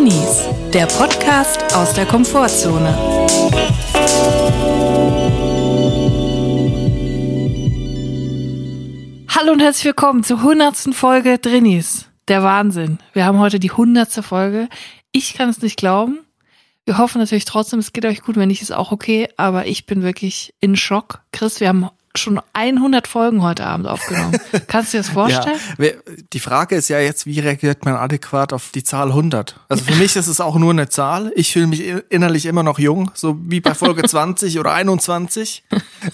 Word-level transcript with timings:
Drinis, 0.00 0.48
der 0.72 0.86
Podcast 0.86 1.74
aus 1.74 1.92
der 1.92 2.06
Komfortzone. 2.06 2.96
Hallo 9.28 9.52
und 9.52 9.60
herzlich 9.60 9.84
willkommen 9.84 10.24
zur 10.24 10.42
hundertsten 10.42 10.94
Folge 10.94 11.36
Drinis. 11.36 12.06
Der 12.28 12.42
Wahnsinn. 12.42 12.98
Wir 13.12 13.26
haben 13.26 13.40
heute 13.40 13.60
die 13.60 13.72
hundertste 13.72 14.22
Folge. 14.22 14.70
Ich 15.12 15.34
kann 15.34 15.50
es 15.50 15.60
nicht 15.60 15.76
glauben. 15.76 16.20
Wir 16.86 16.96
hoffen 16.96 17.18
natürlich 17.18 17.44
trotzdem, 17.44 17.78
es 17.78 17.92
geht 17.92 18.06
euch 18.06 18.22
gut. 18.22 18.36
Wenn 18.36 18.48
nicht, 18.48 18.62
ist 18.62 18.72
auch 18.72 18.92
okay. 18.92 19.28
Aber 19.36 19.66
ich 19.66 19.84
bin 19.84 20.02
wirklich 20.02 20.54
in 20.60 20.76
Schock. 20.76 21.20
Chris, 21.30 21.60
wir 21.60 21.68
haben 21.68 21.90
schon 22.16 22.40
100 22.52 23.06
Folgen 23.06 23.42
heute 23.42 23.64
Abend 23.64 23.86
aufgenommen. 23.86 24.36
Kannst 24.66 24.92
du 24.92 24.96
dir 24.96 25.02
das 25.02 25.12
vorstellen? 25.12 25.58
Ja, 25.78 25.90
die 26.32 26.40
Frage 26.40 26.74
ist 26.74 26.88
ja 26.88 26.98
jetzt, 26.98 27.26
wie 27.26 27.38
reagiert 27.38 27.84
man 27.84 27.94
adäquat 27.94 28.52
auf 28.52 28.70
die 28.74 28.82
Zahl 28.82 29.08
100? 29.08 29.60
Also 29.68 29.84
für 29.84 29.94
mich 29.94 30.16
ist 30.16 30.26
es 30.26 30.40
auch 30.40 30.56
nur 30.56 30.72
eine 30.72 30.88
Zahl. 30.88 31.32
Ich 31.36 31.52
fühle 31.52 31.68
mich 31.68 31.82
innerlich 32.08 32.46
immer 32.46 32.62
noch 32.62 32.78
jung, 32.78 33.12
so 33.14 33.38
wie 33.42 33.60
bei 33.60 33.74
Folge 33.74 34.02
20 34.08 34.58
oder 34.58 34.72
21. 34.72 35.64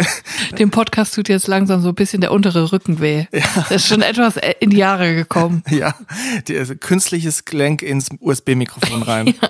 Dem 0.59 0.70
Podcast 0.70 1.14
tut 1.14 1.28
jetzt 1.28 1.46
langsam 1.46 1.80
so 1.80 1.88
ein 1.88 1.95
bisschen 1.95 2.20
der 2.20 2.33
untere 2.33 2.72
Rücken 2.72 3.00
weh. 3.00 3.27
Ja. 3.33 3.44
Das 3.55 3.70
ist 3.70 3.88
schon 3.88 4.02
etwas 4.02 4.34
in 4.60 4.70
die 4.70 4.77
Jahre 4.77 5.14
gekommen. 5.14 5.62
Ja, 5.70 5.94
die, 6.47 6.58
also 6.58 6.74
künstliches 6.77 7.44
Gelenk 7.44 7.83
ins 7.83 8.08
USB-Mikrofon 8.20 9.02
rein. 9.02 9.27
Ja. 9.27 9.48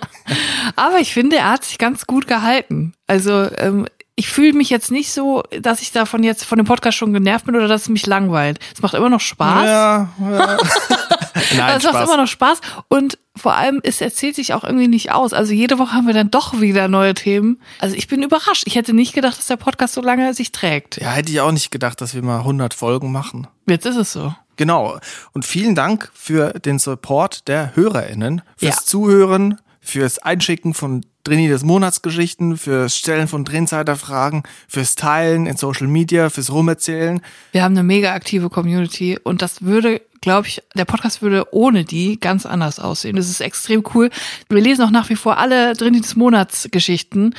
Aber 0.76 0.98
ich 1.00 1.12
finde, 1.12 1.36
er 1.36 1.50
hat 1.50 1.64
sich 1.64 1.78
ganz 1.78 2.06
gut 2.06 2.26
gehalten. 2.26 2.94
Also 3.06 3.48
ähm, 3.58 3.86
ich 4.16 4.28
fühle 4.28 4.54
mich 4.54 4.70
jetzt 4.70 4.90
nicht 4.90 5.12
so, 5.12 5.42
dass 5.60 5.82
ich 5.82 5.92
davon 5.92 6.22
jetzt 6.22 6.44
von 6.44 6.56
dem 6.56 6.66
Podcast 6.66 6.96
schon 6.96 7.12
genervt 7.12 7.44
bin 7.44 7.54
oder 7.54 7.68
dass 7.68 7.82
es 7.82 7.88
mich 7.90 8.06
langweilt. 8.06 8.58
Es 8.74 8.80
macht 8.80 8.94
immer 8.94 9.10
noch 9.10 9.20
Spaß. 9.20 9.66
Ja, 9.66 10.08
ja. 10.18 10.56
Nein, 11.56 11.76
es 11.76 11.84
macht 11.84 12.04
immer 12.04 12.16
noch 12.16 12.26
Spaß 12.26 12.60
und 12.88 13.18
vor 13.36 13.54
allem, 13.54 13.80
es 13.84 14.00
erzählt 14.00 14.34
sich 14.34 14.54
auch 14.54 14.64
irgendwie 14.64 14.88
nicht 14.88 15.12
aus. 15.12 15.34
Also 15.34 15.52
jede 15.52 15.78
Woche 15.78 15.92
haben 15.92 16.06
wir 16.06 16.14
dann 16.14 16.30
doch 16.30 16.60
wieder 16.60 16.88
neue 16.88 17.12
Themen. 17.12 17.60
Also 17.78 17.94
ich 17.94 18.08
bin 18.08 18.22
überrascht. 18.22 18.62
Ich 18.66 18.74
hätte 18.74 18.94
nicht 18.94 19.12
gedacht, 19.12 19.38
dass 19.38 19.46
der 19.46 19.56
Podcast 19.56 19.92
so 19.92 20.00
lange 20.00 20.32
sich 20.32 20.50
trägt. 20.50 20.96
Ja, 20.96 21.10
hätte 21.10 21.30
ich 21.30 21.40
auch 21.42 21.52
nicht 21.52 21.70
gedacht, 21.70 22.00
dass 22.00 22.14
wir 22.14 22.22
mal 22.22 22.38
100 22.38 22.72
Folgen 22.72 23.12
machen. 23.12 23.46
Jetzt 23.68 23.84
ist 23.84 23.96
es 23.96 24.12
so. 24.12 24.34
Genau. 24.56 24.98
Und 25.32 25.44
vielen 25.44 25.74
Dank 25.74 26.10
für 26.14 26.54
den 26.54 26.78
Support 26.78 27.46
der 27.48 27.76
HörerInnen, 27.76 28.40
fürs 28.56 28.76
ja. 28.76 28.82
Zuhören, 28.82 29.60
fürs 29.86 30.18
Einschicken 30.18 30.74
von 30.74 31.06
Drini 31.22 31.48
des 31.48 31.62
Monatsgeschichten, 31.62 32.56
fürs 32.56 32.96
Stellen 32.96 33.28
von 33.28 33.44
Drinsider-Fragen, 33.44 34.42
fürs 34.68 34.96
Teilen 34.96 35.46
in 35.46 35.56
Social 35.56 35.86
Media, 35.86 36.28
fürs 36.28 36.50
Rumerzählen. 36.50 37.20
Wir 37.52 37.62
haben 37.62 37.72
eine 37.72 37.84
mega 37.84 38.12
aktive 38.12 38.50
Community 38.50 39.18
und 39.22 39.42
das 39.42 39.62
würde, 39.62 40.02
glaube 40.20 40.48
ich, 40.48 40.62
der 40.74 40.84
Podcast 40.84 41.22
würde 41.22 41.46
ohne 41.52 41.84
die 41.84 42.18
ganz 42.18 42.46
anders 42.46 42.80
aussehen. 42.80 43.16
Das 43.16 43.30
ist 43.30 43.40
extrem 43.40 43.84
cool. 43.94 44.10
Wir 44.48 44.60
lesen 44.60 44.84
auch 44.84 44.90
nach 44.90 45.08
wie 45.08 45.16
vor 45.16 45.38
alle 45.38 45.74
Drini 45.74 46.00
des 46.00 46.16
Monatsgeschichten 46.16 47.34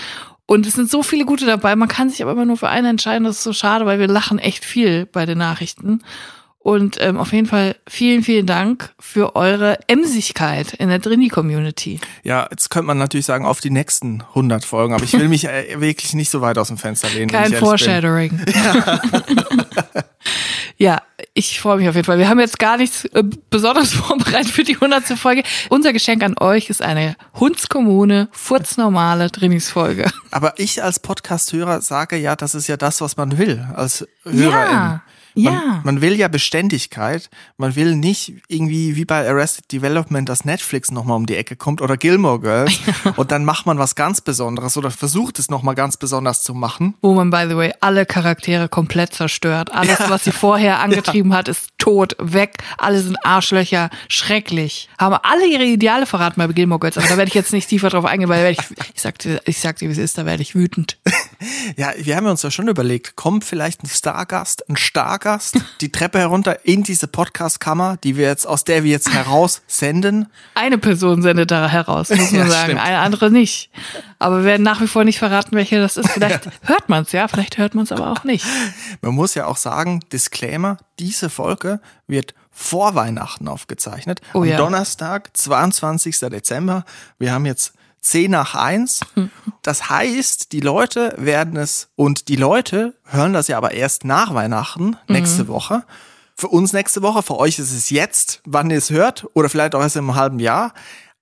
und 0.46 0.66
es 0.66 0.76
sind 0.76 0.90
so 0.90 1.04
viele 1.04 1.26
gute 1.26 1.46
dabei. 1.46 1.76
Man 1.76 1.90
kann 1.90 2.10
sich 2.10 2.22
aber 2.22 2.32
immer 2.32 2.46
nur 2.46 2.58
für 2.58 2.70
eine 2.70 2.88
entscheiden. 2.88 3.26
Das 3.26 3.38
ist 3.38 3.44
so 3.44 3.52
schade, 3.52 3.86
weil 3.86 4.00
wir 4.00 4.08
lachen 4.08 4.40
echt 4.40 4.64
viel 4.64 5.06
bei 5.06 5.26
den 5.26 5.38
Nachrichten. 5.38 6.02
Und 6.68 6.98
ähm, 7.00 7.16
auf 7.16 7.32
jeden 7.32 7.48
Fall 7.48 7.78
vielen, 7.88 8.24
vielen 8.24 8.46
Dank 8.46 8.90
für 9.00 9.38
eure 9.38 9.80
Emsigkeit 9.88 10.74
in 10.74 10.90
der 10.90 11.00
Drini-Community. 11.00 12.02
Ja, 12.24 12.46
jetzt 12.52 12.70
könnte 12.70 12.88
man 12.88 12.98
natürlich 12.98 13.26
sagen, 13.26 13.46
auf 13.46 13.62
die 13.62 13.70
nächsten 13.70 14.22
100 14.22 14.66
Folgen, 14.66 14.94
aber 14.94 15.06
ich 15.06 15.14
will 15.14 15.30
mich 15.30 15.46
äh, 15.48 15.80
wirklich 15.80 16.14
nicht 16.14 16.30
so 16.30 16.42
weit 16.42 16.58
aus 16.58 16.68
dem 16.68 16.78
Fenster 16.78 17.08
lehnen. 17.08 17.30
Kein 17.30 17.54
Foreshadowing. 17.54 18.42
Ja. 18.54 19.00
ja, 20.78 21.02
ich 21.34 21.58
freue 21.62 21.78
mich 21.78 21.88
auf 21.88 21.96
jeden 21.96 22.06
Fall. 22.06 22.18
Wir 22.18 22.28
haben 22.28 22.42
jetzt 22.42 22.60
gar 22.60 22.76
nichts 22.76 23.06
äh, 23.06 23.24
besonders 23.50 23.94
vorbereitet 23.94 24.52
für 24.52 24.66
die 24.66 24.76
100. 24.76 25.18
Folge. 25.18 25.44
Unser 25.70 25.94
Geschenk 25.94 26.22
an 26.22 26.36
euch 26.38 26.70
ist 26.70 26.82
eine 26.82 27.16
Hundskommune, 27.36 28.28
furznormale 28.34 29.30
Drinis-Folge. 29.30 30.12
Aber 30.32 30.60
ich 30.60 30.84
als 30.84 31.00
Podcast-Hörer 31.00 31.80
sage 31.80 32.18
ja, 32.18 32.36
das 32.36 32.56
ist 32.56 32.68
ja 32.68 32.76
das, 32.76 33.00
was 33.00 33.16
man 33.16 33.38
will 33.38 33.66
als 33.74 34.06
Hörerin. 34.26 34.52
Ja. 34.52 35.02
Man, 35.38 35.54
ja. 35.54 35.82
man 35.84 36.02
will 36.02 36.16
ja 36.16 36.28
Beständigkeit. 36.28 37.30
Man 37.58 37.76
will 37.76 37.96
nicht 37.96 38.34
irgendwie 38.48 38.96
wie 38.96 39.06
bei 39.06 39.28
Arrested 39.28 39.72
Development, 39.72 40.28
dass 40.28 40.46
Netflix 40.46 40.92
nochmal 40.92 41.18
um 41.18 41.26
die 41.26 41.36
Ecke 41.36 41.56
kommt 41.56 41.82
oder 41.82 41.98
Gilmore 41.98 42.40
Girls 42.40 42.80
und 43.16 43.32
dann 43.32 43.46
macht 43.46 43.66
man 43.66 43.78
was 43.78 43.96
ganz 43.96 44.22
Besonderes 44.22 44.78
oder 44.78 44.92
versucht 44.92 45.40
es 45.40 45.50
nochmal 45.50 45.76
ganz 45.76 45.98
besonders 45.98 46.44
zu 46.44 46.54
machen. 46.54 46.96
Wo 47.02 47.14
man, 47.14 47.30
by 47.30 47.46
the 47.48 47.56
way, 47.56 47.74
alle 47.82 48.06
Charaktere 48.06 48.68
komplett 48.68 49.14
zerstört. 49.14 49.74
Alles, 49.74 50.00
ja. 50.00 50.10
was 50.10 50.24
sie 50.24 50.32
vorher 50.32 50.80
angetrieben 50.82 51.32
ja. 51.32 51.38
hat, 51.38 51.48
ist 51.48 51.70
tot, 51.78 52.16
weg. 52.20 52.56
Alle 52.78 53.00
sind 53.02 53.18
Arschlöcher, 53.24 53.90
schrecklich. 54.10 54.90
Haben 54.98 55.18
alle 55.24 55.48
ihre 55.48 55.64
Ideale 55.64 56.06
verraten 56.06 56.40
bei 56.40 56.48
Gilmore 56.48 56.80
Girls, 56.80 56.98
aber 56.98 57.08
da 57.08 57.18
werde 57.18 57.30
ich 57.30 57.36
jetzt 57.36 57.54
nicht 57.54 57.70
tiefer 57.70 57.90
drauf 57.90 58.06
eingehen, 58.06 58.30
weil 58.30 58.52
ich, 58.52 58.60
ich 58.94 59.02
sagte, 59.02 59.42
ich 59.46 59.60
sagte, 59.60 59.88
wie 59.88 59.92
es 59.92 59.98
ist, 59.98 60.18
da 60.18 60.26
werde 60.26 60.42
ich 60.42 60.56
wütend. 60.56 60.98
Ja, 61.76 61.92
wir 61.98 62.16
haben 62.16 62.26
uns 62.26 62.42
ja 62.42 62.50
schon 62.50 62.68
überlegt, 62.68 63.16
kommt 63.16 63.44
vielleicht 63.44 63.84
ein 63.84 63.88
Stargast, 63.88 64.68
ein 64.70 64.78
Stargast, 65.28 65.60
die 65.82 65.92
Treppe 65.92 66.20
herunter 66.20 66.66
in 66.66 66.84
diese 66.84 67.06
Podcastkammer, 67.08 67.98
die 67.98 68.16
wir 68.16 68.28
jetzt, 68.28 68.48
aus 68.48 68.64
der 68.64 68.86
wir 68.86 68.92
jetzt 68.92 69.14
heraus 69.14 69.62
senden. 69.68 70.28
Eine 70.56 70.78
Person 70.78 71.22
sendet 71.22 71.52
da 71.52 71.68
heraus, 71.68 72.10
muss 72.10 72.32
man 72.32 72.42
ja, 72.42 72.48
sagen, 72.48 72.64
stimmt. 72.72 72.82
eine 72.82 73.00
andere 73.00 73.30
nicht. 73.30 73.70
Aber 74.20 74.38
wir 74.38 74.46
werden 74.46 74.64
nach 74.64 74.80
wie 74.80 74.88
vor 74.88 75.04
nicht 75.04 75.20
verraten, 75.20 75.54
welche 75.58 75.82
das 75.82 75.98
ist. 75.98 76.10
Vielleicht 76.12 76.46
ja. 76.46 76.52
hört 76.62 76.88
man 76.88 77.04
es 77.04 77.12
ja, 77.12 77.28
vielleicht 77.28 77.58
hört 77.58 77.76
man 77.76 77.84
es 77.84 77.92
aber 77.92 78.10
auch 78.10 78.24
nicht. 78.24 78.46
Man 79.02 79.16
muss 79.16 79.36
ja 79.36 79.48
auch 79.48 79.58
sagen, 79.58 80.00
Disclaimer, 80.14 80.78
diese 80.98 81.30
Folge 81.30 81.82
wird 82.08 82.34
vor 82.50 82.96
Weihnachten 82.96 83.50
aufgezeichnet. 83.50 84.22
Oh, 84.34 84.40
Am 84.40 84.46
ja. 84.46 84.56
Donnerstag, 84.56 85.36
22. 85.36 86.20
Dezember. 86.20 86.86
Wir 87.20 87.34
haben 87.34 87.46
jetzt 87.46 87.74
10 88.02 88.32
nach 88.32 88.56
1. 88.56 89.02
Das 89.62 89.90
heißt, 89.90 90.52
die 90.54 90.62
Leute 90.62 91.14
werden 91.18 91.58
es, 91.58 91.90
und 91.96 92.28
die 92.30 92.36
Leute 92.36 92.96
hören 93.06 93.34
das 93.34 93.48
ja 93.48 93.58
aber 93.58 93.72
erst 93.72 94.06
nach 94.06 94.34
Weihnachten, 94.34 94.96
nächste 95.08 95.44
mhm. 95.44 95.48
Woche. 95.50 95.84
Für 96.36 96.48
uns 96.50 96.72
nächste 96.72 97.02
Woche, 97.02 97.24
für 97.24 97.38
euch 97.38 97.60
ist 97.60 97.72
es 97.72 97.90
jetzt, 97.90 98.42
wann 98.46 98.70
ihr 98.70 98.78
es 98.78 98.92
hört, 98.92 99.26
oder 99.34 99.50
vielleicht 99.50 99.76
auch 99.76 99.82
erst 99.82 99.96
im 99.96 100.16
halben 100.16 100.40
Jahr. 100.40 100.74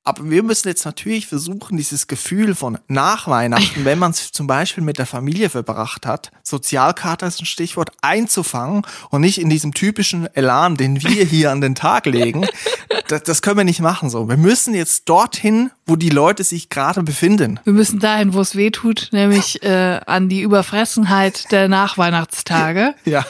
Aber 0.08 0.30
wir 0.30 0.44
müssen 0.44 0.68
jetzt 0.68 0.86
natürlich 0.86 1.26
versuchen, 1.26 1.78
dieses 1.78 2.06
Gefühl 2.06 2.54
von 2.54 2.78
nach 2.88 3.28
Weihnachten, 3.28 3.84
wenn 3.86 3.98
man 3.98 4.12
es 4.12 4.32
zum 4.32 4.46
Beispiel 4.46 4.84
mit 4.84 5.00
der 5.00 5.08
Familie 5.08 5.50
verbracht 5.50 6.06
hat, 6.06 6.32
Sozialkarte 6.44 7.26
ist 7.26 7.42
ein 7.42 7.48
Stichwort, 7.48 7.90
einzufangen 8.02 8.84
und 9.10 9.22
nicht 9.22 9.42
in 9.42 9.50
diesem 9.50 9.74
typischen 9.74 10.34
Elan, 10.36 10.78
den 10.78 11.02
wir 11.02 11.26
hier 11.26 11.52
an 11.52 11.60
den 11.60 11.76
Tag 11.76 12.06
legen. 12.06 12.48
Das, 13.08 13.22
das 13.22 13.42
können 13.44 13.58
wir 13.58 13.66
nicht 13.66 13.82
machen 13.82 14.10
so. 14.10 14.30
Wir 14.30 14.38
müssen 14.38 14.74
jetzt 14.74 15.08
dorthin, 15.10 15.70
wo 15.86 15.96
die 15.96 16.10
Leute 16.10 16.44
sich 16.44 16.70
gerade 16.70 17.04
befinden. 17.04 17.60
Wir 17.64 17.74
müssen 17.74 18.00
dahin, 18.00 18.34
wo 18.34 18.42
es 18.42 18.56
weh 18.56 18.72
tut, 18.72 19.10
nämlich 19.12 19.62
äh, 19.62 20.00
an 20.08 20.28
die 20.28 20.42
Überfressenheit 20.42 21.52
der 21.52 21.68
Nachweihnachtstage. 21.68 22.96
Ja. 23.06 23.24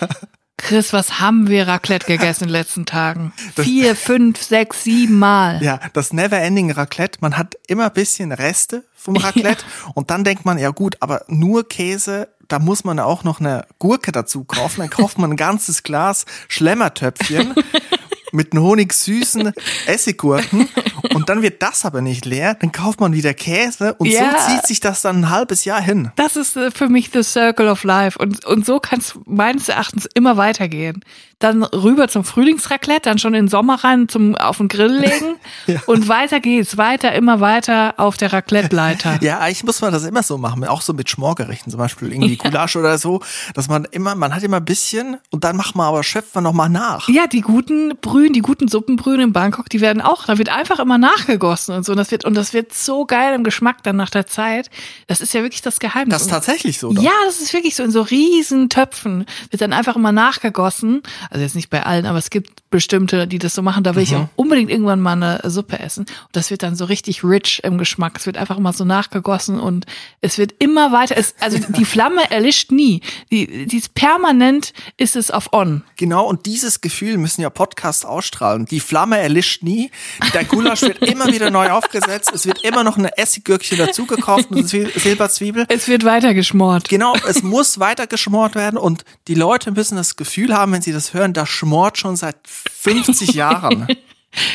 Chris, 0.57 0.93
was 0.93 1.19
haben 1.19 1.49
wir 1.49 1.67
Raclette 1.67 2.05
gegessen 2.07 2.45
in 2.45 2.47
den 2.49 2.53
letzten 2.53 2.85
Tagen? 2.85 3.33
Das, 3.55 3.65
Vier, 3.65 3.95
fünf, 3.95 4.41
sechs, 4.41 4.83
sieben 4.83 5.19
Mal. 5.19 5.61
Ja, 5.61 5.79
das 5.93 6.13
Never-Ending 6.13 6.71
Raclette. 6.71 7.19
Man 7.21 7.37
hat 7.37 7.55
immer 7.67 7.89
bisschen 7.89 8.31
Reste 8.31 8.83
vom 8.95 9.17
Raclette 9.17 9.63
ja. 9.85 9.91
und 9.93 10.09
dann 10.09 10.23
denkt 10.23 10.45
man, 10.45 10.57
ja 10.57 10.69
gut, 10.69 10.97
aber 11.01 11.23
nur 11.27 11.67
Käse, 11.67 12.29
da 12.47 12.59
muss 12.59 12.83
man 12.83 12.99
auch 12.99 13.23
noch 13.23 13.39
eine 13.39 13.65
Gurke 13.79 14.11
dazu 14.11 14.43
kaufen. 14.43 14.81
Dann 14.81 14.89
kauft 14.89 15.17
man 15.17 15.31
ein 15.31 15.37
ganzes 15.37 15.83
Glas 15.83 16.25
Schlemmertöpfchen 16.47 17.53
mit 18.35 18.53
einem 18.53 18.63
honigsüßen 18.63 19.51
Essiggurken 19.87 20.67
und 21.13 21.29
dann 21.29 21.41
wird 21.41 21.61
das 21.61 21.85
aber 21.85 22.01
nicht 22.01 22.25
leer, 22.25 22.55
dann 22.55 22.71
kauft 22.71 22.99
man 22.99 23.13
wieder 23.13 23.33
Käse 23.33 23.93
und 23.95 24.07
ja. 24.07 24.31
so 24.31 24.51
zieht 24.51 24.67
sich 24.67 24.79
das 24.79 25.01
dann 25.01 25.21
ein 25.21 25.29
halbes 25.29 25.65
Jahr 25.65 25.81
hin. 25.81 26.11
Das 26.15 26.35
ist 26.35 26.55
äh, 26.55 26.71
für 26.71 26.89
mich 26.89 27.11
the 27.13 27.23
circle 27.23 27.67
of 27.67 27.83
life 27.83 28.17
und, 28.19 28.45
und 28.45 28.65
so 28.65 28.79
kann 28.79 28.99
es 28.99 29.17
meines 29.25 29.69
Erachtens 29.69 30.07
immer 30.13 30.37
weitergehen 30.37 31.03
dann 31.39 31.63
rüber 31.63 32.07
zum 32.07 32.23
Frühlingsraclette, 32.23 33.09
dann 33.09 33.19
schon 33.19 33.33
in 33.33 33.45
den 33.45 33.49
Sommer 33.49 33.83
rein 33.83 34.07
zum 34.07 34.35
auf 34.35 34.57
den 34.57 34.67
Grill 34.69 34.99
legen 34.99 35.35
ja. 35.67 35.81
und 35.85 36.07
weiter 36.07 36.39
geht's, 36.39 36.77
weiter, 36.77 37.11
immer 37.13 37.39
weiter 37.41 37.95
auf 37.97 38.17
der 38.17 38.33
Raclette-Leiter. 38.33 39.19
Ja, 39.25 39.39
eigentlich 39.39 39.63
muss 39.63 39.81
man 39.81 39.91
das 39.91 40.03
immer 40.03 40.23
so 40.23 40.37
machen, 40.37 40.63
auch 40.65 40.81
so 40.81 40.93
mit 40.93 41.09
Schmorgerichten, 41.09 41.71
zum 41.71 41.79
Beispiel 41.79 42.11
irgendwie 42.11 42.35
ja. 42.35 42.43
Gulasch 42.43 42.75
oder 42.75 42.97
so, 42.97 43.21
dass 43.53 43.67
man 43.67 43.85
immer, 43.85 44.13
man 44.13 44.35
hat 44.35 44.43
immer 44.43 44.57
ein 44.57 44.65
bisschen 44.65 45.17
und 45.31 45.43
dann 45.43 45.55
macht 45.55 45.75
man 45.75 45.87
aber, 45.87 46.03
schöpft 46.03 46.35
man 46.35 46.43
nochmal 46.43 46.69
nach. 46.69 47.09
Ja, 47.09 47.25
die 47.27 47.41
guten 47.41 47.97
Brühen, 48.25 48.33
die 48.33 48.41
guten 48.41 48.67
Suppenbrühen 48.67 49.19
in 49.19 49.33
Bangkok, 49.33 49.69
die 49.69 49.81
werden 49.81 50.01
auch, 50.01 50.25
da 50.25 50.37
wird 50.37 50.49
einfach 50.49 50.79
immer 50.79 50.97
nachgegossen 50.97 51.75
und 51.75 51.85
so 51.85 51.91
und 51.91 51.97
das 51.97 52.09
wird, 52.09 52.25
und 52.25 52.33
das 52.33 52.53
wird 52.53 52.73
so 52.73 53.05
geil 53.05 53.35
im 53.35 53.43
Geschmack 53.43 53.83
dann 53.83 53.95
nach 53.95 54.09
der 54.09 54.25
Zeit. 54.25 54.69
Das 55.07 55.21
ist 55.21 55.33
ja 55.33 55.43
wirklich 55.43 55.61
das 55.61 55.79
Geheimnis. 55.79 56.15
Das 56.15 56.21
ist 56.23 56.29
tatsächlich 56.29 56.79
so. 56.79 56.91
Doch. 56.91 57.03
Ja, 57.03 57.11
das 57.25 57.39
ist 57.39 57.53
wirklich 57.53 57.75
so 57.75 57.83
in 57.83 57.91
so 57.91 58.01
riesen 58.01 58.69
Töpfen 58.69 59.25
wird 59.51 59.61
dann 59.61 59.73
einfach 59.73 59.95
immer 59.95 60.11
nachgegossen 60.11 61.03
also 61.29 61.43
jetzt 61.43 61.55
nicht 61.55 61.69
bei 61.69 61.85
allen, 61.85 62.05
aber 62.05 62.17
es 62.17 62.29
gibt 62.29 62.69
bestimmte, 62.69 63.27
die 63.27 63.39
das 63.39 63.53
so 63.53 63.61
machen. 63.61 63.83
Da 63.83 63.95
will 63.95 64.03
mhm. 64.03 64.07
ich 64.09 64.15
auch 64.15 64.27
unbedingt 64.35 64.69
irgendwann 64.69 64.99
mal 64.99 65.13
eine 65.13 65.41
Suppe 65.49 65.79
essen. 65.79 66.01
Und 66.01 66.35
das 66.35 66.51
wird 66.51 66.63
dann 66.63 66.75
so 66.75 66.85
richtig 66.85 67.23
rich 67.23 67.61
im 67.63 67.77
Geschmack. 67.77 68.17
Es 68.17 68.25
wird 68.25 68.37
einfach 68.37 68.57
immer 68.57 68.73
so 68.73 68.85
nachgegossen 68.85 69.59
und 69.59 69.85
es 70.21 70.37
wird 70.37 70.55
immer 70.59 70.91
weiter. 70.91 71.15
Es, 71.17 71.35
also 71.39 71.57
die 71.57 71.85
Flamme 71.85 72.29
erlischt 72.31 72.71
nie. 72.71 73.01
Die, 73.31 73.65
die 73.65 73.77
ist 73.77 73.93
permanent 73.93 74.73
ist 74.97 75.15
es 75.15 75.31
auf 75.31 75.53
on. 75.53 75.83
Genau, 75.95 76.25
und 76.27 76.45
dieses 76.45 76.81
Gefühl 76.81 77.17
müssen 77.17 77.41
ja 77.41 77.49
Podcasts 77.49 78.05
auch 78.05 78.14
ausstrahlen. 78.15 78.65
Die 78.65 78.79
Flamme 78.79 79.19
erlischt 79.19 79.63
nie. 79.63 79.91
Der 80.33 80.43
Gulasch 80.43 80.81
wird 80.81 80.99
immer 81.03 81.27
wieder 81.27 81.51
neu 81.51 81.69
aufgesetzt. 81.69 82.31
Es 82.33 82.45
wird 82.45 82.63
immer 82.63 82.83
noch 82.83 82.97
eine 82.97 83.17
Essiggürkchen 83.17 83.77
dazugekauft 83.77 84.51
und 84.51 84.67
Silberzwiebel. 84.67 85.65
Es 85.69 85.87
wird 85.87 86.05
weiter 86.05 86.33
geschmort. 86.33 86.89
Genau, 86.89 87.15
es 87.27 87.43
muss 87.43 87.79
weiter 87.79 88.07
geschmort 88.07 88.55
werden 88.55 88.77
und 88.77 89.03
die 89.27 89.35
Leute 89.35 89.71
müssen 89.71 89.97
das 89.97 90.15
Gefühl 90.15 90.55
haben, 90.55 90.71
wenn 90.71 90.81
sie 90.81 90.93
das 90.93 91.13
hören, 91.13 91.33
das 91.33 91.49
schmort 91.49 91.97
schon 91.97 92.15
seit 92.15 92.37
50 92.45 93.33
Jahren. 93.33 93.87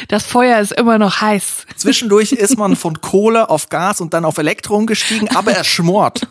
Das 0.09 0.27
Feuer 0.27 0.61
ist 0.61 0.73
immer 0.73 0.99
noch 0.99 1.23
heiß. 1.23 1.67
Zwischendurch 1.77 2.33
ist 2.33 2.59
man 2.59 2.77
von 2.77 3.01
Kohle 3.01 3.49
auf 3.49 3.71
Gas 3.71 4.03
und 4.03 4.13
dann 4.13 4.27
auf 4.27 4.37
Elektro 4.37 4.77
umgestiegen, 4.77 5.35
aber 5.35 5.53
er 5.53 5.65
schmort. 5.65 6.29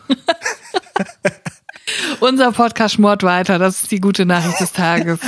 Unser 2.20 2.52
Podcast 2.52 2.96
schmort 2.96 3.24
weiter. 3.24 3.58
Das 3.58 3.84
ist 3.84 3.92
die 3.92 4.00
gute 4.00 4.26
Nachricht 4.26 4.60
des 4.60 4.72
Tages. 4.72 5.20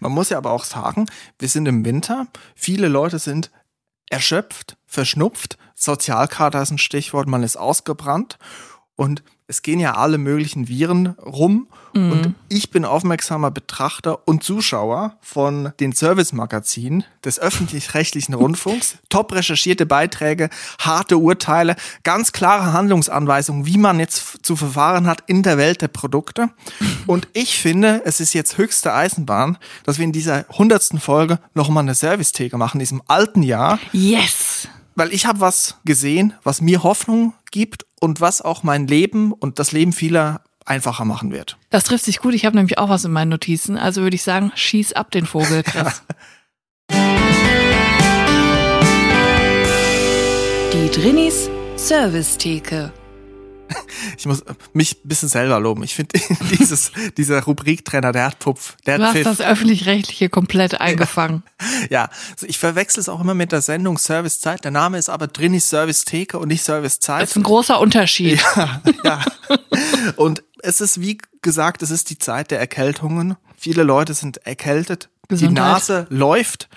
Man 0.00 0.12
muss 0.12 0.30
ja 0.30 0.38
aber 0.38 0.50
auch 0.50 0.64
sagen, 0.64 1.06
wir 1.38 1.48
sind 1.48 1.66
im 1.66 1.84
Winter. 1.84 2.26
Viele 2.54 2.88
Leute 2.88 3.18
sind 3.18 3.50
erschöpft, 4.10 4.76
verschnupft. 4.86 5.58
Sozialkater 5.74 6.62
ist 6.62 6.70
ein 6.70 6.78
Stichwort. 6.78 7.28
Man 7.28 7.42
ist 7.42 7.56
ausgebrannt. 7.56 8.38
Und 8.94 9.22
es 9.52 9.60
gehen 9.60 9.80
ja 9.80 9.96
alle 9.96 10.16
möglichen 10.16 10.66
Viren 10.66 11.08
rum 11.08 11.68
mhm. 11.92 12.12
und 12.12 12.34
ich 12.48 12.70
bin 12.70 12.86
aufmerksamer 12.86 13.50
Betrachter 13.50 14.26
und 14.26 14.42
Zuschauer 14.42 15.18
von 15.20 15.74
den 15.78 15.92
Service-Magazinen 15.92 17.04
des 17.22 17.38
öffentlich-rechtlichen 17.38 18.32
Rundfunks. 18.32 18.96
Top 19.10 19.30
recherchierte 19.34 19.84
Beiträge, 19.84 20.48
harte 20.78 21.18
Urteile, 21.18 21.76
ganz 22.02 22.32
klare 22.32 22.72
Handlungsanweisungen, 22.72 23.66
wie 23.66 23.76
man 23.76 24.00
jetzt 24.00 24.38
zu 24.42 24.56
verfahren 24.56 25.06
hat 25.06 25.22
in 25.26 25.42
der 25.42 25.58
Welt 25.58 25.82
der 25.82 25.88
Produkte. 25.88 26.48
Und 27.06 27.28
ich 27.34 27.58
finde, 27.58 28.00
es 28.06 28.20
ist 28.20 28.32
jetzt 28.32 28.56
höchste 28.56 28.94
Eisenbahn, 28.94 29.58
dass 29.84 29.98
wir 29.98 30.04
in 30.06 30.12
dieser 30.12 30.46
hundertsten 30.48 30.98
Folge 30.98 31.40
nochmal 31.52 31.82
eine 31.82 31.94
Service-Theke 31.94 32.56
machen, 32.56 32.76
in 32.76 32.84
diesem 32.84 33.02
alten 33.06 33.42
Jahr. 33.42 33.78
Yes! 33.92 34.66
weil 34.94 35.12
ich 35.12 35.26
habe 35.26 35.40
was 35.40 35.76
gesehen, 35.84 36.34
was 36.42 36.60
mir 36.60 36.82
Hoffnung 36.82 37.32
gibt 37.50 37.86
und 38.02 38.20
was 38.20 38.42
auch 38.42 38.64
mein 38.64 38.88
Leben 38.88 39.32
und 39.32 39.60
das 39.60 39.70
Leben 39.70 39.92
vieler 39.92 40.42
einfacher 40.66 41.04
machen 41.04 41.30
wird. 41.30 41.56
Das 41.70 41.84
trifft 41.84 42.04
sich 42.04 42.18
gut. 42.18 42.34
Ich 42.34 42.44
habe 42.44 42.56
nämlich 42.56 42.78
auch 42.78 42.88
was 42.88 43.04
in 43.04 43.12
meinen 43.12 43.28
Notizen. 43.28 43.78
Also 43.78 44.02
würde 44.02 44.16
ich 44.16 44.24
sagen, 44.24 44.50
schieß 44.56 44.92
ab 44.94 45.12
den 45.12 45.24
Vogel, 45.24 45.62
Chris. 45.64 46.02
Die 50.72 50.90
Drinis 50.90 51.48
Service-Theke. 51.76 52.92
ich 54.18 54.26
muss 54.26 54.42
mich 54.72 55.04
ein 55.04 55.08
bisschen 55.08 55.28
selber 55.28 55.60
loben. 55.60 55.82
Ich 55.82 55.94
finde 55.94 56.18
dieses, 56.58 56.92
dieser 57.16 57.42
Rubriktrainer, 57.42 58.12
der 58.12 58.26
hat 58.26 58.38
Pupf. 58.38 58.76
Der 58.86 58.98
du 58.98 59.04
hat 59.04 59.14
hast 59.14 59.24
das 59.24 59.40
Öffentlich-Rechtliche 59.40 60.28
komplett 60.28 60.80
eingefangen. 60.80 61.42
Ja, 61.90 62.08
also 62.32 62.46
ich 62.46 62.58
verwechsel 62.58 63.00
es 63.00 63.08
auch 63.08 63.20
immer 63.20 63.34
mit 63.34 63.52
der 63.52 63.62
Sendung 63.62 63.98
Servicezeit. 63.98 64.64
Der 64.64 64.70
Name 64.70 64.98
ist 64.98 65.08
aber 65.08 65.26
Drini 65.26 65.60
Service 65.60 66.04
Theke 66.04 66.38
und 66.38 66.48
nicht 66.48 66.64
Servicezeit. 66.64 67.22
Das 67.22 67.30
ist 67.30 67.36
ein 67.36 67.42
großer 67.42 67.80
Unterschied. 67.80 68.42
Ja, 68.56 68.82
ja. 69.04 69.24
und 70.16 70.42
es 70.62 70.80
ist, 70.80 71.00
wie 71.00 71.18
gesagt, 71.42 71.82
es 71.82 71.90
ist 71.90 72.10
die 72.10 72.18
Zeit 72.18 72.50
der 72.50 72.60
Erkältungen. 72.60 73.36
Viele 73.56 73.82
Leute 73.82 74.14
sind 74.14 74.38
erkältet. 74.46 75.08
Gesundheit. 75.28 75.50
Die 75.50 75.70
Nase 75.70 76.06
läuft. 76.10 76.68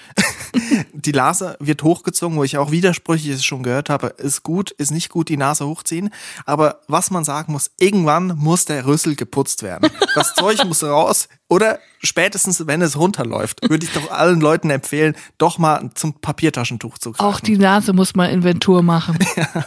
die 0.94 1.12
Nase 1.12 1.58
wird 1.60 1.84
hochgezogen, 1.84 2.38
wo 2.38 2.44
ich 2.44 2.58
auch 2.58 2.72
Widersprüchliches 2.72 3.44
schon 3.44 3.64
gehört 3.64 3.90
habe. 3.90 4.08
Ist 4.18 4.44
gut, 4.44 4.72
ist 4.72 4.92
nicht 4.92 5.10
gut, 5.10 5.30
die 5.30 5.38
Nase 5.38 5.68
hochziehen. 5.68 6.10
Aber 6.46 6.82
was 6.88 7.12
man 7.12 7.24
sagen 7.24 7.52
muss, 7.52 7.72
irgendwann 7.80 8.38
muss 8.38 8.66
der 8.66 8.86
Rüssel 8.86 9.16
geputzt 9.16 9.64
werden. 9.64 9.90
Das 10.16 10.34
Zeug 10.36 10.64
muss 10.66 10.84
raus. 10.84 11.28
Oder 11.48 11.80
spätestens, 12.00 12.66
wenn 12.68 12.82
es 12.82 12.98
runterläuft, 12.98 13.70
würde 13.70 13.86
ich 13.86 13.94
doch 13.94 14.12
allen 14.12 14.42
Leuten 14.42 14.70
empfehlen, 14.70 15.16
doch 15.38 15.58
mal 15.58 15.92
zum 15.94 16.14
Papiertaschentuch 16.14 16.98
zu 16.98 17.12
greifen. 17.12 17.26
Auch 17.26 17.40
die 17.40 17.58
Nase 17.58 17.94
muss 17.94 18.16
mal 18.16 18.28
Inventur 18.28 18.82
machen. 18.84 19.18
Ja. 19.36 19.66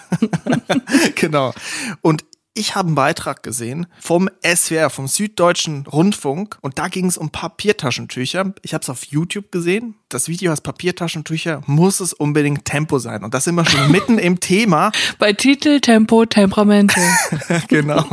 genau. 1.15 1.53
Und 2.01 2.25
ich 2.59 2.75
habe 2.75 2.89
einen 2.89 2.97
Beitrag 2.97 3.45
gesehen 3.45 3.87
vom 4.01 4.29
SWR, 4.45 4.91
vom 4.91 5.07
Süddeutschen 5.07 5.87
Rundfunk 5.87 6.59
und 6.61 6.79
da 6.79 6.89
ging 6.89 7.07
es 7.07 7.17
um 7.17 7.31
Papiertaschentücher. 7.31 8.53
Ich 8.63 8.75
habe 8.75 8.83
es 8.83 8.91
auf 8.91 9.05
YouTube 9.05 9.53
gesehen. 9.53 9.95
Das 10.11 10.27
Video 10.27 10.51
heißt 10.53 10.63
Papiertaschentücher, 10.63 11.61
muss 11.67 12.01
es 12.01 12.15
unbedingt 12.15 12.65
Tempo 12.65 12.99
sein. 12.99 13.25
Und 13.25 13.35
da 13.35 13.41
sind 13.41 13.55
wir 13.57 13.67
schon 13.67 13.91
mitten 13.93 14.19
im 14.19 14.41
Thema. 14.41 14.91
Bei 15.19 15.35
Titel, 15.35 15.81
Tempo, 15.81 16.25
Temperamente. 16.25 16.99
genau. 17.69 18.07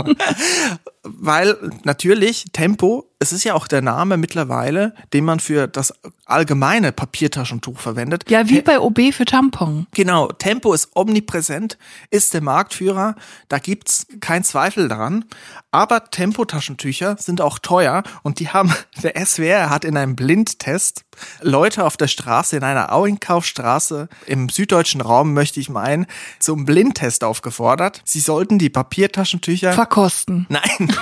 Weil 1.03 1.55
natürlich 1.83 2.45
Tempo, 2.51 3.11
es 3.19 3.31
ist 3.31 3.43
ja 3.43 3.53
auch 3.53 3.67
der 3.67 3.81
Name 3.81 4.17
mittlerweile, 4.17 4.93
den 5.13 5.23
man 5.23 5.39
für 5.39 5.67
das 5.67 5.93
allgemeine 6.25 6.91
Papiertaschentuch 6.91 7.79
verwendet. 7.79 8.29
Ja, 8.29 8.49
wie 8.49 8.61
bei 8.61 8.79
OB 8.79 9.13
für 9.13 9.25
Tampon. 9.25 9.85
Genau, 9.93 10.27
Tempo 10.27 10.73
ist 10.73 10.89
omnipräsent, 10.95 11.77
ist 12.09 12.33
der 12.33 12.41
Marktführer, 12.41 13.15
da 13.47 13.59
gibt's 13.59 14.07
kein 14.19 14.43
Zweifel 14.43 14.87
daran. 14.87 15.25
Aber 15.71 16.09
Tempotaschentücher 16.09 17.17
sind 17.19 17.41
auch 17.41 17.59
teuer 17.59 18.03
und 18.23 18.39
die 18.39 18.49
haben, 18.49 18.73
der 19.03 19.23
SWR 19.23 19.69
hat 19.69 19.85
in 19.85 19.95
einem 19.95 20.15
Blindtest 20.15 21.05
Leute 21.41 21.84
auf 21.85 21.97
der 21.97 22.07
Straße, 22.07 22.57
in 22.57 22.63
einer 22.63 22.91
Einkaufsstraße 22.91 24.09
im 24.25 24.49
süddeutschen 24.49 25.01
Raum, 25.01 25.33
möchte 25.33 25.59
ich 25.59 25.69
meinen, 25.69 26.07
zum 26.39 26.65
Blindtest 26.65 27.23
aufgefordert. 27.23 28.01
Sie 28.03 28.19
sollten 28.19 28.59
die 28.59 28.69
Papiertaschentücher 28.69 29.73
verkosten. 29.73 30.45
Nein, 30.49 30.93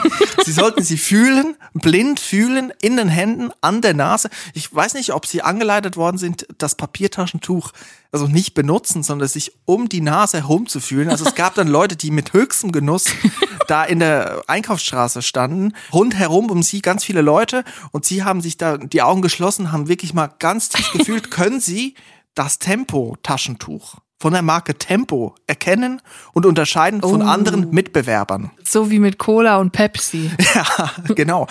sie 0.44 0.52
sollten 0.52 0.84
sie 0.84 0.98
fühlen, 0.98 1.56
blind 1.74 2.20
fühlen, 2.20 2.72
in 2.82 2.98
den 2.98 3.10
Händen, 3.10 3.52
an 3.62 3.82
der 3.82 3.94
Nase. 3.94 4.30
Ich 4.54 4.74
weiß 4.74 4.94
nicht, 4.94 5.14
ob 5.14 5.26
sie 5.26 5.42
angeleitet 5.42 5.98
worden 5.98 6.18
sind, 6.18 6.46
das 6.58 6.76
Papiertaschentuch 6.76 7.72
also 8.14 8.28
nicht 8.28 8.54
benutzen, 8.54 9.02
sondern 9.02 9.28
sich 9.28 9.54
um 9.66 9.90
die 9.90 10.00
Nase 10.00 10.38
herumzufühlen. 10.38 11.10
Also 11.10 11.26
es 11.26 11.34
gab 11.34 11.56
dann 11.56 11.68
Leute, 11.68 11.96
die 11.96 12.12
mit 12.12 12.32
höchstem 12.32 12.72
Genuss 12.72 13.06
da 13.68 13.84
in 13.84 14.00
der 14.00 14.44
Einkaufsstraße 14.46 15.24
standen, 15.24 15.74
rundherum 15.92 16.52
um 16.52 16.62
sie 16.62 16.82
ganz 16.82 17.04
viele 17.04 17.22
Leute 17.22 17.64
und 17.92 18.06
sie 18.06 18.24
haben 18.24 18.42
sich 18.42 18.58
da 18.58 18.78
die 18.78 19.02
Augen 19.02 19.24
geschlossen, 19.24 19.72
haben 19.72 19.88
wirklich 19.88 20.14
mal 20.14 20.30
ganz 20.38 20.70
tief 20.74 20.92
gefühlt, 20.92 21.32
können 21.32 21.60
sie 21.60 21.96
das 22.36 22.60
Tempo-Taschentuch 22.60 23.96
von 24.24 24.32
der 24.32 24.42
Marke 24.42 24.78
Tempo 24.78 25.36
erkennen 25.48 26.02
und 26.32 26.46
unterscheiden 26.46 27.02
von 27.02 27.22
oh. 27.22 27.26
anderen 27.26 27.72
Mitbewerbern. 27.72 28.52
So 28.64 28.90
wie 28.90 29.00
mit 29.00 29.18
Cola 29.18 29.58
und 29.58 29.72
Pepsi. 29.72 30.32
Ja, 30.56 30.92
genau. 31.14 31.48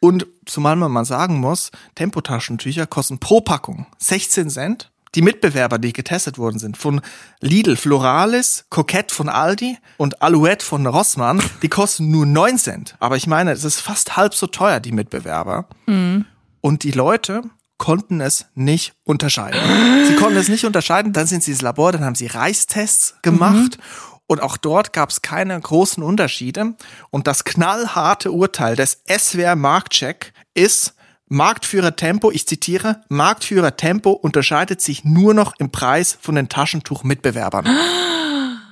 Und 0.00 0.26
zumal 0.44 0.76
man 0.76 0.92
mal 0.92 1.06
sagen 1.06 1.40
muss, 1.40 1.70
Tempotaschentücher 1.94 2.86
kosten 2.86 3.20
pro 3.20 3.40
Packung 3.40 3.86
16 3.98 4.50
Cent 4.50 4.90
die 5.14 5.22
Mitbewerber, 5.22 5.78
die 5.78 5.92
getestet 5.92 6.38
worden 6.38 6.58
sind, 6.58 6.76
von 6.76 7.00
Lidl 7.40 7.76
Floralis, 7.76 8.66
Coquette 8.70 9.14
von 9.14 9.28
Aldi 9.28 9.78
und 9.96 10.22
Alouette 10.22 10.64
von 10.64 10.86
Rossmann, 10.86 11.42
die 11.62 11.68
kosten 11.68 12.10
nur 12.10 12.26
9 12.26 12.58
Cent. 12.58 12.96
Aber 13.00 13.16
ich 13.16 13.26
meine, 13.26 13.52
es 13.52 13.64
ist 13.64 13.80
fast 13.80 14.16
halb 14.16 14.34
so 14.34 14.46
teuer, 14.46 14.78
die 14.78 14.92
Mitbewerber. 14.92 15.66
Mhm. 15.86 16.26
Und 16.60 16.82
die 16.82 16.92
Leute 16.92 17.42
konnten 17.80 18.20
es 18.20 18.46
nicht 18.54 18.92
unterscheiden. 19.04 19.58
Sie 20.06 20.14
konnten 20.14 20.36
es 20.36 20.48
nicht 20.48 20.64
unterscheiden, 20.64 21.14
dann 21.14 21.26
sind 21.26 21.42
sie 21.42 21.52
ins 21.52 21.62
Labor, 21.62 21.92
dann 21.92 22.04
haben 22.04 22.14
sie 22.14 22.26
Reistests 22.26 23.16
gemacht. 23.22 23.78
Mhm. 23.78 23.82
Und 24.26 24.42
auch 24.42 24.58
dort 24.58 24.92
gab 24.92 25.08
es 25.08 25.22
keine 25.22 25.58
großen 25.58 26.02
Unterschiede. 26.02 26.74
Und 27.08 27.26
das 27.26 27.42
knallharte 27.42 28.30
Urteil 28.30 28.76
des 28.76 29.02
SWR 29.08 29.56
Marktcheck 29.56 30.34
ist, 30.54 30.94
Marktführer 31.26 31.96
Tempo, 31.96 32.30
ich 32.30 32.46
zitiere, 32.46 33.00
Marktführer 33.08 33.76
Tempo 33.76 34.10
unterscheidet 34.10 34.82
sich 34.82 35.04
nur 35.04 35.32
noch 35.32 35.54
im 35.58 35.72
Preis 35.72 36.18
von 36.20 36.34
den 36.34 36.48
Taschentuchmitbewerbern. 36.48 37.66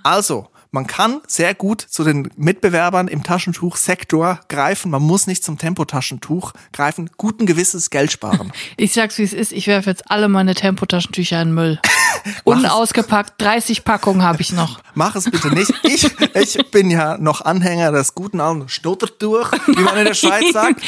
Also, 0.04 0.48
man 0.70 0.86
kann 0.86 1.20
sehr 1.26 1.54
gut 1.54 1.80
zu 1.80 2.04
den 2.04 2.30
Mitbewerbern 2.36 3.08
im 3.08 3.22
Taschentuchsektor 3.22 4.40
greifen. 4.48 4.90
Man 4.90 5.02
muss 5.02 5.26
nicht 5.26 5.44
zum 5.44 5.58
Tempotaschentuch 5.58 6.52
greifen. 6.72 7.10
Guten 7.16 7.46
gewisses 7.46 7.90
Geld 7.90 8.12
sparen. 8.12 8.52
Ich 8.76 8.92
sag's 8.92 9.18
wie 9.18 9.22
es 9.22 9.32
ist. 9.32 9.52
Ich 9.52 9.66
werfe 9.66 9.90
jetzt 9.90 10.10
alle 10.10 10.28
meine 10.28 10.54
Tempotaschentücher 10.54 11.40
in 11.42 11.48
den 11.48 11.54
Müll. 11.54 11.80
Unausgepackt. 12.44 13.40
30 13.40 13.84
Packungen 13.84 14.22
habe 14.22 14.40
ich 14.40 14.52
noch. 14.52 14.80
Mach 14.94 15.14
es 15.16 15.24
bitte 15.24 15.48
nicht. 15.48 15.72
Ich, 15.82 16.10
ich 16.34 16.70
bin 16.70 16.90
ja 16.90 17.18
noch 17.18 17.42
Anhänger 17.42 17.92
des 17.92 18.14
guten 18.14 18.40
alten 18.40 18.68
Schnuttertuch, 18.68 19.52
wie 19.66 19.82
man 19.82 19.96
in 19.96 20.04
der 20.04 20.14
Schweiz 20.14 20.44
sagt. 20.52 20.80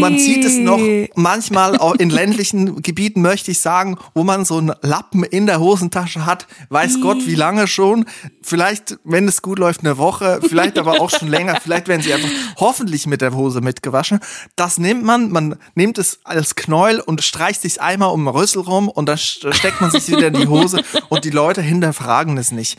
man 0.00 0.18
sieht 0.18 0.44
es 0.44 0.56
noch 0.56 0.80
manchmal 1.14 1.76
auch 1.78 1.94
in 1.94 2.10
ländlichen 2.10 2.82
Gebieten, 2.82 3.22
möchte 3.22 3.50
ich 3.50 3.60
sagen, 3.60 3.98
wo 4.14 4.24
man 4.24 4.44
so 4.44 4.58
einen 4.58 4.72
Lappen 4.82 5.24
in 5.24 5.46
der 5.46 5.60
Hosentasche 5.60 6.26
hat. 6.26 6.46
Weiß 6.68 7.00
Gott, 7.00 7.26
wie 7.26 7.34
lange 7.34 7.66
schon. 7.66 8.06
Vielleicht 8.42 8.68
vielleicht, 8.68 8.98
wenn 9.04 9.28
es 9.28 9.42
gut 9.42 9.58
läuft, 9.58 9.80
eine 9.80 9.98
Woche, 9.98 10.40
vielleicht 10.46 10.78
aber 10.78 11.00
auch 11.00 11.10
schon 11.10 11.28
länger, 11.28 11.58
vielleicht 11.62 11.88
werden 11.88 12.02
sie 12.02 12.12
einfach 12.12 12.28
hoffentlich 12.56 13.06
mit 13.06 13.20
der 13.20 13.34
Hose 13.34 13.60
mitgewaschen. 13.60 14.20
Das 14.56 14.78
nimmt 14.78 15.04
man, 15.04 15.30
man 15.30 15.56
nimmt 15.74 15.98
es 15.98 16.20
als 16.24 16.54
Knäuel 16.54 17.00
und 17.00 17.22
streicht 17.22 17.62
sich 17.62 17.80
einmal 17.80 18.10
um 18.10 18.24
den 18.24 18.34
Rüssel 18.34 18.62
rum 18.62 18.88
und 18.88 19.06
dann 19.06 19.18
steckt 19.18 19.80
man 19.80 19.90
sich 19.90 20.07
wieder 20.08 20.28
in 20.28 20.34
die 20.34 20.46
Hose 20.46 20.82
und 21.08 21.24
die 21.24 21.30
Leute 21.30 21.62
hinterfragen 21.62 22.36
es 22.38 22.52
nicht. 22.52 22.78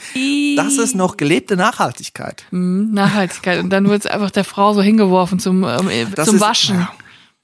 Das 0.55 0.77
ist 0.77 0.95
noch 0.95 1.17
gelebte 1.17 1.55
Nachhaltigkeit. 1.55 2.45
Mhm, 2.51 2.93
Nachhaltigkeit. 2.93 3.59
Und 3.59 3.69
dann 3.69 3.89
wird 3.89 4.05
es 4.05 4.11
einfach 4.11 4.31
der 4.31 4.43
Frau 4.43 4.73
so 4.73 4.81
hingeworfen 4.81 5.39
zum, 5.39 5.63
ähm, 5.63 5.89
zum 6.23 6.39
Waschen. 6.39 6.79
ja. 6.79 6.91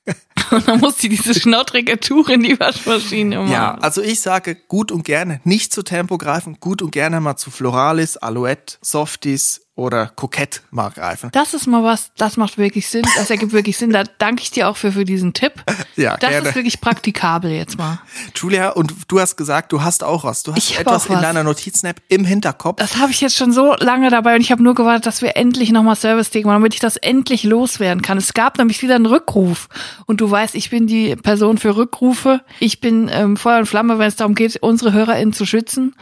Und 0.51 0.67
dann 0.67 0.79
muss 0.79 0.97
die 0.97 1.09
diese 1.09 1.33
schnottrige 1.33 1.99
Tuch 1.99 2.29
in 2.29 2.43
die 2.43 2.59
Waschmaschine 2.59 3.37
machen. 3.37 3.51
Ja, 3.51 3.75
also 3.75 4.01
ich 4.01 4.21
sage 4.21 4.55
gut 4.55 4.91
und 4.91 5.03
gerne 5.03 5.41
nicht 5.43 5.73
zu 5.73 5.81
Tempo 5.81 6.19
greifen, 6.19 6.57
gut 6.59 6.83
und 6.83 6.91
gerne 6.91 7.19
mal 7.19 7.37
zu 7.37 7.49
Floralis, 7.49 8.17
Alouette, 8.17 8.77
Softies, 8.81 9.64
oder 9.75 10.07
kokett 10.15 10.61
mal 10.71 10.89
greifen. 10.89 11.29
Das 11.33 11.53
ist 11.53 11.67
mal 11.67 11.83
was, 11.83 12.11
das 12.15 12.37
macht 12.37 12.57
wirklich 12.57 12.87
Sinn, 12.87 13.05
das 13.17 13.29
ergibt 13.29 13.51
wirklich 13.51 13.77
Sinn. 13.77 13.91
Da 13.91 14.03
danke 14.17 14.41
ich 14.41 14.51
dir 14.51 14.69
auch 14.69 14.77
für, 14.77 14.93
für 14.93 15.05
diesen 15.05 15.33
Tipp. 15.33 15.53
Ja, 15.97 16.17
das 16.17 16.29
gerne. 16.29 16.49
ist 16.49 16.55
wirklich 16.55 16.81
praktikabel 16.81 17.51
jetzt 17.51 17.77
mal. 17.77 17.99
Julia, 18.35 18.71
und 18.71 18.93
du 19.07 19.17
hast 19.21 19.37
gesagt, 19.37 19.71
du 19.71 19.81
hast 19.81 20.03
auch 20.03 20.25
was. 20.25 20.43
Du 20.43 20.51
hast 20.51 20.57
Ich 20.57 20.77
etwas 20.77 21.09
was. 21.09 21.15
in 21.15 21.21
deiner 21.21 21.41
Notizen-App 21.45 22.01
im 22.09 22.25
Hinterkopf. 22.25 22.79
Das 22.79 22.97
habe 22.97 23.11
ich 23.11 23.21
jetzt 23.21 23.37
schon 23.37 23.53
so 23.53 23.75
lange 23.75 24.09
dabei 24.09 24.35
und 24.35 24.41
ich 24.41 24.51
habe 24.51 24.61
nur 24.61 24.75
gewartet, 24.75 25.05
dass 25.05 25.21
wir 25.21 25.37
endlich 25.37 25.71
nochmal 25.71 25.95
Service-Ding 25.95 26.45
machen, 26.45 26.55
damit 26.55 26.73
ich 26.73 26.81
das 26.81 26.97
endlich 26.97 27.43
loswerden 27.45 28.01
kann. 28.01 28.17
Es 28.17 28.33
gab 28.33 28.57
nämlich 28.57 28.81
wieder 28.81 28.95
einen 28.95 29.05
Rückruf. 29.05 29.69
Und 30.05 30.19
du 30.19 30.29
weißt, 30.29 30.53
ich 30.55 30.69
bin 30.69 30.85
die 30.85 31.15
Person 31.15 31.57
für 31.57 31.77
Rückrufe. 31.77 32.41
Ich 32.59 32.81
bin 32.81 33.09
ähm, 33.09 33.37
Feuer 33.37 33.59
und 33.59 33.67
Flamme, 33.67 33.97
wenn 33.97 34.09
es 34.09 34.17
darum 34.17 34.35
geht, 34.35 34.57
unsere 34.61 34.91
HörerInnen 34.91 35.31
zu 35.31 35.45
schützen. 35.45 35.95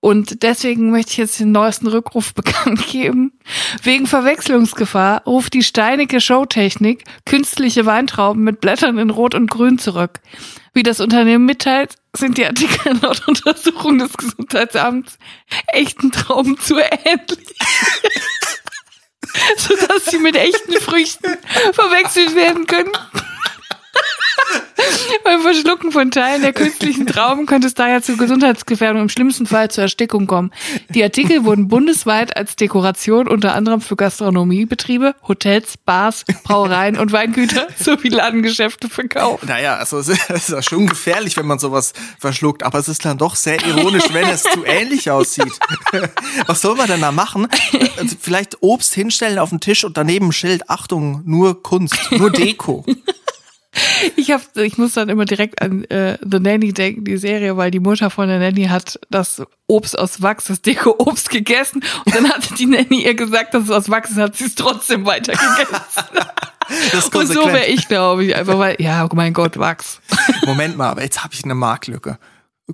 Und 0.00 0.42
deswegen 0.42 0.90
möchte 0.90 1.12
ich 1.12 1.16
jetzt 1.18 1.40
den 1.40 1.52
neuesten 1.52 1.88
Rückruf 1.88 2.34
bekannt 2.34 2.86
geben. 2.86 3.32
Wegen 3.82 4.06
Verwechslungsgefahr 4.06 5.22
ruft 5.24 5.54
die 5.54 5.62
steinige 5.62 6.20
Showtechnik 6.20 7.04
künstliche 7.24 7.86
Weintrauben 7.86 8.44
mit 8.44 8.60
Blättern 8.60 8.98
in 8.98 9.10
Rot 9.10 9.34
und 9.34 9.50
Grün 9.50 9.78
zurück. 9.78 10.20
Wie 10.74 10.82
das 10.84 11.00
Unternehmen 11.00 11.44
mitteilt, 11.44 11.94
sind 12.16 12.38
die 12.38 12.46
Artikel 12.46 12.98
laut 13.02 13.26
Untersuchung 13.26 13.98
des 13.98 14.12
Gesundheitsamts 14.16 15.18
echten 15.68 16.12
Trauben 16.12 16.58
zu 16.58 16.76
ähnlich. 16.78 17.56
sodass 19.56 20.06
sie 20.06 20.18
mit 20.18 20.36
echten 20.36 20.72
Früchten 20.80 21.36
verwechselt 21.72 22.34
werden 22.34 22.66
können. 22.66 22.92
Beim 25.24 25.42
Verschlucken 25.42 25.92
von 25.92 26.10
Teilen 26.10 26.42
der 26.42 26.52
künstlichen 26.52 27.06
Trauben 27.06 27.46
könnte 27.46 27.66
es 27.66 27.74
daher 27.74 28.02
zu 28.02 28.16
Gesundheitsgefährdung, 28.16 29.02
im 29.02 29.08
schlimmsten 29.08 29.46
Fall 29.46 29.70
zur 29.70 29.82
Erstickung 29.82 30.26
kommen. 30.26 30.52
Die 30.88 31.02
Artikel 31.02 31.44
wurden 31.44 31.68
bundesweit 31.68 32.36
als 32.36 32.56
Dekoration 32.56 33.28
unter 33.28 33.54
anderem 33.54 33.80
für 33.80 33.96
Gastronomiebetriebe, 33.96 35.14
Hotels, 35.26 35.76
Bars, 35.76 36.24
Brauereien 36.44 36.96
und 36.98 37.12
Weingüter 37.12 37.66
sowie 37.78 38.08
Ladengeschäfte 38.08 38.88
verkauft. 38.88 39.44
Naja, 39.46 39.76
also 39.76 39.98
es 39.98 40.08
ist, 40.08 40.48
ja 40.48 40.62
schon 40.62 40.86
gefährlich, 40.86 41.36
wenn 41.36 41.46
man 41.46 41.58
sowas 41.58 41.92
verschluckt, 42.18 42.62
aber 42.62 42.78
es 42.78 42.88
ist 42.88 43.04
dann 43.04 43.18
doch 43.18 43.36
sehr 43.36 43.64
ironisch, 43.66 44.12
wenn 44.12 44.28
es 44.28 44.44
zu 44.44 44.64
ähnlich 44.64 45.10
aussieht. 45.10 45.52
Was 46.46 46.60
soll 46.62 46.76
man 46.76 46.86
denn 46.86 47.00
da 47.00 47.12
machen? 47.12 47.48
Vielleicht 48.20 48.62
Obst 48.62 48.94
hinstellen 48.94 49.38
auf 49.38 49.50
den 49.50 49.60
Tisch 49.60 49.84
und 49.84 49.96
daneben 49.96 50.28
ein 50.28 50.32
Schild, 50.32 50.70
Achtung, 50.70 51.22
nur 51.24 51.62
Kunst, 51.62 51.96
nur 52.12 52.30
Deko. 52.30 52.84
Ich 54.16 54.30
hab, 54.30 54.56
ich 54.56 54.78
muss 54.78 54.94
dann 54.94 55.08
immer 55.08 55.24
direkt 55.24 55.60
an 55.60 55.84
äh, 55.84 56.18
The 56.22 56.40
Nanny 56.40 56.72
denken, 56.72 57.04
die 57.04 57.16
Serie, 57.16 57.56
weil 57.56 57.70
die 57.70 57.80
Mutter 57.80 58.10
von 58.10 58.28
der 58.28 58.38
Nanny 58.38 58.64
hat 58.64 58.98
das 59.10 59.42
Obst 59.66 59.98
aus 59.98 60.22
Wachs, 60.22 60.44
das 60.44 60.62
Deko-Obst 60.62 61.30
gegessen 61.30 61.84
und 62.04 62.14
dann 62.14 62.28
hatte 62.30 62.54
die 62.54 62.66
Nanny 62.66 63.04
ihr 63.04 63.14
gesagt, 63.14 63.54
dass 63.54 63.64
es 63.64 63.70
aus 63.70 63.90
Wachs 63.90 64.10
ist, 64.10 64.16
hat 64.16 64.36
sie 64.36 64.46
es 64.46 64.54
trotzdem 64.54 65.04
weiter 65.06 65.32
gegessen. 65.32 66.28
Das 66.92 67.06
ist 67.06 67.16
Und 67.16 67.26
so 67.28 67.46
wäre 67.46 67.64
ich, 67.64 67.88
glaube 67.88 68.26
ich, 68.26 68.36
einfach 68.36 68.58
weil, 68.58 68.76
ja, 68.78 69.06
oh 69.06 69.14
mein 69.14 69.32
Gott, 69.32 69.58
Wachs. 69.58 70.02
Moment 70.44 70.76
mal, 70.76 70.90
aber 70.90 71.02
jetzt 71.02 71.24
habe 71.24 71.32
ich 71.32 71.42
eine 71.42 71.54
Marktlücke. 71.54 72.18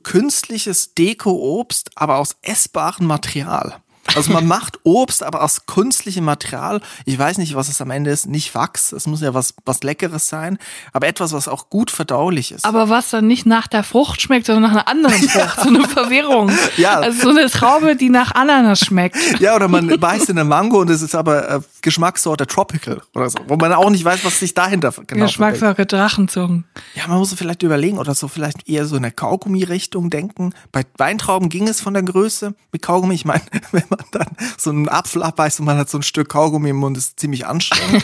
Künstliches 0.02 0.94
Deko-Obst, 0.94 1.92
aber 1.94 2.18
aus 2.18 2.34
essbarem 2.42 3.06
Material. 3.06 3.76
Also 4.16 4.32
man 4.32 4.46
macht 4.46 4.78
Obst, 4.84 5.22
aber 5.22 5.42
aus 5.42 5.66
künstlichem 5.66 6.24
Material. 6.24 6.80
Ich 7.04 7.18
weiß 7.18 7.38
nicht, 7.38 7.54
was 7.54 7.68
es 7.68 7.80
am 7.80 7.90
Ende 7.90 8.10
ist. 8.10 8.26
Nicht 8.26 8.54
Wachs. 8.54 8.92
Es 8.92 9.06
muss 9.06 9.20
ja 9.20 9.34
was, 9.34 9.54
was 9.64 9.82
Leckeres 9.82 10.28
sein. 10.28 10.58
Aber 10.92 11.06
etwas, 11.06 11.32
was 11.32 11.48
auch 11.48 11.70
gut 11.70 11.90
verdaulich 11.90 12.52
ist. 12.52 12.64
Aber 12.64 12.88
was 12.88 13.10
dann 13.10 13.26
nicht 13.26 13.46
nach 13.46 13.66
der 13.66 13.82
Frucht 13.84 14.20
schmeckt, 14.20 14.46
sondern 14.46 14.64
nach 14.64 14.72
einer 14.72 14.88
anderen 14.88 15.20
Frucht. 15.28 15.60
So 15.60 15.68
eine 15.68 15.88
Verwirrung. 15.88 16.50
Ja. 16.76 17.00
Also 17.00 17.30
so 17.32 17.38
eine 17.38 17.48
Traube, 17.50 17.96
die 17.96 18.10
nach 18.10 18.34
Ananas 18.34 18.80
schmeckt. 18.80 19.16
ja, 19.40 19.54
oder 19.54 19.68
man 19.68 19.98
beißt 19.98 20.28
in 20.30 20.38
eine 20.38 20.48
Mango 20.48 20.80
und 20.80 20.90
es 20.90 21.02
ist 21.02 21.14
aber 21.14 21.48
äh, 21.48 21.60
Geschmackssorte 21.84 22.46
Tropical 22.46 23.02
oder 23.14 23.28
so. 23.28 23.38
Wo 23.46 23.56
man 23.56 23.70
auch 23.74 23.90
nicht 23.90 24.06
weiß, 24.06 24.24
was 24.24 24.40
sich 24.40 24.54
dahinter 24.54 24.88
genau 24.88 25.04
verbirgt. 25.04 25.28
Geschmackssache 25.28 25.84
Drachenzungen. 25.84 26.64
Ja, 26.94 27.06
man 27.08 27.18
muss 27.18 27.28
so 27.28 27.36
vielleicht 27.36 27.62
überlegen 27.62 27.98
oder 27.98 28.14
so 28.14 28.26
vielleicht 28.26 28.66
eher 28.66 28.86
so 28.86 28.96
in 28.96 29.02
der 29.02 29.12
Kaugummi-Richtung 29.12 30.08
denken. 30.08 30.54
Bei 30.72 30.86
Weintrauben 30.96 31.50
ging 31.50 31.68
es 31.68 31.82
von 31.82 31.92
der 31.92 32.02
Größe 32.02 32.54
mit 32.72 32.80
Kaugummi. 32.80 33.14
Ich 33.14 33.26
meine, 33.26 33.42
wenn 33.72 33.84
man 33.90 34.00
dann 34.12 34.28
so 34.56 34.70
einen 34.70 34.88
Apfel 34.88 35.22
abbeißt 35.22 35.60
und 35.60 35.66
man 35.66 35.76
hat 35.76 35.90
so 35.90 35.98
ein 35.98 36.02
Stück 36.02 36.30
Kaugummi 36.30 36.70
im 36.70 36.76
Mund, 36.76 36.96
ist 36.96 37.20
ziemlich 37.20 37.46
anstrengend. 37.46 38.02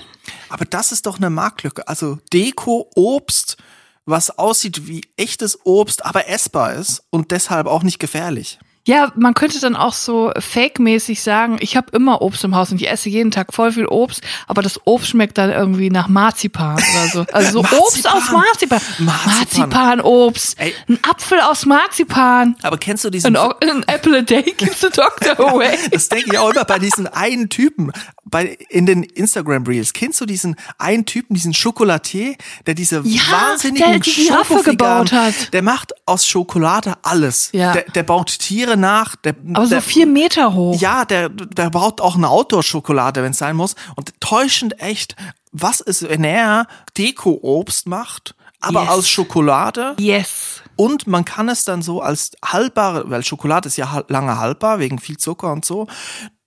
Aber 0.48 0.64
das 0.64 0.92
ist 0.92 1.06
doch 1.06 1.16
eine 1.16 1.28
Marktlücke. 1.28 1.88
Also 1.88 2.18
Deko, 2.32 2.88
Obst, 2.94 3.56
was 4.04 4.38
aussieht 4.38 4.86
wie 4.86 5.02
echtes 5.16 5.58
Obst, 5.64 6.04
aber 6.06 6.28
essbar 6.28 6.74
ist 6.74 7.02
und 7.10 7.32
deshalb 7.32 7.66
auch 7.66 7.82
nicht 7.82 7.98
gefährlich. 7.98 8.60
Ja, 8.86 9.12
man 9.16 9.34
könnte 9.34 9.58
dann 9.58 9.74
auch 9.74 9.92
so 9.92 10.30
fake-mäßig 10.38 11.20
sagen, 11.20 11.56
ich 11.58 11.76
habe 11.76 11.88
immer 11.90 12.22
Obst 12.22 12.44
im 12.44 12.54
Haus 12.54 12.70
und 12.70 12.80
ich 12.80 12.88
esse 12.88 13.08
jeden 13.08 13.32
Tag 13.32 13.52
voll 13.52 13.72
viel 13.72 13.86
Obst, 13.86 14.20
aber 14.46 14.62
das 14.62 14.80
Obst 14.84 15.08
schmeckt 15.08 15.38
dann 15.38 15.50
irgendwie 15.50 15.90
nach 15.90 16.06
Marzipan 16.06 16.76
oder 16.76 17.08
so. 17.12 17.26
Also 17.32 17.62
so 17.62 17.76
Obst 17.78 18.08
aus 18.08 18.30
Marzipan. 18.30 18.80
Marzipan. 18.98 19.68
Marzipan-Obst. 19.70 20.60
Ey. 20.60 20.72
Ein 20.88 20.98
Apfel 21.02 21.40
aus 21.40 21.66
Marzipan. 21.66 22.54
Aber 22.62 22.78
kennst 22.78 23.04
du 23.04 23.10
diesen 23.10 23.36
Ein, 23.36 23.52
ein 23.60 23.82
Apple 23.88 24.18
a 24.18 24.22
day 24.22 24.42
keeps 24.42 24.80
the 24.80 24.88
doctor 24.94 25.38
away. 25.40 25.76
Das 25.90 26.08
denke 26.08 26.30
ich 26.32 26.38
auch 26.38 26.50
immer 26.50 26.64
bei 26.64 26.78
diesen 26.78 27.08
einen 27.08 27.48
Typen, 27.48 27.90
bei, 28.24 28.56
in 28.68 28.86
den 28.86 29.02
Instagram 29.02 29.64
Reels. 29.64 29.94
Kennst 29.94 30.20
du 30.20 30.26
diesen 30.26 30.54
einen 30.78 31.06
Typen, 31.06 31.34
diesen 31.34 31.52
Chocolatier, 31.52 32.36
der 32.66 32.74
diese 32.74 33.02
Ja, 33.04 33.22
wahnsinnigen 33.30 33.90
der 33.90 33.98
die 34.00 34.62
gebaut 34.62 35.10
hat. 35.10 35.52
Der 35.52 35.62
macht 35.62 35.92
aus 36.06 36.24
Schokolade 36.24 36.94
alles. 37.02 37.50
Ja. 37.52 37.72
Der, 37.72 37.82
der 37.82 38.02
baut 38.04 38.38
Tiere 38.38 38.75
nach. 38.76 39.16
Der, 39.16 39.34
Aber 39.54 39.64
so 39.64 39.70
der, 39.70 39.82
vier 39.82 40.06
Meter 40.06 40.54
hoch. 40.54 40.78
Ja, 40.80 41.04
der, 41.04 41.28
der 41.28 41.70
baut 41.70 42.00
auch 42.00 42.16
eine 42.16 42.28
Outdoor-Schokolade, 42.28 43.22
wenn 43.22 43.32
es 43.32 43.38
sein 43.38 43.56
muss. 43.56 43.74
Und 43.96 44.12
täuschend 44.20 44.80
echt, 44.80 45.16
was 45.52 45.80
ist, 45.80 46.08
wenn 46.08 46.24
er 46.24 46.66
Deko-Obst 46.98 47.86
macht, 47.86 48.34
aber 48.60 48.82
Yes. 48.82 48.90
aus 48.90 49.08
Schokolade? 49.08 49.94
Yes. 49.98 50.62
Und 50.76 51.06
man 51.06 51.24
kann 51.24 51.48
es 51.48 51.64
dann 51.64 51.82
so 51.82 52.00
als 52.02 52.32
haltbare, 52.44 53.08
weil 53.08 53.24
Schokolade 53.24 53.68
ist 53.68 53.76
ja 53.76 54.04
lange 54.08 54.38
haltbar, 54.38 54.78
wegen 54.78 54.98
viel 54.98 55.16
Zucker 55.16 55.52
und 55.52 55.64
so. 55.64 55.86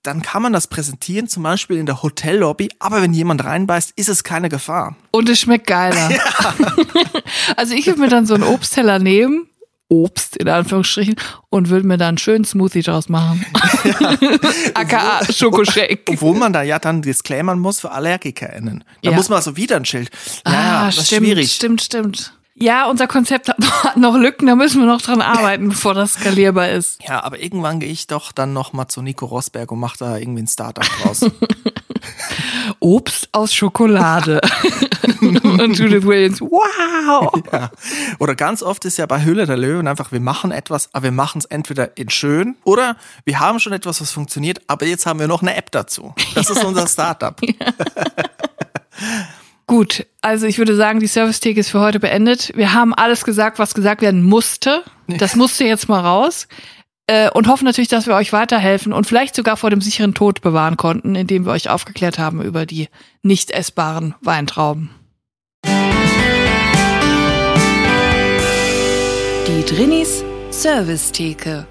Dann 0.02 0.22
kann 0.22 0.40
man 0.42 0.52
das 0.52 0.66
präsentieren, 0.66 1.28
zum 1.28 1.42
Beispiel 1.42 1.76
in 1.76 1.84
der 1.84 2.02
Hotellobby. 2.02 2.70
Aber 2.78 3.02
wenn 3.02 3.12
jemand 3.12 3.44
reinbeißt, 3.44 3.92
ist 3.96 4.08
es 4.08 4.24
keine 4.24 4.48
Gefahr. 4.48 4.96
Und 5.10 5.28
es 5.28 5.40
schmeckt 5.40 5.66
geiler. 5.66 6.08
also 7.56 7.74
ich 7.74 7.86
würde 7.86 8.00
mir 8.00 8.08
dann 8.08 8.24
so 8.26 8.34
einen 8.34 8.44
Obstteller 8.44 8.98
nehmen, 8.98 9.46
Obst 9.90 10.36
in 10.36 10.48
Anführungsstrichen, 10.48 11.16
und 11.50 11.68
würde 11.68 11.86
mir 11.86 11.98
dann 11.98 12.08
einen 12.10 12.18
schönen 12.18 12.44
Smoothie 12.44 12.82
draus 12.82 13.08
machen. 13.08 13.44
AKA 14.74 15.24
Schokoshake. 15.32 16.00
Obwohl 16.08 16.36
man 16.38 16.52
da 16.52 16.62
ja 16.62 16.78
dann 16.78 17.02
disclaimern 17.02 17.58
muss 17.58 17.80
für 17.80 17.90
AllergikerInnen. 17.90 18.84
Da 19.02 19.10
Ja. 19.10 19.16
muss 19.16 19.28
man 19.28 19.36
also 19.36 19.56
wieder 19.56 19.76
ein 19.76 19.84
Schild. 19.84 20.10
Ja, 20.46 20.52
ja, 20.52 20.58
ah, 20.82 20.86
das 20.86 20.98
ist 20.98 21.06
stimmt, 21.08 21.26
schwierig. 21.26 21.52
stimmt, 21.52 21.82
stimmt. 21.82 22.32
Ja, 22.62 22.90
unser 22.90 23.06
Konzept 23.06 23.48
hat 23.48 23.58
noch, 23.58 23.84
hat 23.84 23.96
noch 23.96 24.16
Lücken, 24.16 24.46
da 24.46 24.54
müssen 24.54 24.80
wir 24.80 24.86
noch 24.86 25.00
dran 25.00 25.22
arbeiten, 25.22 25.70
bevor 25.70 25.94
das 25.94 26.14
skalierbar 26.14 26.70
ist. 26.70 27.02
Ja, 27.02 27.24
aber 27.24 27.40
irgendwann 27.40 27.80
gehe 27.80 27.90
ich 27.90 28.06
doch 28.06 28.32
dann 28.32 28.52
noch 28.52 28.72
mal 28.72 28.88
zu 28.88 29.02
Nico 29.02 29.26
Rosberg 29.26 29.72
und 29.72 29.80
mache 29.80 29.98
da 29.98 30.16
irgendwie 30.16 30.42
ein 30.42 30.46
Startup 30.46 30.84
draus. 31.02 31.24
Obst 32.80 33.28
aus 33.32 33.54
Schokolade. 33.54 34.40
und 35.20 35.78
Judith 35.78 36.04
Williams, 36.04 36.40
wow. 36.40 37.32
ja. 37.52 37.70
Oder 38.18 38.34
ganz 38.34 38.62
oft 38.62 38.84
ist 38.84 38.98
ja 38.98 39.06
bei 39.06 39.24
Hülle 39.24 39.46
der 39.46 39.56
Löwen 39.56 39.86
einfach, 39.86 40.12
wir 40.12 40.20
machen 40.20 40.50
etwas, 40.50 40.90
aber 40.92 41.04
wir 41.04 41.12
machen 41.12 41.38
es 41.38 41.44
entweder 41.46 41.96
in 41.96 42.10
schön 42.10 42.56
oder 42.64 42.96
wir 43.24 43.40
haben 43.40 43.58
schon 43.58 43.72
etwas, 43.72 44.00
was 44.00 44.10
funktioniert, 44.12 44.60
aber 44.66 44.86
jetzt 44.86 45.06
haben 45.06 45.18
wir 45.18 45.28
noch 45.28 45.42
eine 45.42 45.56
App 45.56 45.70
dazu. 45.70 46.14
Das 46.34 46.50
ist 46.50 46.64
unser 46.64 46.86
Startup. 46.86 47.38
Gut, 49.70 50.04
also 50.20 50.48
ich 50.48 50.58
würde 50.58 50.74
sagen, 50.74 50.98
die 50.98 51.06
Service-Theke 51.06 51.60
ist 51.60 51.70
für 51.70 51.78
heute 51.78 52.00
beendet. 52.00 52.50
Wir 52.56 52.74
haben 52.74 52.92
alles 52.92 53.22
gesagt, 53.22 53.60
was 53.60 53.72
gesagt 53.72 54.02
werden 54.02 54.24
musste. 54.24 54.82
Das 55.06 55.36
musste 55.36 55.62
jetzt 55.62 55.88
mal 55.88 56.00
raus. 56.00 56.48
Äh, 57.06 57.30
Und 57.30 57.46
hoffen 57.46 57.66
natürlich, 57.66 57.86
dass 57.86 58.08
wir 58.08 58.16
euch 58.16 58.32
weiterhelfen 58.32 58.92
und 58.92 59.06
vielleicht 59.06 59.36
sogar 59.36 59.56
vor 59.56 59.70
dem 59.70 59.80
sicheren 59.80 60.12
Tod 60.12 60.40
bewahren 60.40 60.76
konnten, 60.76 61.14
indem 61.14 61.46
wir 61.46 61.52
euch 61.52 61.70
aufgeklärt 61.70 62.18
haben 62.18 62.42
über 62.42 62.66
die 62.66 62.88
nicht 63.22 63.52
essbaren 63.52 64.16
Weintrauben. 64.20 64.90
Die 69.46 69.64
Drinis 69.66 70.24
Service-Theke. 70.50 71.68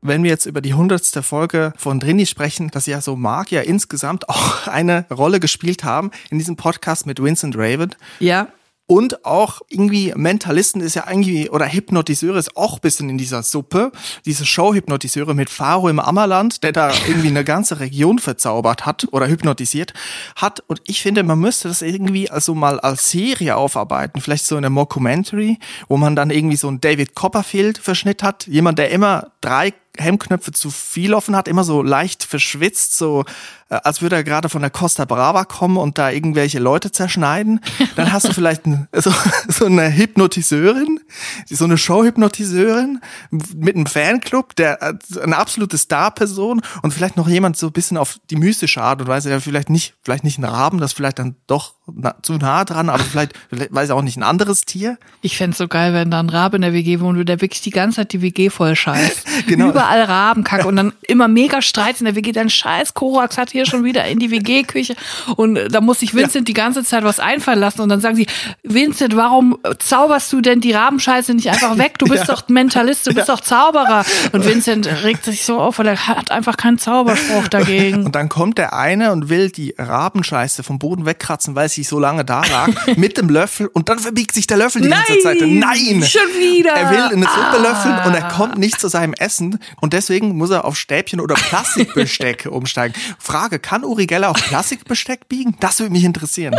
Wenn 0.00 0.22
wir 0.22 0.30
jetzt 0.30 0.46
über 0.46 0.60
die 0.60 0.74
hundertste 0.74 1.22
Folge 1.22 1.72
von 1.76 1.98
Drini 1.98 2.26
sprechen, 2.26 2.70
das 2.70 2.86
ja 2.86 3.00
so 3.00 3.16
mag 3.16 3.50
ja 3.50 3.62
insgesamt 3.62 4.28
auch 4.28 4.66
eine 4.66 5.06
Rolle 5.10 5.40
gespielt 5.40 5.84
haben 5.84 6.10
in 6.30 6.38
diesem 6.38 6.56
Podcast 6.56 7.06
mit 7.06 7.22
Vincent 7.22 7.56
Raven, 7.56 7.94
Ja, 8.20 8.48
Und 8.90 9.26
auch 9.26 9.60
irgendwie 9.68 10.14
Mentalisten 10.16 10.80
ist 10.80 10.94
ja 10.94 11.04
irgendwie, 11.06 11.50
oder 11.50 11.66
Hypnotiseure 11.66 12.38
ist 12.38 12.56
auch 12.56 12.78
bisschen 12.78 13.10
in 13.10 13.18
dieser 13.18 13.42
Suppe. 13.42 13.92
Diese 14.24 14.46
Show-Hypnotiseure 14.46 15.34
mit 15.34 15.50
Faro 15.50 15.90
im 15.90 16.00
Ammerland, 16.00 16.62
der 16.62 16.72
da 16.72 16.90
irgendwie 17.06 17.28
eine 17.28 17.44
ganze 17.44 17.80
Region 17.80 18.18
verzaubert 18.18 18.86
hat 18.86 19.06
oder 19.12 19.28
hypnotisiert 19.28 19.92
hat. 20.36 20.60
Und 20.68 20.80
ich 20.86 21.02
finde, 21.02 21.22
man 21.22 21.38
müsste 21.38 21.68
das 21.68 21.82
irgendwie 21.82 22.30
also 22.30 22.54
mal 22.54 22.80
als 22.80 23.10
Serie 23.10 23.56
aufarbeiten. 23.56 24.22
Vielleicht 24.22 24.46
so 24.46 24.56
eine 24.56 24.70
Mockumentary, 24.70 25.58
wo 25.88 25.98
man 25.98 26.16
dann 26.16 26.30
irgendwie 26.30 26.56
so 26.56 26.68
einen 26.68 26.80
David 26.80 27.14
Copperfield-Verschnitt 27.14 28.22
hat. 28.22 28.46
Jemand, 28.46 28.78
der 28.78 28.90
immer 28.90 29.32
drei 29.42 29.74
Hemdknöpfe 29.98 30.52
zu 30.52 30.70
viel 30.70 31.14
offen 31.14 31.36
hat, 31.36 31.48
immer 31.48 31.64
so 31.64 31.82
leicht 31.82 32.24
verschwitzt, 32.24 32.96
so 32.96 33.24
äh, 33.68 33.74
als 33.84 34.00
würde 34.02 34.16
er 34.16 34.24
gerade 34.24 34.48
von 34.48 34.62
der 34.62 34.70
Costa 34.70 35.04
Brava 35.04 35.44
kommen 35.44 35.76
und 35.76 35.98
da 35.98 36.10
irgendwelche 36.10 36.58
Leute 36.58 36.90
zerschneiden. 36.92 37.60
Dann 37.96 38.12
hast 38.12 38.28
du 38.28 38.32
vielleicht 38.32 38.66
ein, 38.66 38.88
so, 38.92 39.12
so 39.48 39.66
eine 39.66 39.94
Hypnotiseurin, 39.94 41.00
so 41.46 41.64
eine 41.64 41.78
Show-Hypnotiseurin 41.78 43.00
mit 43.30 43.76
einem 43.76 43.86
Fanclub, 43.86 44.56
der 44.56 44.82
äh, 44.82 44.94
eine 45.20 45.36
absolute 45.36 45.78
Star-Person 45.78 46.62
und 46.82 46.94
vielleicht 46.94 47.16
noch 47.16 47.28
jemand 47.28 47.56
so 47.56 47.66
ein 47.66 47.72
bisschen 47.72 47.96
auf 47.96 48.18
die 48.30 48.36
mystische 48.36 48.82
Art 48.82 49.00
und 49.00 49.08
Weise, 49.08 49.28
der 49.28 49.40
vielleicht 49.40 49.70
nicht, 49.70 49.94
vielleicht 50.02 50.24
nicht 50.24 50.38
ein 50.38 50.44
Raben, 50.44 50.78
das 50.78 50.92
vielleicht 50.92 51.18
dann 51.18 51.36
doch 51.46 51.77
na, 51.94 52.14
zu 52.22 52.34
nah 52.34 52.64
dran, 52.64 52.88
aber 52.88 53.02
vielleicht, 53.02 53.32
vielleicht 53.50 53.74
weiß 53.74 53.88
ich 53.88 53.92
auch 53.92 54.02
nicht, 54.02 54.16
ein 54.16 54.22
anderes 54.22 54.62
Tier. 54.62 54.98
Ich 55.22 55.36
fände 55.36 55.56
so 55.56 55.68
geil, 55.68 55.94
wenn 55.94 56.10
da 56.10 56.20
ein 56.20 56.28
Rabe 56.28 56.56
in 56.56 56.62
der 56.62 56.72
WG 56.72 57.00
wohnt 57.00 57.18
und 57.18 57.28
der 57.28 57.40
wirklich 57.40 57.62
die 57.62 57.70
ganze 57.70 57.96
Zeit 57.96 58.12
die 58.12 58.22
WG 58.22 58.50
voll 58.50 58.76
scheißt. 58.76 59.26
genau. 59.46 59.70
Überall 59.70 60.02
Rabenkacke 60.02 60.66
und 60.66 60.76
dann 60.76 60.92
immer 61.02 61.28
mega 61.28 61.62
Streit 61.62 62.00
in 62.00 62.04
der 62.06 62.14
WG. 62.14 62.32
Dein 62.32 62.50
scheiß 62.50 62.94
Korax 62.94 63.38
hat 63.38 63.50
hier 63.50 63.66
schon 63.66 63.84
wieder 63.84 64.04
in 64.04 64.18
die 64.18 64.30
WG-Küche 64.30 64.96
und 65.36 65.58
da 65.70 65.80
muss 65.80 66.00
sich 66.00 66.14
Vincent 66.14 66.48
ja. 66.48 66.52
die 66.52 66.54
ganze 66.54 66.84
Zeit 66.84 67.04
was 67.04 67.20
einfallen 67.20 67.60
lassen 67.60 67.80
und 67.80 67.88
dann 67.88 68.00
sagen 68.00 68.16
sie, 68.16 68.26
Vincent, 68.62 69.16
warum 69.16 69.58
zauberst 69.78 70.32
du 70.32 70.40
denn 70.40 70.60
die 70.60 70.72
Rabenscheiße 70.72 71.34
nicht 71.34 71.48
einfach 71.48 71.78
weg? 71.78 71.98
Du 71.98 72.06
bist 72.06 72.28
ja. 72.28 72.34
doch 72.34 72.48
Mentalist, 72.48 73.06
du 73.06 73.14
bist 73.14 73.28
ja. 73.28 73.34
doch 73.34 73.40
Zauberer. 73.40 74.04
Und 74.32 74.44
Vincent 74.44 74.86
regt 75.04 75.24
sich 75.24 75.44
so 75.44 75.58
auf, 75.58 75.78
weil 75.78 75.86
er 75.86 76.06
hat 76.06 76.30
einfach 76.30 76.56
keinen 76.56 76.78
Zauberspruch 76.78 77.48
dagegen. 77.48 78.04
Und 78.06 78.14
dann 78.14 78.28
kommt 78.28 78.58
der 78.58 78.74
eine 78.74 79.12
und 79.12 79.28
will 79.28 79.50
die 79.50 79.74
Rabenscheiße 79.78 80.62
vom 80.62 80.78
Boden 80.78 81.06
wegkratzen, 81.06 81.54
weil 81.54 81.68
sie 81.78 81.84
so 81.84 81.98
lange 81.98 82.24
da 82.24 82.42
lag, 82.44 82.68
mit 82.96 83.16
dem 83.16 83.28
Löffel 83.28 83.68
und 83.68 83.88
dann 83.88 83.98
verbiegt 83.98 84.34
sich 84.34 84.46
der 84.46 84.56
Löffel 84.56 84.82
die 84.82 84.88
Nein, 84.88 85.02
ganze 85.06 85.22
Zeit. 85.22 85.38
Nein! 85.40 86.02
Schon 86.02 86.28
wieder! 86.38 86.72
Er 86.72 86.90
will 86.90 87.00
eine 87.00 87.26
Suppe 87.26 87.36
ah. 87.36 87.56
löffeln 87.56 87.98
und 88.06 88.14
er 88.14 88.28
kommt 88.28 88.58
nicht 88.58 88.80
zu 88.80 88.88
seinem 88.88 89.14
Essen 89.14 89.58
und 89.80 89.92
deswegen 89.92 90.36
muss 90.36 90.50
er 90.50 90.64
auf 90.64 90.76
Stäbchen 90.76 91.20
oder 91.20 91.34
Plastikbesteck 91.34 92.46
umsteigen. 92.50 92.94
Frage, 93.18 93.58
kann 93.58 93.84
Uri 93.84 94.06
Geller 94.06 94.30
auch 94.30 94.36
Plastikbesteck 94.36 95.28
biegen? 95.28 95.56
Das 95.60 95.78
würde 95.78 95.92
mich 95.92 96.04
interessieren. 96.04 96.56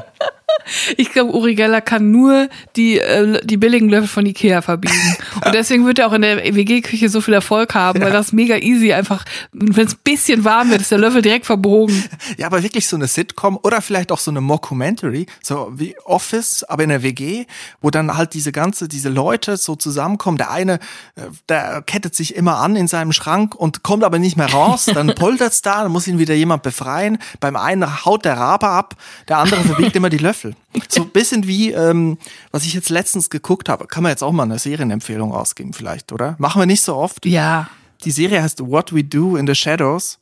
Ich 0.97 1.11
glaube, 1.11 1.33
Uri 1.33 1.55
Geller 1.55 1.81
kann 1.81 2.11
nur 2.11 2.49
die, 2.75 2.99
äh, 2.99 3.45
die 3.45 3.57
billigen 3.57 3.89
Löffel 3.89 4.07
von 4.07 4.25
Ikea 4.25 4.61
verbiegen. 4.61 5.17
Und 5.45 5.53
deswegen 5.53 5.85
wird 5.85 5.99
er 5.99 6.07
auch 6.07 6.13
in 6.13 6.21
der 6.21 6.37
WG-Küche 6.55 7.09
so 7.09 7.21
viel 7.21 7.33
Erfolg 7.33 7.73
haben, 7.73 7.99
ja. 7.99 8.05
weil 8.05 8.13
das 8.13 8.31
mega 8.31 8.57
easy 8.57 8.93
einfach, 8.93 9.25
wenn 9.51 9.87
es 9.87 9.93
ein 9.93 9.99
bisschen 10.03 10.43
warm 10.43 10.69
wird, 10.71 10.81
ist 10.81 10.91
der 10.91 10.97
Löffel 10.97 11.21
direkt 11.21 11.45
verbogen. 11.45 12.03
Ja, 12.37 12.47
aber 12.47 12.61
wirklich 12.63 12.87
so 12.87 12.95
eine 12.95 13.07
Sitcom 13.07 13.57
oder 13.63 13.81
vielleicht 13.81 14.11
auch 14.11 14.19
so 14.19 14.29
eine 14.29 14.39
Mockumentary, 14.39 15.25
so 15.41 15.71
wie 15.73 15.95
Office, 16.05 16.63
aber 16.63 16.83
in 16.83 16.89
der 16.89 17.01
WG, 17.01 17.45
wo 17.81 17.89
dann 17.89 18.15
halt 18.15 18.33
diese 18.33 18.51
ganze, 18.51 18.87
diese 18.87 19.09
Leute 19.09 19.57
so 19.57 19.75
zusammenkommen. 19.75 20.37
Der 20.37 20.51
eine, 20.51 20.75
äh, 21.15 21.23
der 21.49 21.81
kettet 21.81 22.15
sich 22.15 22.35
immer 22.35 22.57
an 22.57 22.75
in 22.75 22.87
seinem 22.87 23.11
Schrank 23.13 23.55
und 23.55 23.83
kommt 23.83 24.03
aber 24.03 24.19
nicht 24.19 24.37
mehr 24.37 24.51
raus. 24.51 24.85
Dann 24.85 25.15
poltert's 25.15 25.61
da, 25.61 25.83
dann 25.83 25.91
muss 25.91 26.07
ihn 26.07 26.19
wieder 26.19 26.35
jemand 26.35 26.63
befreien. 26.63 27.17
Beim 27.39 27.55
einen 27.55 28.05
haut 28.05 28.25
der 28.25 28.37
Rabe 28.37 28.67
ab, 28.67 28.95
der 29.27 29.39
andere 29.39 29.61
verbiegt 29.63 29.95
immer 29.95 30.09
die 30.09 30.17
Löffel. 30.17 30.38
Löffel. 30.39 30.55
So 30.87 31.03
ein 31.03 31.09
bisschen 31.09 31.47
wie, 31.47 31.71
ähm, 31.71 32.17
was 32.51 32.65
ich 32.65 32.73
jetzt 32.73 32.89
letztens 32.89 33.29
geguckt 33.29 33.69
habe. 33.69 33.87
Kann 33.87 34.03
man 34.03 34.11
jetzt 34.11 34.23
auch 34.23 34.31
mal 34.31 34.43
eine 34.43 34.59
Serienempfehlung 34.59 35.33
ausgeben 35.33 35.73
vielleicht, 35.73 36.11
oder? 36.11 36.35
Machen 36.39 36.61
wir 36.61 36.65
nicht 36.65 36.81
so 36.81 36.95
oft. 36.95 37.25
Ja. 37.25 37.69
Die 38.03 38.11
Serie 38.11 38.41
heißt 38.41 38.61
What 38.61 38.93
We 38.93 39.03
Do 39.03 39.35
in 39.35 39.47
the 39.47 39.55
Shadows. 39.55 40.19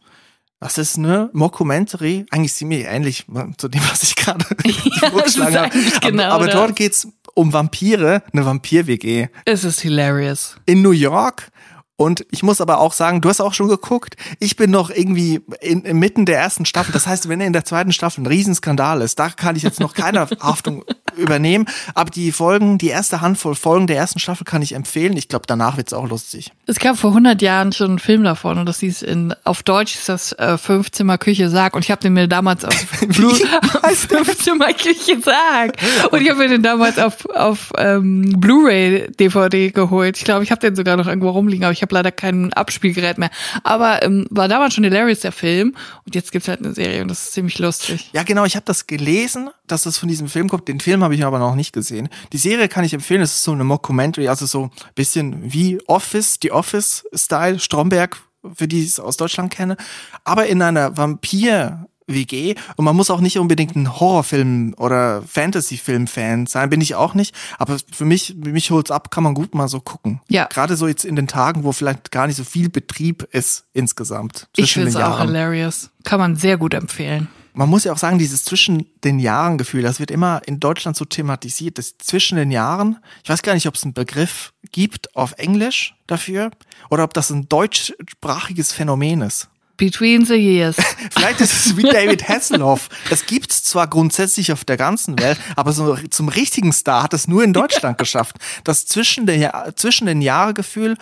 Das 0.60 0.80
ist 0.80 0.98
eine 0.98 1.30
Mockumentary, 1.34 2.26
eigentlich 2.32 2.54
ziemlich 2.56 2.86
ähnlich 2.86 3.26
zu 3.58 3.68
dem, 3.68 3.82
was 3.92 4.02
ich 4.02 4.16
gerade 4.16 4.44
ja, 4.66 5.10
vorgeschlagen 5.12 5.56
habe. 5.56 5.70
Genau 6.02 6.24
aber, 6.24 6.46
aber 6.46 6.48
dort 6.48 6.76
geht's 6.76 7.08
um 7.36 7.54
Vampire, 7.54 8.24
eine 8.34 8.46
Vampir-WG. 8.46 9.28
Es 9.46 9.64
ist 9.64 9.82
hilarious. 9.82 10.56
In 10.66 10.82
New 10.82 10.92
York 10.92 11.52
und 11.98 12.28
ich 12.30 12.44
muss 12.44 12.62
aber 12.62 12.80
auch 12.80 12.94
sagen, 12.94 13.22
du 13.22 13.30
hast 13.30 13.42
auch 13.42 13.56
schon 13.56 13.68
geguckt, 13.68 14.16
ich 14.40 14.56
bin 14.56 14.70
noch 14.70 14.92
irgendwie 14.92 15.42
in, 15.62 15.82
inmitten 15.82 16.28
der 16.28 16.38
ersten 16.38 16.66
Staffel. 16.66 16.92
Das 16.94 17.08
heißt, 17.08 17.28
wenn 17.28 17.42
in 17.42 17.54
der 17.54 17.66
zweiten 17.66 17.92
Staffel 17.92 18.22
ein 18.22 18.28
Riesenskandal 18.28 19.02
ist, 19.02 19.18
da 19.18 19.30
kann 19.30 19.56
ich 19.56 19.64
jetzt 19.64 19.80
noch 19.80 19.96
keine 19.96 20.20
Haftung 20.40 20.86
übernehmen. 21.18 21.66
Aber 21.96 22.12
die 22.12 22.32
Folgen, 22.32 22.78
die 22.78 22.90
erste 22.90 23.22
Handvoll 23.22 23.56
Folgen 23.56 23.88
der 23.88 23.98
ersten 23.98 24.20
Staffel 24.20 24.46
kann 24.46 24.62
ich 24.62 24.76
empfehlen. 24.76 25.18
Ich 25.18 25.28
glaube, 25.28 25.46
danach 25.48 25.78
wird's 25.78 25.92
auch 25.92 26.08
lustig. 26.08 26.52
Es 26.68 26.78
gab 26.78 26.98
vor 26.98 27.10
100 27.10 27.42
Jahren 27.42 27.74
schon 27.74 27.90
einen 27.90 28.00
Film 28.00 28.24
davon 28.24 28.60
und 28.60 28.68
das 28.68 28.80
hieß 28.82 29.02
in, 29.02 29.34
auf 29.44 29.64
Deutsch 29.64 29.96
ist 29.96 30.08
das 30.08 30.34
äh, 30.34 30.60
Fünfzimmer 30.60 31.18
Küche 31.18 31.50
Sarg 31.50 31.76
und 31.76 31.84
ich 31.84 31.90
habe 31.90 32.02
den 32.02 32.14
mir 32.14 32.28
damals 32.28 32.64
auf, 32.64 32.76
Blue, 33.08 33.34
Fünfzimmer 34.08 34.72
Küche 34.74 35.20
Sarg 35.20 35.78
und 36.12 36.22
ich 36.22 36.30
habe 36.30 36.40
mir 36.42 36.50
den 36.50 36.62
damals 36.62 37.00
auf, 37.00 37.26
auf 37.32 37.74
ähm, 37.76 38.36
Blu-ray 38.38 39.10
DVD 39.20 39.72
geholt. 39.72 40.18
Ich 40.18 40.26
glaube, 40.26 40.44
ich 40.44 40.52
habe 40.52 40.62
den 40.62 40.76
sogar 40.76 40.96
noch 40.96 41.08
irgendwo 41.08 41.32
rumliegen, 41.32 41.64
aber 41.64 41.74
ich 41.74 41.87
habe 41.88 41.96
leider 41.96 42.12
kein 42.12 42.54
Abspielgerät 42.54 43.18
mehr. 43.18 43.30
Aber 43.64 44.04
ähm, 44.04 44.28
war 44.30 44.48
damals 44.48 44.74
schon 44.74 44.84
hilarious, 44.84 45.22
der 45.22 45.32
Film. 45.32 45.76
Und 46.06 46.16
jetzt 46.16 46.32
gibt's 46.32 46.48
halt 46.48 46.60
eine 46.64 46.74
Serie 46.74 47.02
und 47.02 47.08
das 47.08 47.24
ist 47.24 47.34
ziemlich 47.34 47.60
lustig. 47.60 48.10
Ja, 48.14 48.24
genau. 48.24 48.46
Ich 48.46 48.56
habe 48.56 48.66
das 48.66 48.88
gelesen, 48.88 49.50
dass 49.66 49.84
das 49.84 49.98
von 49.98 50.10
diesem 50.10 50.28
Film 50.28 50.50
kommt. 50.50 50.68
Den 50.68 50.80
Film 50.80 51.04
habe 51.04 51.16
ich 51.16 51.24
aber 51.24 51.40
noch 51.40 51.56
nicht 51.56 51.74
gesehen. 51.74 52.10
Die 52.34 52.38
Serie 52.38 52.68
kann 52.68 52.84
ich 52.84 52.94
empfehlen. 52.94 53.22
Es 53.22 53.34
ist 53.34 53.44
so 53.44 53.52
eine 53.52 53.64
Mockumentary, 53.64 54.28
also 54.28 54.46
so 54.46 54.70
bisschen 54.96 55.52
wie 55.52 55.80
Office, 55.88 56.40
die 56.40 56.52
Office-Style, 56.52 57.60
Stromberg, 57.60 58.18
für 58.54 58.68
die 58.68 58.82
ich 58.84 58.90
es 58.90 59.00
aus 59.00 59.18
Deutschland 59.18 59.52
kenne. 59.52 59.78
Aber 60.24 60.48
in 60.48 60.62
einer 60.62 60.98
Vampir- 60.98 61.88
WG 62.08 62.56
und 62.78 62.86
man 62.86 62.96
muss 62.96 63.10
auch 63.10 63.22
nicht 63.22 63.38
unbedingt 63.38 63.76
ein 63.76 64.00
Horrorfilm 64.00 64.74
oder 64.78 65.22
Fantasy-Film-Fan 65.24 66.48
sein, 66.48 66.70
bin 66.70 66.82
ich 66.82 66.96
auch 66.96 67.14
nicht. 67.14 67.36
Aber 67.60 67.78
für 67.92 68.06
mich, 68.06 68.36
mich 68.36 68.72
holt's 68.72 68.92
ab, 68.92 69.12
kann 69.12 69.24
man 69.24 69.34
gut 69.34 69.54
mal 69.54 69.68
so 69.68 69.82
gucken. 69.82 70.22
Ja. 70.30 70.46
Gerade 70.46 70.78
so 70.78 70.88
jetzt 70.88 71.06
in 71.06 71.16
den 71.16 71.28
Tagen, 71.28 71.64
wo 71.64 71.72
vielleicht 71.72 72.12
gar 72.12 72.28
nicht 72.28 72.38
so 72.38 72.44
viel 72.44 72.70
Betrieb 72.70 73.28
ist 73.32 73.66
insgesamt. 73.74 74.48
Ich 74.56 74.74
finde 74.74 74.90
es 74.90 74.96
auch 74.96 75.20
hilarious. 75.22 75.90
Kann 76.04 76.20
man 76.20 76.36
sehr 76.36 76.58
gut 76.58 76.74
empfehlen. 76.74 77.28
Man 77.58 77.70
muss 77.70 77.86
ja 77.86 77.92
auch 77.92 77.98
sagen, 77.98 78.20
dieses 78.20 78.44
zwischen 78.44 78.86
den 79.04 79.18
Jahren 79.18 79.58
Gefühl, 79.58 79.82
das 79.82 80.00
wird 80.00 80.12
immer 80.12 80.42
in 80.46 80.60
Deutschland 80.60 80.96
so 80.96 81.06
thematisiert, 81.06 81.80
das 81.80 81.98
zwischen 81.98 82.38
den 82.38 82.52
Jahren. 82.52 83.00
Ich 83.24 83.30
weiß 83.30 83.42
gar 83.42 83.56
nicht, 83.56 83.68
ob 83.68 83.74
es 83.74 83.84
einen 83.84 83.96
Begriff 83.96 84.54
gibt 84.72 85.16
auf 85.16 85.34
Englisch 85.40 85.96
dafür 86.06 86.52
oder 86.92 87.04
ob 87.04 87.16
das 87.16 87.32
ein 87.32 87.50
deutschsprachiges 87.50 88.74
Phänomen 88.74 89.22
ist. 89.22 89.50
Between 89.78 90.26
the 90.26 90.36
years. 90.36 90.76
Vielleicht 91.12 91.40
ist 91.40 91.66
es 91.66 91.78
wie 91.78 91.84
David 91.84 92.28
Hasselhoff. 92.28 92.90
Das 93.10 93.28
gibt's 93.28 93.64
zwar 93.64 93.88
grundsätzlich 93.88 94.52
auf 94.52 94.66
der 94.66 94.76
ganzen 94.76 95.20
Welt, 95.20 95.40
aber 95.56 95.72
so 95.72 95.96
zum 96.10 96.30
richtigen 96.30 96.74
Star 96.74 97.04
hat 97.04 97.14
es 97.14 97.28
nur 97.28 97.44
in 97.44 97.54
Deutschland 97.54 97.98
geschafft. 98.00 98.38
Das 98.64 98.88
zwischen, 98.88 99.28
der, 99.28 99.74
zwischen 99.76 100.08
den 100.08 100.22
Jahregefühl, 100.22 100.98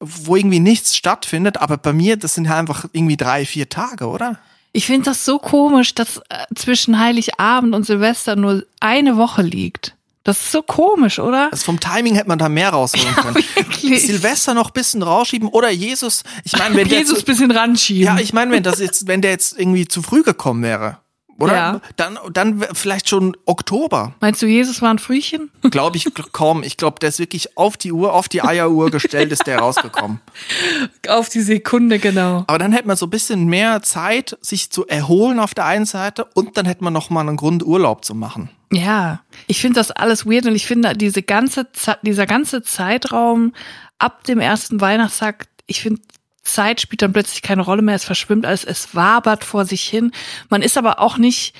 wo 0.00 0.36
irgendwie 0.36 0.60
nichts 0.60 0.96
stattfindet, 0.96 1.58
aber 1.58 1.76
bei 1.76 1.92
mir, 1.92 2.16
das 2.16 2.34
sind 2.34 2.46
ja 2.46 2.58
einfach 2.58 2.86
irgendwie 2.92 3.16
drei, 3.16 3.44
vier 3.44 3.68
Tage, 3.68 4.06
oder? 4.06 4.38
Ich 4.72 4.86
finde 4.86 5.04
das 5.04 5.24
so 5.24 5.38
komisch, 5.38 5.94
dass 5.94 6.18
äh, 6.30 6.46
zwischen 6.54 6.98
Heiligabend 6.98 7.74
und 7.74 7.84
Silvester 7.84 8.36
nur 8.36 8.64
eine 8.80 9.16
Woche 9.16 9.42
liegt. 9.42 9.94
Das 10.24 10.40
ist 10.40 10.52
so 10.52 10.62
komisch, 10.62 11.18
oder? 11.18 11.50
Also 11.52 11.66
vom 11.66 11.78
Timing 11.78 12.14
hätte 12.14 12.28
man 12.28 12.38
da 12.38 12.48
mehr 12.48 12.70
rausholen 12.70 13.14
können. 13.14 13.36
Ja. 13.82 13.98
Silvester 13.98 14.54
noch 14.54 14.70
bisschen 14.70 15.02
rausschieben 15.02 15.48
oder 15.48 15.70
Jesus, 15.70 16.22
ich 16.44 16.56
meine, 16.56 16.74
wenn 16.76 16.88
Jesus 16.88 17.18
der 17.18 17.24
bisschen 17.26 17.50
ranschieben. 17.50 18.04
Ja, 18.04 18.18
ich 18.18 18.32
meine, 18.32 18.50
wenn 18.50 18.62
das 18.62 18.78
jetzt, 18.78 19.06
wenn 19.06 19.20
der 19.20 19.32
jetzt 19.32 19.58
irgendwie 19.58 19.86
zu 19.86 20.00
früh 20.00 20.22
gekommen 20.22 20.62
wäre. 20.62 20.96
Oder? 21.38 21.54
Ja. 21.54 21.80
Dann, 21.96 22.18
dann 22.32 22.64
vielleicht 22.72 23.08
schon 23.08 23.36
Oktober. 23.44 24.14
Meinst 24.20 24.40
du, 24.42 24.46
Jesus 24.46 24.82
war 24.82 24.90
ein 24.90 24.98
Frühchen? 24.98 25.50
Glaube 25.70 25.96
ich 25.96 26.06
kaum. 26.32 26.62
Ich 26.62 26.76
glaube, 26.76 26.98
der 27.00 27.08
ist 27.08 27.18
wirklich 27.18 27.56
auf 27.56 27.76
die 27.76 27.92
Uhr, 27.92 28.12
auf 28.12 28.28
die 28.28 28.42
Eieruhr 28.42 28.90
gestellt, 28.90 29.32
ist 29.32 29.46
der 29.46 29.58
rausgekommen. 29.58 30.20
Auf 31.08 31.28
die 31.28 31.40
Sekunde, 31.40 31.98
genau. 31.98 32.44
Aber 32.46 32.58
dann 32.58 32.72
hätte 32.72 32.86
man 32.86 32.96
so 32.96 33.06
ein 33.06 33.10
bisschen 33.10 33.46
mehr 33.46 33.82
Zeit, 33.82 34.38
sich 34.40 34.70
zu 34.70 34.86
erholen 34.86 35.38
auf 35.38 35.54
der 35.54 35.66
einen 35.66 35.84
Seite 35.84 36.24
und 36.34 36.56
dann 36.56 36.66
hätte 36.66 36.82
man 36.82 36.92
noch 36.92 37.10
mal 37.10 37.20
einen 37.20 37.36
Grund, 37.36 37.62
Urlaub 37.64 38.04
zu 38.04 38.14
machen. 38.14 38.48
Ja, 38.72 39.20
ich 39.46 39.60
finde 39.60 39.78
das 39.78 39.90
alles 39.90 40.26
weird 40.26 40.46
und 40.46 40.54
ich 40.54 40.66
finde 40.66 40.96
diese 40.96 41.22
ganze 41.22 41.66
dieser 42.02 42.26
ganze 42.26 42.62
Zeitraum 42.62 43.52
ab 43.98 44.24
dem 44.24 44.40
ersten 44.40 44.80
Weihnachtstag, 44.80 45.46
ich 45.66 45.80
finde 45.80 46.00
Zeit 46.44 46.80
spielt 46.80 47.02
dann 47.02 47.12
plötzlich 47.12 47.42
keine 47.42 47.62
Rolle 47.62 47.82
mehr, 47.82 47.94
es 47.94 48.04
verschwimmt 48.04 48.46
alles, 48.46 48.64
es 48.64 48.94
wabert 48.94 49.44
vor 49.44 49.64
sich 49.64 49.82
hin. 49.82 50.12
Man 50.48 50.62
ist 50.62 50.78
aber 50.78 51.00
auch 51.00 51.18
nicht 51.18 51.54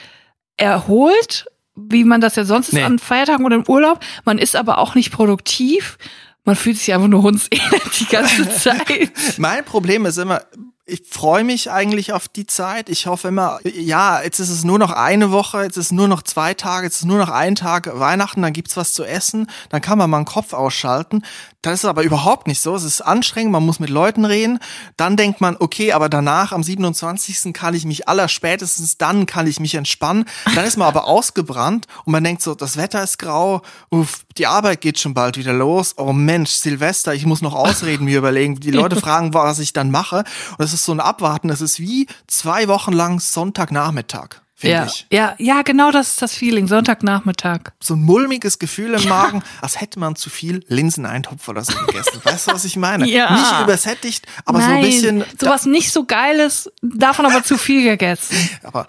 erholt, 0.57 1.47
wie 1.75 2.05
man 2.05 2.21
das 2.21 2.37
ja 2.37 2.45
sonst 2.45 2.73
nee. 2.73 2.81
ist 2.81 2.87
an 2.87 2.99
Feiertagen 2.99 3.45
oder 3.45 3.57
im 3.57 3.69
Urlaub. 3.69 4.01
Man 4.25 4.39
ist 4.39 4.57
aber 4.57 4.79
auch 4.79 4.95
nicht 4.95 5.11
produktiv. 5.11 5.99
Man 6.45 6.57
fühlt 6.57 6.79
sich 6.79 6.93
einfach 6.93 7.09
nur 7.09 7.23
hundselend 7.23 7.99
die 7.99 8.07
ganze 8.07 8.49
Zeit. 8.57 9.13
mein 9.39 9.65
Problem 9.65 10.07
ist 10.07 10.19
immer, 10.19 10.43
ich 10.87 11.03
freue 11.09 11.45
mich 11.45 11.71
eigentlich 11.71 12.13
auf 12.13 12.29
die 12.29 12.47
Zeit. 12.47 12.91
Ich 12.91 13.07
hoffe 13.07 13.29
immer, 13.29 13.59
ja, 13.65 14.23
jetzt 14.23 14.39
ist 14.39 14.51
es 14.51 14.65
nur 14.65 14.79
noch 14.79 14.91
eine 14.91 15.31
Woche, 15.31 15.63
jetzt 15.63 15.79
ist 15.79 15.87
es 15.87 15.93
nur 15.93 16.09
noch 16.09 16.23
zwei 16.23 16.53
Tage, 16.53 16.87
jetzt 16.87 16.97
ist 16.97 17.07
nur 17.07 17.19
noch 17.19 17.31
ein 17.31 17.55
Tag 17.55 17.91
Weihnachten, 17.99 18.43
dann 18.43 18.53
gibt's 18.53 18.77
was 18.77 18.93
zu 18.93 19.05
essen, 19.05 19.49
dann 19.71 19.81
kann 19.81 19.97
man 19.97 20.11
mal 20.11 20.19
einen 20.19 20.27
Kopf 20.27 20.53
ausschalten. 20.53 21.25
Das 21.65 21.81
ist 21.81 21.85
aber 21.87 22.03
überhaupt 22.03 22.47
nicht 22.47 22.61
so. 22.61 22.75
Es 22.77 22.85
ist 22.85 23.01
anstrengend, 23.01 23.51
man 23.51 23.65
muss 23.65 23.81
mit 23.81 23.89
Leuten 23.89 24.27
reden. 24.27 24.59
Dann 24.99 25.17
denkt 25.17 25.41
man, 25.41 25.57
okay, 25.59 25.93
aber 25.93 26.11
danach 26.11 26.53
am 26.53 26.63
27. 26.63 27.55
kann 27.55 27.73
ich 27.73 27.87
mich 27.87 28.07
aller 28.07 28.29
spätestens 28.29 28.99
dann 28.99 29.25
kann 29.25 29.47
ich 29.47 29.61
mich 29.61 29.75
entspannen. 29.75 30.27
Dann 30.55 30.67
ist 30.67 30.77
man 30.77 30.87
aber 30.87 31.07
ausgebrannt 31.07 31.87
und 32.05 32.13
man 32.13 32.23
denkt 32.23 32.43
so, 32.43 32.55
das 32.55 32.77
Wetter 32.77 33.03
ist 33.03 33.19
grau, 33.19 33.63
uff, 33.89 34.27
die 34.37 34.47
Arbeit 34.47 34.83
geht 34.83 34.99
schon 34.99 35.15
bald 35.15 35.39
wieder 35.39 35.55
los. 35.55 35.95
Oh 35.97 36.13
Mensch, 36.13 36.51
Silvester, 36.51 37.15
ich 37.15 37.25
muss 37.25 37.41
noch 37.41 37.55
Ausreden 37.55 38.05
mir 38.05 38.19
überlegen. 38.19 38.61
Die 38.61 38.71
Leute 38.71 38.97
fragen, 39.01 39.33
was 39.33 39.59
ich 39.59 39.73
dann 39.73 39.91
mache. 39.91 40.25
Und 40.59 40.65
es 40.65 40.75
ist 40.75 40.85
so 40.85 40.93
ein 40.93 41.01
Abwarten. 41.01 41.49
Es 41.49 41.63
ist 41.63 41.81
wie 41.81 42.09
zwei 42.27 42.69
Wochen 42.69 42.93
lang 42.93 43.21
Sonntagnachmittag 43.21 44.44
ja. 44.63 44.87
ich. 44.87 45.07
Ja, 45.11 45.35
ja, 45.39 45.63
genau 45.63 45.91
das 45.91 46.11
ist 46.11 46.23
das 46.23 46.35
Feeling. 46.35 46.69
Sonntagnachmittag. 46.69 47.73
So 47.81 47.95
ein 47.95 48.03
mulmiges 48.03 48.59
Gefühl 48.59 48.95
im 48.95 49.09
Magen, 49.09 49.43
als 49.61 49.81
hätte 49.81 49.99
man 49.99 50.17
zu 50.17 50.31
viel 50.31 50.65
Linseneintopf 50.69 51.49
oder 51.49 51.65
so 51.65 51.73
gegessen. 51.87 52.21
Weißt 52.23 52.49
du, 52.49 52.53
was 52.53 52.65
ich 52.65 52.77
meine? 52.77 53.07
Ja. 53.09 53.33
Nicht 53.33 53.63
übersättigt, 53.63 54.27
aber 54.45 54.59
Nein, 54.59 54.69
so 54.69 54.75
ein 54.75 54.85
bisschen. 54.85 55.25
Sowas 55.39 55.67
nicht 55.67 55.93
so 55.93 56.05
Geiles, 56.05 56.71
davon 56.83 57.27
aber 57.27 57.43
zu 57.43 57.59
viel 57.59 57.83
gegessen. 57.83 58.37
Aber 58.63 58.87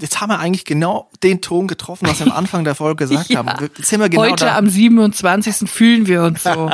jetzt 0.00 0.20
haben 0.20 0.30
wir 0.30 0.38
eigentlich 0.38 0.64
genau 0.64 1.10
den 1.22 1.40
Ton 1.40 1.66
getroffen, 1.68 2.08
was 2.08 2.18
wir 2.18 2.26
am 2.26 2.32
Anfang 2.32 2.64
der 2.64 2.74
Folge 2.74 3.06
gesagt 3.06 3.28
ja. 3.30 3.38
haben. 3.38 3.70
Jetzt 3.76 3.88
sind 3.88 4.00
wir 4.00 4.08
genau 4.08 4.22
Heute 4.22 4.46
da. 4.46 4.56
am 4.56 4.68
27. 4.68 5.68
fühlen 5.70 6.06
wir 6.06 6.22
uns 6.22 6.42
so. 6.42 6.70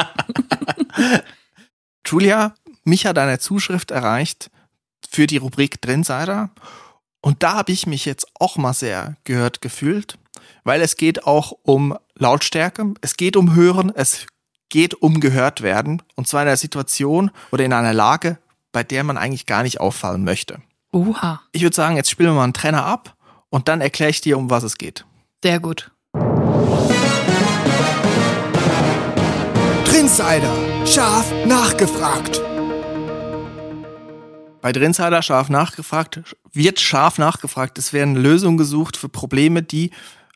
Julia, 2.07 2.55
mich 2.85 3.07
hat 3.07 3.19
eine 3.19 3.39
Zuschrift 3.39 3.91
erreicht 3.91 4.51
für 5.09 5.27
die 5.27 5.39
Rubrik 5.39 5.81
Drinsider. 5.81 6.51
Und 7.25 7.43
da 7.43 7.55
habe 7.55 7.73
ich 7.73 7.87
mich 7.87 8.05
jetzt 8.05 8.27
auch 8.39 8.59
mal 8.59 8.75
sehr 8.75 9.17
gehört 9.25 9.63
gefühlt, 9.63 10.19
weil 10.63 10.83
es 10.83 10.97
geht 10.97 11.27
auch 11.27 11.53
um 11.63 11.97
Lautstärke, 12.17 12.93
es 13.01 13.17
geht 13.17 13.39
um 13.39 13.55
Hören, 13.55 13.91
es 13.95 14.27
geht 14.69 14.93
um 14.93 15.21
gehört 15.21 15.63
werden. 15.63 16.03
Und 16.17 16.29
zwar 16.29 16.43
in 16.43 16.49
einer 16.49 16.59
Situation 16.59 17.31
oder 17.51 17.65
in 17.65 17.73
einer 17.73 17.95
Lage, 17.95 18.37
bei 18.73 18.83
der 18.83 19.05
man 19.05 19.17
eigentlich 19.17 19.47
gar 19.47 19.63
nicht 19.63 19.81
auffallen 19.81 20.23
möchte. 20.23 20.61
Oha. 20.93 21.41
Ich 21.53 21.63
würde 21.63 21.75
sagen, 21.75 21.97
jetzt 21.97 22.11
spielen 22.11 22.29
wir 22.29 22.35
mal 22.35 22.45
einen 22.45 22.53
Trenner 22.53 22.85
ab 22.85 23.17
und 23.49 23.69
dann 23.69 23.81
erkläre 23.81 24.11
ich 24.11 24.21
dir, 24.21 24.37
um 24.37 24.51
was 24.51 24.63
es 24.63 24.77
geht. 24.77 25.07
Sehr 25.43 25.61
gut. 25.61 25.91
Trinsider, 29.87 30.53
scharf 30.85 31.33
nachgefragt. 31.47 32.43
Bei 34.65 34.73
Drinsider 34.73 35.21
scharf 35.21 35.51
nachgefragt, 35.51 36.23
wird 36.55 36.81
scharf 36.81 37.19
nachgefragt. 37.19 37.77
Es 37.77 37.93
werden 37.93 38.17
Lösungen 38.17 38.57
gesucht 38.57 38.97
für 38.97 39.11
Probleme, 39.11 39.63
die 39.63 39.91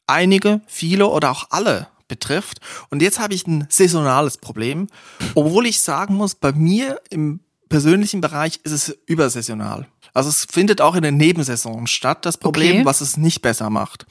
einige, 0.06 0.60
viele 0.66 1.06
oder 1.06 1.30
auch 1.30 1.46
alle 1.48 1.88
betrifft. 2.08 2.60
Und 2.90 3.00
jetzt 3.00 3.18
habe 3.18 3.32
ich 3.32 3.46
ein 3.46 3.66
saisonales 3.70 4.36
Problem, 4.36 4.88
obwohl 5.34 5.64
ich 5.64 5.80
sagen 5.80 6.16
muss, 6.16 6.34
bei 6.34 6.52
mir 6.52 7.00
im 7.08 7.40
persönlichen 7.70 8.20
Bereich 8.20 8.60
ist 8.64 8.72
es 8.72 8.98
übersaisonal. 9.06 9.86
Also 10.12 10.28
es 10.28 10.44
findet 10.44 10.82
auch 10.82 10.94
in 10.94 11.04
den 11.04 11.16
Nebensaison 11.16 11.86
statt, 11.86 12.26
das 12.26 12.36
Problem, 12.36 12.76
Okay. 12.80 12.84
was 12.84 13.00
es 13.00 13.16
nicht 13.16 13.40
besser 13.40 13.70
macht. 13.70 14.04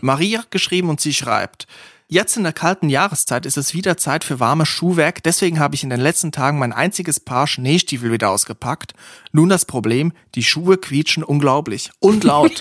Maria 0.00 0.42
hat 0.42 0.52
geschrieben 0.52 0.90
und 0.90 1.00
sie 1.00 1.12
schreibt, 1.12 1.66
Jetzt 2.08 2.36
in 2.36 2.44
der 2.44 2.52
kalten 2.52 2.88
Jahreszeit 2.88 3.46
ist 3.46 3.56
es 3.56 3.74
wieder 3.74 3.96
Zeit 3.96 4.22
für 4.22 4.38
warmes 4.38 4.68
Schuhwerk, 4.68 5.24
deswegen 5.24 5.58
habe 5.58 5.74
ich 5.74 5.82
in 5.82 5.90
den 5.90 5.98
letzten 5.98 6.30
Tagen 6.30 6.56
mein 6.56 6.72
einziges 6.72 7.18
Paar 7.18 7.48
Schneestiefel 7.48 8.12
wieder 8.12 8.30
ausgepackt. 8.30 8.94
Nun 9.32 9.48
das 9.48 9.64
Problem, 9.64 10.12
die 10.36 10.44
Schuhe 10.44 10.78
quietschen 10.78 11.24
unglaublich 11.24 11.90
und 11.98 12.22
laut. 12.22 12.60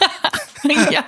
ja. 0.91 1.03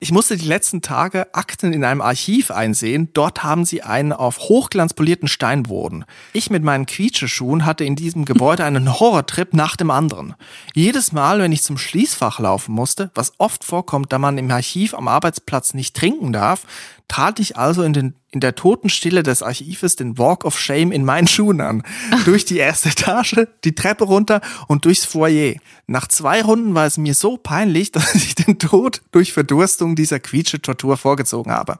Ich 0.00 0.12
musste 0.12 0.36
die 0.36 0.46
letzten 0.46 0.82
Tage 0.82 1.32
Akten 1.34 1.72
in 1.72 1.84
einem 1.84 2.00
Archiv 2.00 2.50
einsehen. 2.50 3.10
Dort 3.14 3.44
haben 3.44 3.64
sie 3.64 3.82
einen 3.82 4.12
auf 4.12 4.40
Hochglanz 4.40 4.92
polierten 4.92 5.28
Steinboden. 5.28 6.04
Ich 6.32 6.50
mit 6.50 6.62
meinen 6.62 6.86
Quietscheschuhen 6.86 7.64
hatte 7.64 7.84
in 7.84 7.96
diesem 7.96 8.24
Gebäude 8.24 8.64
einen 8.64 8.98
Horrortrip 8.98 9.54
nach 9.54 9.76
dem 9.76 9.90
anderen. 9.90 10.34
Jedes 10.74 11.12
Mal, 11.12 11.38
wenn 11.38 11.52
ich 11.52 11.62
zum 11.62 11.78
Schließfach 11.78 12.40
laufen 12.40 12.72
musste, 12.74 13.10
was 13.14 13.32
oft 13.38 13.64
vorkommt, 13.64 14.12
da 14.12 14.18
man 14.18 14.36
im 14.36 14.50
Archiv 14.50 14.94
am 14.94 15.08
Arbeitsplatz 15.08 15.74
nicht 15.74 15.96
trinken 15.96 16.32
darf, 16.32 16.66
trat 17.08 17.38
ich 17.38 17.56
also 17.56 17.82
in, 17.82 17.92
den, 17.92 18.14
in 18.34 18.40
der 18.40 18.56
Totenstille 18.56 19.22
des 19.22 19.42
Archives 19.42 19.96
den 19.96 20.18
Walk 20.18 20.44
of 20.44 20.58
Shame 20.58 20.90
in 20.92 21.04
meinen 21.04 21.28
Schuhen 21.28 21.60
an. 21.60 21.84
Durch 22.24 22.44
die 22.44 22.58
erste 22.58 22.88
Etage, 22.88 23.46
die 23.62 23.74
Treppe 23.74 24.04
runter 24.04 24.40
und 24.66 24.84
durchs 24.84 25.04
Foyer. 25.04 25.54
Nach 25.86 26.08
zwei 26.08 26.42
Runden 26.42 26.74
war 26.74 26.86
es 26.86 26.98
mir 26.98 27.14
so 27.14 27.36
peinlich, 27.36 27.92
dass 27.92 28.14
ich 28.14 28.34
den 28.34 28.58
Tod 28.58 29.02
durch 29.12 29.32
Verdurstung 29.32 29.94
dieser 29.94 30.18
Quietsche-Tortur 30.18 30.96
vorgezogen 30.96 31.52
habe. 31.52 31.78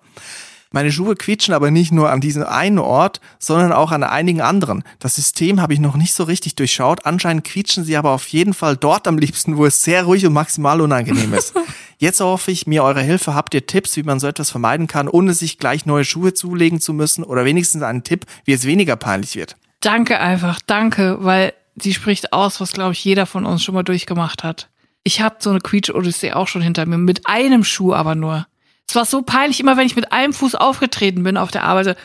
Meine 0.75 0.91
Schuhe 0.91 1.15
quietschen 1.15 1.55
aber 1.55 1.71
nicht 1.71 1.93
nur 1.93 2.11
an 2.11 2.21
diesem 2.21 2.43
einen 2.43 2.81
Ort, 2.81 3.21
sondern 3.39 3.71
auch 3.71 3.93
an 3.93 4.03
einigen 4.03 4.41
anderen. 4.41 4.83
Das 4.99 5.15
System 5.15 5.61
habe 5.61 5.73
ich 5.73 5.79
noch 5.79 5.95
nicht 5.95 6.13
so 6.13 6.25
richtig 6.25 6.57
durchschaut. 6.57 7.07
Anscheinend 7.07 7.45
quietschen 7.45 7.85
sie 7.85 7.97
aber 7.97 8.11
auf 8.11 8.27
jeden 8.27 8.55
Fall 8.55 8.77
dort 8.77 9.07
am 9.07 9.17
liebsten, 9.17 9.57
wo 9.57 9.67
es 9.67 9.85
sehr 9.85 10.03
ruhig 10.03 10.27
und 10.27 10.33
maximal 10.33 10.81
unangenehm 10.81 11.33
ist. 11.33 11.55
Jetzt 11.99 12.21
hoffe 12.21 12.51
ich 12.51 12.67
mir 12.67 12.83
eure 12.83 13.03
Hilfe. 13.03 13.37
Habt 13.37 13.55
ihr 13.55 13.69
Tipps, 13.69 13.97
wie 13.97 14.03
man 14.03 14.19
so 14.19 14.27
etwas 14.27 14.51
vermeiden 14.51 14.89
kann, 14.89 15.07
ohne 15.07 15.33
sich 15.33 15.59
gleich 15.59 15.87
neue 15.87 16.05
Schuhe 16.05 16.35
zulegen 16.35 16.81
zu 16.81 16.93
müssen? 16.93 17.23
Oder 17.23 17.45
wenigstens 17.45 17.83
einen 17.83 18.03
Tipp, 18.03 18.27
wie 18.45 18.53
es 18.53 18.67
weniger 18.67 18.97
peinlich 18.97 19.37
wird? 19.37 19.55
Danke 19.79 20.19
einfach, 20.19 20.59
danke, 20.67 21.19
weil 21.21 21.53
sie 21.77 21.95
spricht 21.95 22.33
aus, 22.33 22.61
was 22.61 22.73
glaube 22.73 22.95
ich 22.95 23.05
jeder 23.05 23.27
von 23.27 23.47
uns 23.47 23.63
schon 23.63 23.77
mal 23.77 23.85
durchgemacht 23.85 24.43
hat. 24.43 24.71
Ich 25.05 25.21
habe 25.21 25.37
so 25.39 25.51
eine 25.51 25.61
Quietsch-Odyssee 25.61 26.33
auch 26.33 26.49
schon 26.49 26.63
hinter 26.63 26.85
mir, 26.85 26.99
mit 26.99 27.29
einem 27.29 27.63
Schuh 27.63 27.95
aber 27.95 28.17
nur. 28.17 28.49
Es 28.89 28.95
war 28.95 29.05
so 29.05 29.23
peinlich, 29.23 29.61
immer 29.61 29.77
wenn 29.77 29.87
ich 29.87 29.97
mit 29.97 30.13
einem 30.13 30.33
Fuß 30.33 30.55
aufgetreten 30.55 31.23
bin 31.23 31.37
auf 31.37 31.51
der 31.51 31.65
Arbeit. 31.65 31.97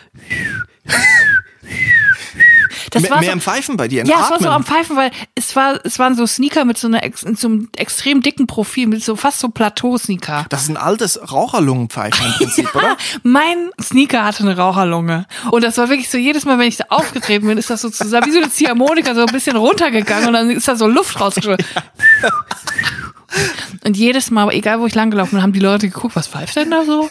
Das 2.92 3.04
mehr 3.04 3.12
war 3.12 3.20
mehr 3.20 3.30
so, 3.30 3.34
im 3.34 3.42
Pfeifen 3.42 3.78
bei 3.78 3.88
dir, 3.88 4.04
ja, 4.06 4.15
es 4.15 4.22
war 4.22 4.34
Atmen. 4.34 4.44
so 4.44 4.50
am 4.50 4.63
Pfeifen, 4.63 4.96
weil 4.96 5.12
es 5.36 5.56
war, 5.56 5.80
es 5.84 6.00
waren 6.00 6.15
so 6.15 6.26
Sneaker 6.26 6.65
mit 6.65 6.78
so 6.78 6.88
einer, 6.88 7.02
so 7.36 7.48
einem 7.48 7.70
extrem 7.76 8.22
dicken 8.22 8.48
Profil, 8.48 8.88
mit 8.88 9.04
so 9.04 9.15
fast 9.15 9.39
so 9.39 9.50
Plateau-Sneaker. 9.50 10.46
das 10.50 10.63
ist 10.63 10.70
ein 10.70 10.78
altes 10.78 11.32
Raucherlungenpfeifen 11.32 12.26
im 12.26 12.34
Prinzip, 12.34 12.76
oder? 12.76 12.98
Mein 13.24 13.70
Sneaker 13.82 14.24
hatte 14.24 14.44
eine 14.44 14.58
Raucherlunge. 14.58 15.28
Und 15.52 15.63
das 15.63 15.78
war 15.78 15.89
wirklich 15.89 16.10
so, 16.10 16.18
jedes 16.18 16.46
Mal, 16.46 16.58
wenn 16.58 16.68
ich 16.68 16.78
da 16.78 16.86
aufgetreten 16.89 17.48
bin, 17.48 17.58
ist 17.58 17.70
das 17.70 17.82
so 17.82 17.89
zusammen, 17.89 18.28
wie 18.28 18.32
so 18.32 18.39
eine 18.39 18.50
Ziehharmonika, 18.50 19.13
so 19.13 19.22
ein 19.22 19.28
bisschen 19.28 19.56
runtergegangen 19.56 20.28
und 20.28 20.34
dann 20.34 20.50
ist 20.50 20.68
da 20.68 20.76
so 20.76 20.88
Luft 20.88 21.20
rausgeschossen. 21.20 21.65
Und 23.84 23.98
jedes 23.98 24.32
Mal, 24.32 24.50
egal 24.52 24.80
wo 24.80 24.86
ich 24.86 24.96
langgelaufen 24.96 25.38
bin, 25.38 25.44
haben 25.44 25.54
die 25.54 25.60
Leute 25.60 25.89
geguckt, 25.89 26.15
was 26.15 26.28
pfeift 26.28 26.56
denn 26.56 26.72
da 26.72 26.84
so? 26.86 27.10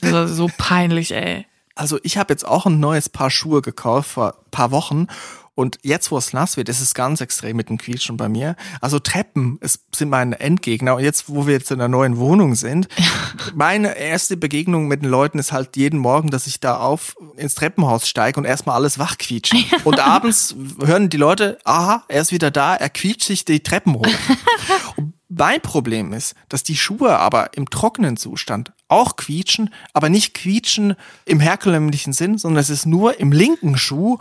Das 0.00 0.12
war 0.12 0.28
so 0.28 0.50
peinlich, 0.58 1.12
ey. 1.14 1.46
Also 1.74 1.98
ich 2.02 2.18
habe 2.18 2.32
jetzt 2.32 2.46
auch 2.46 2.66
ein 2.66 2.80
neues 2.80 3.08
Paar 3.08 3.30
Schuhe 3.30 3.62
gekauft 3.62 4.10
vor 4.10 4.34
ein 4.34 4.50
paar 4.50 4.70
Wochen 4.70 5.06
und 5.54 5.78
jetzt, 5.82 6.10
wo 6.10 6.16
es 6.16 6.32
nass 6.32 6.56
wird, 6.56 6.70
ist 6.70 6.80
es 6.80 6.94
ganz 6.94 7.20
extrem 7.20 7.56
mit 7.58 7.68
dem 7.68 7.76
Quietschen 7.76 8.16
bei 8.16 8.30
mir. 8.30 8.56
Also 8.80 8.98
Treppen 8.98 9.58
ist, 9.60 9.82
sind 9.94 10.08
mein 10.08 10.32
Endgegner. 10.32 10.96
Und 10.96 11.04
jetzt, 11.04 11.28
wo 11.28 11.46
wir 11.46 11.52
jetzt 11.52 11.70
in 11.70 11.78
einer 11.78 11.88
neuen 11.88 12.16
Wohnung 12.16 12.54
sind, 12.54 12.88
meine 13.54 13.98
erste 13.98 14.38
Begegnung 14.38 14.88
mit 14.88 15.02
den 15.02 15.10
Leuten 15.10 15.38
ist 15.38 15.52
halt 15.52 15.76
jeden 15.76 15.98
Morgen, 15.98 16.30
dass 16.30 16.46
ich 16.46 16.60
da 16.60 16.78
auf 16.78 17.16
ins 17.36 17.54
Treppenhaus 17.54 18.08
steige 18.08 18.40
und 18.40 18.46
erstmal 18.46 18.76
alles 18.76 18.98
wach 18.98 19.18
quietsche. 19.18 19.56
Und 19.84 20.00
abends 20.00 20.56
hören 20.82 21.10
die 21.10 21.18
Leute, 21.18 21.58
aha, 21.64 22.04
er 22.08 22.22
ist 22.22 22.32
wieder 22.32 22.50
da, 22.50 22.74
er 22.74 22.88
quietscht 22.88 23.26
sich 23.26 23.44
die 23.44 23.60
Treppen 23.60 23.94
hoch. 23.94 24.06
Mein 25.34 25.60
Problem 25.62 26.12
ist, 26.12 26.34
dass 26.48 26.62
die 26.62 26.76
Schuhe 26.76 27.18
aber 27.18 27.54
im 27.56 27.70
trockenen 27.70 28.16
Zustand 28.16 28.72
auch 28.88 29.16
quietschen, 29.16 29.72
aber 29.94 30.08
nicht 30.10 30.34
quietschen 30.34 30.94
im 31.24 31.40
herkömmlichen 31.40 32.12
Sinn, 32.12 32.36
sondern 32.36 32.60
es 32.60 32.68
ist 32.70 32.84
nur 32.84 33.18
im 33.18 33.32
linken 33.32 33.78
Schuh, 33.78 34.18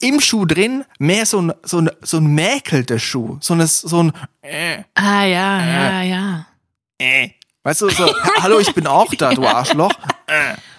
im 0.00 0.20
Schuh 0.20 0.46
drin, 0.46 0.84
mehr 0.98 1.26
so 1.26 1.42
ein, 1.42 1.52
so 1.62 1.80
ein, 1.80 1.90
so 2.00 2.16
ein 2.16 2.26
mäkelter 2.26 2.98
Schuh, 2.98 3.36
so 3.40 3.54
ein, 3.54 3.66
so 3.66 4.02
ein, 4.04 4.12
äh, 4.42 4.82
Ah, 4.94 5.24
ja, 5.24 5.66
ja, 5.66 6.02
ja. 6.02 6.46
äh. 6.98 7.30
Weißt 7.62 7.82
du, 7.82 7.90
so, 7.90 8.06
hallo, 8.40 8.58
ich 8.58 8.74
bin 8.74 8.86
auch 8.86 9.12
da, 9.14 9.34
du 9.34 9.46
Arschloch. 9.46 9.92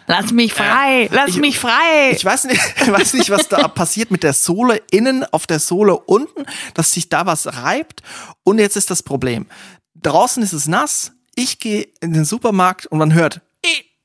Lass 0.07 0.31
mich 0.31 0.53
frei, 0.53 1.09
lass 1.11 1.29
ich- 1.31 1.37
mich 1.37 1.59
frei. 1.59 2.11
Ich 2.11 2.23
weiß 2.23 2.43
nicht, 2.45 2.61
ich 2.81 2.91
weiß 2.91 3.13
nicht, 3.13 3.29
was 3.29 3.47
da 3.49 3.67
passiert 3.67 4.11
mit 4.11 4.23
der 4.23 4.33
Sohle 4.33 4.81
innen 4.91 5.23
auf 5.31 5.47
der 5.47 5.59
Sohle 5.59 5.97
unten, 5.97 6.45
dass 6.73 6.91
sich 6.91 7.09
da 7.09 7.25
was 7.25 7.47
reibt. 7.61 8.01
Und 8.43 8.59
jetzt 8.59 8.77
ist 8.77 8.89
das 8.91 9.01
Problem. 9.03 9.47
Draußen 9.95 10.43
ist 10.43 10.53
es 10.53 10.67
nass. 10.67 11.11
Ich 11.35 11.59
gehe 11.59 11.87
in 12.01 12.13
den 12.13 12.23
Supermarkt 12.25 12.85
und 12.87 12.99
man 12.99 13.13
hört. 13.13 13.41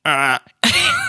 "Äh, 0.03 0.07
äh, 0.09 0.37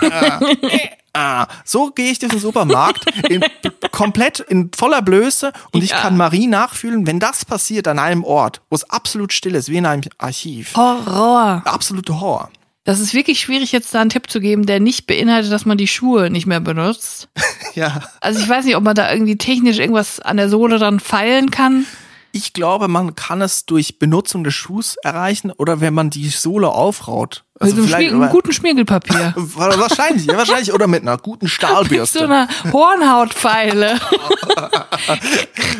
äh, 0.02 0.88
äh." 1.14 1.46
So 1.64 1.90
gehe 1.90 2.10
ich 2.12 2.18
durch 2.18 2.32
den 2.32 2.40
Supermarkt 2.40 3.06
in, 3.28 3.42
komplett 3.90 4.40
in 4.40 4.70
voller 4.76 5.02
Blöße 5.02 5.52
und 5.72 5.82
ich 5.82 5.90
Ja. 5.90 6.00
kann 6.00 6.16
Marie 6.16 6.46
nachfühlen, 6.46 7.06
wenn 7.06 7.18
das 7.18 7.44
passiert 7.44 7.88
an 7.88 7.98
einem 7.98 8.24
Ort, 8.24 8.60
wo 8.70 8.76
es 8.76 8.88
absolut 8.90 9.32
still 9.32 9.54
ist, 9.54 9.68
wie 9.68 9.78
in 9.78 9.86
einem 9.86 10.02
Archiv. 10.18 10.74
Horror. 10.76 11.62
Absolute 11.64 12.20
Horror. 12.20 12.50
Das 12.84 12.98
ist 12.98 13.14
wirklich 13.14 13.38
schwierig, 13.38 13.70
jetzt 13.70 13.94
da 13.94 14.00
einen 14.00 14.10
Tipp 14.10 14.28
zu 14.28 14.40
geben, 14.40 14.66
der 14.66 14.80
nicht 14.80 15.06
beinhaltet, 15.06 15.52
dass 15.52 15.66
man 15.66 15.78
die 15.78 15.86
Schuhe 15.86 16.30
nicht 16.30 16.46
mehr 16.46 16.60
benutzt. 16.60 17.28
Ja. 17.74 18.02
Also 18.20 18.38
ich 18.38 18.46
weiß 18.46 18.66
nicht, 18.66 18.76
ob 18.76 18.84
man 18.84 18.94
da 18.94 19.10
irgendwie 19.10 19.38
technisch 19.38 19.78
irgendwas 19.78 20.20
an 20.20 20.36
der 20.36 20.50
Sohle 20.50 20.78
dann 20.78 21.00
feilen 21.00 21.50
kann. 21.50 21.86
Ich 22.32 22.52
glaube, 22.52 22.86
man 22.86 23.14
kann 23.14 23.40
es 23.40 23.64
durch 23.64 23.98
Benutzung 23.98 24.44
des 24.44 24.52
Schuhs 24.52 24.96
erreichen 25.02 25.50
oder 25.50 25.80
wenn 25.80 25.94
man 25.94 26.10
die 26.10 26.28
Sohle 26.28 26.68
aufraut. 26.68 27.44
Also 27.58 27.76
mit 27.76 27.94
einem, 27.94 28.22
einem 28.22 28.30
guten 28.30 28.52
Schmiergelpapier. 28.52 29.32
wahrscheinlich, 29.36 30.26
ja, 30.26 30.36
wahrscheinlich. 30.36 30.74
Oder 30.74 30.86
mit 30.86 31.00
einer 31.00 31.16
guten 31.16 31.48
Stahlbürste. 31.48 32.26
Mit 32.26 32.28
so 32.28 32.34
einer 32.34 32.48
Hornhautpfeile. 32.72 33.98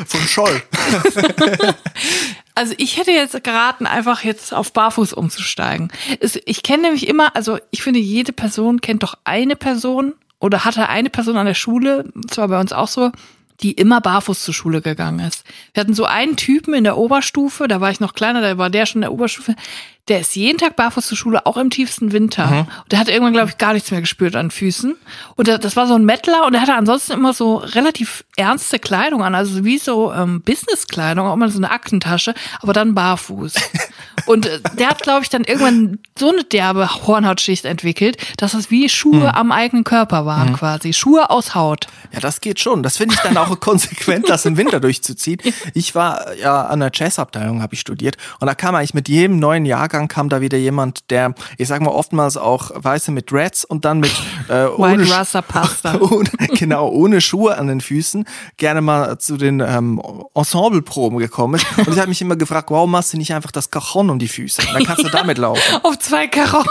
Von 0.06 0.20
Scholl. 0.20 0.62
Also 2.54 2.74
ich 2.76 2.98
hätte 2.98 3.12
jetzt 3.12 3.42
geraten, 3.44 3.86
einfach 3.86 4.24
jetzt 4.24 4.52
auf 4.52 4.72
Barfuß 4.72 5.14
umzusteigen. 5.14 5.90
Ich 6.44 6.62
kenne 6.62 6.82
nämlich 6.82 7.08
immer, 7.08 7.34
also 7.34 7.58
ich 7.70 7.82
finde, 7.82 8.00
jede 8.00 8.32
Person 8.32 8.80
kennt 8.80 9.02
doch 9.02 9.16
eine 9.24 9.56
Person 9.56 10.12
oder 10.38 10.64
hatte 10.64 10.88
eine 10.88 11.08
Person 11.08 11.36
an 11.36 11.46
der 11.46 11.54
Schule, 11.54 12.04
zwar 12.28 12.48
bei 12.48 12.60
uns 12.60 12.72
auch 12.72 12.88
so, 12.88 13.10
die 13.60 13.72
immer 13.72 14.00
barfuß 14.00 14.42
zur 14.42 14.54
Schule 14.54 14.82
gegangen 14.82 15.20
ist. 15.20 15.44
Wir 15.72 15.82
hatten 15.82 15.94
so 15.94 16.04
einen 16.04 16.36
Typen 16.36 16.74
in 16.74 16.84
der 16.84 16.98
Oberstufe, 16.98 17.68
da 17.68 17.80
war 17.80 17.90
ich 17.90 18.00
noch 18.00 18.14
kleiner, 18.14 18.40
da 18.40 18.58
war 18.58 18.70
der 18.70 18.86
schon 18.86 18.98
in 18.98 19.02
der 19.02 19.12
Oberstufe, 19.12 19.54
der 20.08 20.20
ist 20.20 20.34
jeden 20.34 20.58
Tag 20.58 20.74
barfuß 20.74 21.06
zur 21.06 21.16
Schule, 21.16 21.46
auch 21.46 21.56
im 21.56 21.70
tiefsten 21.70 22.10
Winter. 22.10 22.46
Mhm. 22.46 22.58
Und 22.60 22.90
der 22.90 22.98
hat 22.98 23.08
irgendwann, 23.08 23.34
glaube 23.34 23.50
ich, 23.50 23.58
gar 23.58 23.72
nichts 23.72 23.92
mehr 23.92 24.00
gespürt 24.00 24.34
an 24.34 24.50
Füßen. 24.50 24.96
Und 25.36 25.46
das 25.48 25.76
war 25.76 25.86
so 25.86 25.94
ein 25.94 26.04
Mettler 26.04 26.44
und 26.44 26.54
der 26.54 26.62
hatte 26.62 26.74
ansonsten 26.74 27.12
immer 27.12 27.32
so 27.32 27.56
relativ 27.56 28.24
ernste 28.36 28.80
Kleidung 28.80 29.22
an, 29.22 29.36
also 29.36 29.64
wie 29.64 29.78
so 29.78 30.12
ähm, 30.12 30.42
Businesskleidung, 30.42 31.26
auch 31.28 31.36
mal 31.36 31.48
so 31.50 31.58
eine 31.58 31.70
Aktentasche, 31.70 32.34
aber 32.60 32.72
dann 32.72 32.94
barfuß. 32.94 33.54
und 34.26 34.46
äh, 34.46 34.58
der 34.76 34.88
hat, 34.88 35.02
glaube 35.02 35.22
ich, 35.22 35.28
dann 35.28 35.44
irgendwann 35.44 36.00
so 36.18 36.30
eine 36.30 36.42
derbe 36.42 37.06
Hornhautschicht 37.06 37.64
entwickelt, 37.64 38.16
dass 38.38 38.52
das 38.52 38.72
wie 38.72 38.88
Schuhe 38.88 39.20
mhm. 39.20 39.26
am 39.26 39.52
eigenen 39.52 39.84
Körper 39.84 40.26
waren 40.26 40.50
mhm. 40.50 40.56
quasi. 40.56 40.92
Schuhe 40.92 41.30
aus 41.30 41.54
Haut. 41.54 41.86
Ja, 42.12 42.18
das 42.18 42.40
geht 42.40 42.58
schon. 42.58 42.82
Das 42.82 42.96
finde 42.96 43.14
ich 43.14 43.20
dann 43.20 43.36
auch 43.36 43.60
konsequent, 43.60 44.28
das 44.28 44.44
im 44.46 44.56
Winter 44.56 44.80
durchzuziehen. 44.80 45.38
Ich 45.74 45.94
war 45.94 46.34
ja 46.34 46.62
an 46.66 46.80
der 46.80 46.90
Jazzabteilung, 46.92 47.62
habe 47.62 47.74
ich 47.74 47.80
studiert 47.80 48.16
und 48.40 48.48
da 48.48 48.56
kam 48.56 48.74
eigentlich 48.74 48.94
mit 48.94 49.08
jedem 49.08 49.38
neuen 49.38 49.64
Jahr 49.64 49.91
Jahrgang 49.92 50.08
kam 50.08 50.28
da 50.28 50.40
wieder 50.40 50.58
jemand, 50.58 51.10
der, 51.10 51.34
ich 51.58 51.68
sag 51.68 51.82
mal, 51.82 51.90
oftmals 51.90 52.36
auch 52.36 52.70
Weiße 52.74 53.12
mit 53.12 53.30
Dreads 53.30 53.64
und 53.64 53.84
dann 53.84 54.00
mit 54.00 54.12
äh, 54.48 54.64
ohne, 54.76 55.04
ohne, 56.00 56.30
genau, 56.58 56.88
ohne 56.88 57.20
Schuhe 57.20 57.58
an 57.58 57.66
den 57.66 57.80
Füßen 57.80 58.24
gerne 58.56 58.80
mal 58.80 59.18
zu 59.18 59.36
den 59.36 59.60
ähm, 59.60 60.02
Ensembleproben 60.34 61.18
gekommen 61.18 61.54
ist. 61.56 61.66
Und 61.78 61.92
ich 61.92 61.98
habe 61.98 62.08
mich 62.08 62.22
immer 62.22 62.36
gefragt, 62.36 62.70
warum 62.70 62.90
machst 62.90 63.12
du 63.12 63.18
nicht 63.18 63.34
einfach 63.34 63.50
das 63.50 63.70
Cajon 63.70 64.10
um 64.10 64.18
die 64.18 64.28
Füße? 64.28 64.62
Dann 64.72 64.84
kannst 64.84 65.04
du 65.04 65.08
damit 65.08 65.38
laufen. 65.38 65.60
Auf 65.82 65.98
zwei 65.98 66.26
Cajons. 66.26 66.66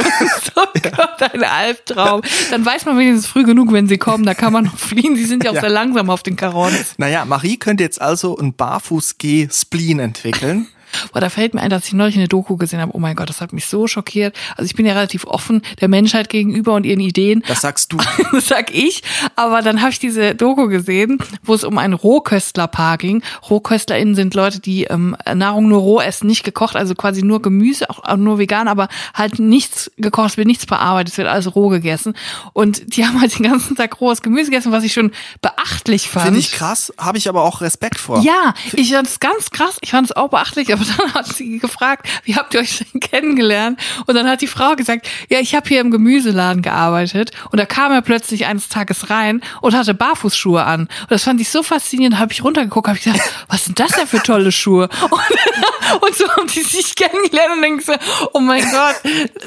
Oh 0.55 0.65
Gott, 0.81 1.33
ein 1.33 1.43
Albtraum. 1.43 2.21
Dann 2.49 2.65
weiß 2.65 2.85
man 2.85 2.97
wenigstens 2.97 3.27
früh 3.27 3.43
genug, 3.43 3.71
wenn 3.71 3.87
sie 3.87 3.97
kommen, 3.97 4.25
da 4.25 4.33
kann 4.33 4.53
man 4.53 4.65
noch 4.65 4.77
fliehen. 4.77 5.15
Sie 5.15 5.25
sind 5.25 5.43
ja 5.43 5.51
auch 5.51 5.55
ja. 5.55 5.61
sehr 5.61 5.69
langsam 5.69 6.09
auf 6.09 6.23
den 6.23 6.35
Cajons. 6.35 6.95
Naja, 6.97 7.25
Marie 7.25 7.57
könnte 7.57 7.83
jetzt 7.83 8.01
also 8.01 8.37
ein 8.37 8.53
Barfuß-G-Spleen 8.53 9.99
entwickeln. 9.99 10.67
Boah, 11.11 11.19
da 11.19 11.29
fällt 11.29 11.53
mir 11.53 11.61
ein, 11.61 11.69
dass 11.69 11.85
ich 11.85 11.93
neulich 11.93 12.15
eine 12.15 12.27
Doku 12.27 12.57
gesehen 12.57 12.79
habe. 12.79 12.91
Oh 12.95 12.99
mein 12.99 13.15
Gott, 13.15 13.29
das 13.29 13.41
hat 13.41 13.53
mich 13.53 13.65
so 13.65 13.87
schockiert. 13.87 14.35
Also 14.55 14.65
ich 14.65 14.75
bin 14.75 14.85
ja 14.85 14.93
relativ 14.93 15.25
offen 15.25 15.61
der 15.79 15.87
Menschheit 15.87 16.29
gegenüber 16.29 16.73
und 16.73 16.85
ihren 16.85 16.99
Ideen. 16.99 17.43
Das 17.47 17.61
sagst 17.61 17.93
du. 17.93 17.97
das 18.31 18.47
sag 18.47 18.73
ich. 18.73 19.03
Aber 19.35 19.61
dann 19.61 19.81
habe 19.81 19.91
ich 19.91 19.99
diese 19.99 20.35
Doku 20.35 20.67
gesehen, 20.67 21.19
wo 21.43 21.53
es 21.53 21.63
um 21.63 21.77
ein 21.77 21.93
Rohköstlerpaar 21.93 22.97
ging. 22.97 23.23
RohköstlerInnen 23.49 24.15
sind 24.15 24.33
Leute, 24.33 24.59
die 24.59 24.85
ähm, 24.85 25.15
Nahrung 25.33 25.67
nur 25.67 25.81
roh 25.81 26.01
essen, 26.01 26.27
nicht 26.27 26.43
gekocht, 26.43 26.75
also 26.75 26.95
quasi 26.95 27.23
nur 27.23 27.41
Gemüse, 27.41 27.89
auch, 27.89 28.03
auch 28.03 28.17
nur 28.17 28.37
vegan, 28.37 28.67
aber 28.67 28.87
halt 29.13 29.39
nichts 29.39 29.91
gekocht, 29.97 30.31
es 30.31 30.37
wird 30.37 30.47
nichts 30.47 30.65
bearbeitet, 30.65 31.13
es 31.13 31.17
wird 31.17 31.27
alles 31.27 31.55
roh 31.55 31.69
gegessen. 31.69 32.13
Und 32.53 32.95
die 32.95 33.05
haben 33.05 33.19
halt 33.19 33.37
den 33.37 33.43
ganzen 33.43 33.75
Tag 33.75 33.99
rohes 34.01 34.21
Gemüse 34.21 34.49
gegessen, 34.49 34.71
was 34.71 34.83
ich 34.83 34.93
schon 34.93 35.11
beachtlich 35.41 36.09
fand. 36.09 36.25
Finde 36.25 36.39
ich 36.39 36.51
krass, 36.51 36.93
habe 36.97 37.17
ich 37.17 37.29
aber 37.29 37.43
auch 37.43 37.61
Respekt 37.61 37.99
vor. 37.99 38.21
Ja, 38.21 38.53
ich 38.73 38.91
fand 38.91 39.07
es 39.07 39.19
ganz 39.19 39.51
krass, 39.51 39.77
ich 39.81 39.91
fand 39.91 40.09
es 40.09 40.15
auch 40.15 40.29
beachtlich, 40.29 40.73
aber 40.81 40.91
dann 40.97 41.13
hat 41.13 41.27
sie 41.27 41.59
gefragt, 41.59 42.07
wie 42.23 42.35
habt 42.35 42.53
ihr 42.53 42.59
euch 42.59 42.79
denn 42.79 42.99
kennengelernt? 42.99 43.79
Und 44.05 44.15
dann 44.15 44.27
hat 44.27 44.41
die 44.41 44.47
Frau 44.47 44.75
gesagt, 44.75 45.07
ja, 45.29 45.39
ich 45.39 45.55
habe 45.55 45.67
hier 45.67 45.81
im 45.81 45.91
Gemüseladen 45.91 46.61
gearbeitet 46.61 47.31
und 47.51 47.59
da 47.59 47.65
kam 47.65 47.91
er 47.91 48.01
plötzlich 48.01 48.45
eines 48.45 48.69
Tages 48.69 49.09
rein 49.09 49.41
und 49.61 49.75
hatte 49.75 49.93
Barfußschuhe 49.93 50.63
an. 50.63 50.81
Und 50.81 51.11
das 51.11 51.23
fand 51.23 51.41
ich 51.41 51.49
so 51.49 51.63
faszinierend, 51.63 52.19
habe 52.19 52.33
ich 52.33 52.43
runtergeguckt, 52.43 52.87
habe 52.87 52.97
ich 52.97 53.03
gesagt, 53.03 53.21
was 53.47 53.65
sind 53.65 53.79
das 53.79 53.91
denn 53.91 54.07
für 54.07 54.21
tolle 54.21 54.51
Schuhe? 54.51 54.89
Und, 55.11 56.01
und 56.01 56.15
so 56.15 56.27
haben 56.29 56.47
die 56.47 56.61
sich 56.61 56.95
kennengelernt 56.95 57.53
und 57.55 57.61
denken 57.61 57.81
so, 57.81 57.93
oh 58.33 58.39
mein 58.39 58.63
Gott, 58.63 58.95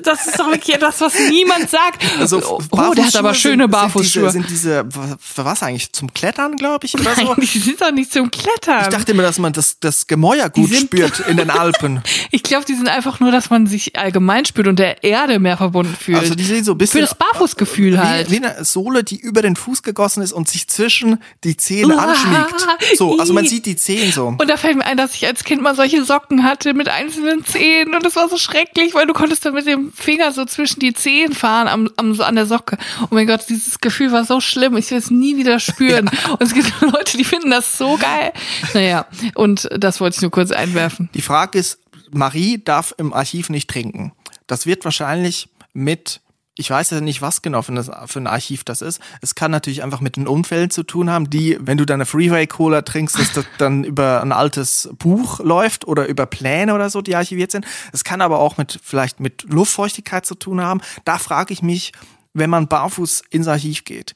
das 0.02 0.26
ist 0.26 0.38
doch 0.38 0.46
wirklich 0.46 0.74
etwas, 0.74 1.00
was 1.00 1.14
niemand 1.30 1.70
sagt. 1.70 2.02
Also, 2.18 2.60
oh, 2.70 2.94
der 2.94 3.06
hat 3.06 3.16
aber 3.16 3.34
schöne 3.34 3.68
Barfußschuhe. 3.68 4.30
Sind 4.30 4.48
diese, 4.50 4.84
sind 4.84 4.92
diese 4.92 5.16
für 5.18 5.44
was 5.44 5.62
eigentlich? 5.62 5.92
Zum 5.92 6.12
Klettern, 6.12 6.56
glaube 6.56 6.86
ich? 6.86 6.94
Oder 6.94 7.14
Nein, 7.16 7.26
so? 7.26 7.34
die 7.34 7.46
sind 7.46 7.80
doch 7.80 7.92
nicht 7.92 8.12
zum 8.12 8.30
Klettern. 8.30 8.82
Ich 8.82 8.88
dachte 8.88 9.12
immer, 9.12 9.22
dass 9.22 9.38
man 9.38 9.52
das, 9.52 9.78
das 9.80 10.06
Gemäuer 10.06 10.50
gut 10.50 10.74
spürt 10.74 11.20
in 11.28 11.36
den 11.36 11.50
Alpen. 11.50 12.02
Ich 12.30 12.42
glaube, 12.42 12.64
die 12.64 12.74
sind 12.74 12.88
einfach 12.88 13.20
nur, 13.20 13.30
dass 13.30 13.50
man 13.50 13.68
sich 13.68 13.96
allgemein 13.96 14.44
spürt 14.44 14.66
und 14.66 14.78
der 14.78 15.04
Erde 15.04 15.38
mehr 15.38 15.56
verbunden 15.56 15.94
fühlt. 15.94 16.18
Also 16.18 16.34
die 16.34 16.42
sehen 16.42 16.64
so 16.64 16.72
ein 16.72 16.78
bisschen. 16.78 17.00
Für 17.00 17.06
das 17.06 17.14
Barfußgefühl 17.14 18.02
halt. 18.02 18.28
Wie 18.30 18.36
eine 18.36 18.64
Sohle, 18.64 19.04
die 19.04 19.20
über 19.20 19.40
den 19.40 19.54
Fuß 19.54 19.84
gegossen 19.84 20.20
ist 20.22 20.32
und 20.32 20.48
sich 20.48 20.66
zwischen 20.66 21.18
die 21.44 21.56
Zehen 21.56 21.92
anschmiegt. 21.92 22.66
So, 22.96 23.18
also 23.18 23.32
man 23.32 23.46
sieht 23.46 23.66
die 23.66 23.76
Zehen 23.76 24.10
so. 24.10 24.34
Und 24.36 24.48
da 24.48 24.56
fällt 24.56 24.76
mir 24.76 24.84
ein, 24.84 24.96
dass 24.96 25.14
ich 25.14 25.26
als 25.26 25.44
Kind 25.44 25.62
mal 25.62 25.76
solche 25.76 26.04
Socken 26.04 26.42
hatte 26.42 26.74
mit 26.74 26.88
einzelnen 26.88 27.44
Zehen 27.44 27.94
und 27.94 28.04
das 28.04 28.16
war 28.16 28.28
so 28.28 28.36
schrecklich, 28.36 28.94
weil 28.94 29.06
du 29.06 29.12
konntest 29.12 29.46
dann 29.46 29.54
mit 29.54 29.66
dem 29.66 29.92
Finger 29.92 30.32
so 30.32 30.44
zwischen 30.44 30.80
die 30.80 30.92
Zehen 30.92 31.32
fahren 31.32 31.68
am, 31.68 31.90
am, 31.96 32.20
an 32.20 32.34
der 32.34 32.46
Socke. 32.46 32.78
Oh 33.02 33.08
mein 33.10 33.26
Gott, 33.26 33.42
dieses 33.48 33.80
Gefühl 33.80 34.12
war 34.12 34.24
so 34.24 34.40
schlimm. 34.40 34.76
Ich 34.76 34.90
will 34.90 34.98
es 34.98 35.10
nie 35.10 35.36
wieder 35.36 35.58
spüren. 35.60 36.10
Ja. 36.24 36.30
Und 36.32 36.42
es 36.42 36.54
gibt 36.54 36.72
Leute, 36.80 37.16
die 37.16 37.24
finden 37.24 37.50
das 37.50 37.76
so 37.76 37.98
geil. 37.98 38.32
Naja, 38.72 39.06
und 39.34 39.68
das 39.76 40.00
wollte 40.00 40.16
ich 40.16 40.22
nur 40.22 40.30
kurz 40.30 40.52
einwerfen. 40.52 41.08
Die 41.14 41.22
Frage 41.22 41.58
ist, 41.58 41.78
Marie 42.10 42.62
darf 42.62 42.94
im 42.98 43.12
Archiv 43.12 43.50
nicht 43.50 43.70
trinken. 43.70 44.12
Das 44.46 44.66
wird 44.66 44.84
wahrscheinlich 44.84 45.48
mit 45.72 46.20
ich 46.56 46.70
weiß 46.70 46.90
ja 46.90 47.00
nicht, 47.00 47.20
was 47.20 47.42
genau 47.42 47.62
für, 47.62 47.74
das, 47.74 47.90
für 48.06 48.20
ein 48.20 48.28
Archiv 48.28 48.62
das 48.62 48.80
ist. 48.80 49.00
Es 49.20 49.34
kann 49.34 49.50
natürlich 49.50 49.82
einfach 49.82 50.00
mit 50.00 50.16
den 50.16 50.28
Unfällen 50.28 50.70
zu 50.70 50.84
tun 50.84 51.10
haben, 51.10 51.28
die, 51.28 51.58
wenn 51.60 51.78
du 51.78 51.84
deine 51.84 52.06
Freeway-Cola 52.06 52.82
trinkst, 52.82 53.18
dass 53.18 53.32
das 53.32 53.44
dann 53.58 53.82
über 53.84 54.22
ein 54.22 54.30
altes 54.30 54.88
Buch 54.98 55.40
läuft 55.40 55.86
oder 55.86 56.06
über 56.06 56.26
Pläne 56.26 56.74
oder 56.74 56.90
so, 56.90 57.02
die 57.02 57.16
archiviert 57.16 57.50
sind. 57.50 57.66
Es 57.92 58.04
kann 58.04 58.20
aber 58.20 58.38
auch 58.38 58.56
mit 58.56 58.78
vielleicht 58.82 59.18
mit 59.18 59.42
Luftfeuchtigkeit 59.48 60.24
zu 60.26 60.36
tun 60.36 60.60
haben. 60.60 60.80
Da 61.04 61.18
frage 61.18 61.52
ich 61.52 61.60
mich, 61.60 61.92
wenn 62.34 62.50
man 62.50 62.68
barfuß 62.68 63.22
ins 63.30 63.48
Archiv 63.48 63.84
geht. 63.84 64.14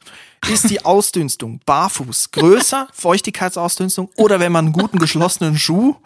Ist 0.49 0.71
die 0.71 0.85
Ausdünstung 0.85 1.61
barfuß 1.65 2.31
größer, 2.33 2.89
Feuchtigkeitsausdünstung, 2.93 4.11
oder 4.17 4.41
wenn 4.41 4.53
man 4.53 4.67
einen 4.67 4.73
guten 4.73 4.99
geschlossenen 4.99 5.59
Schuh, 5.59 5.97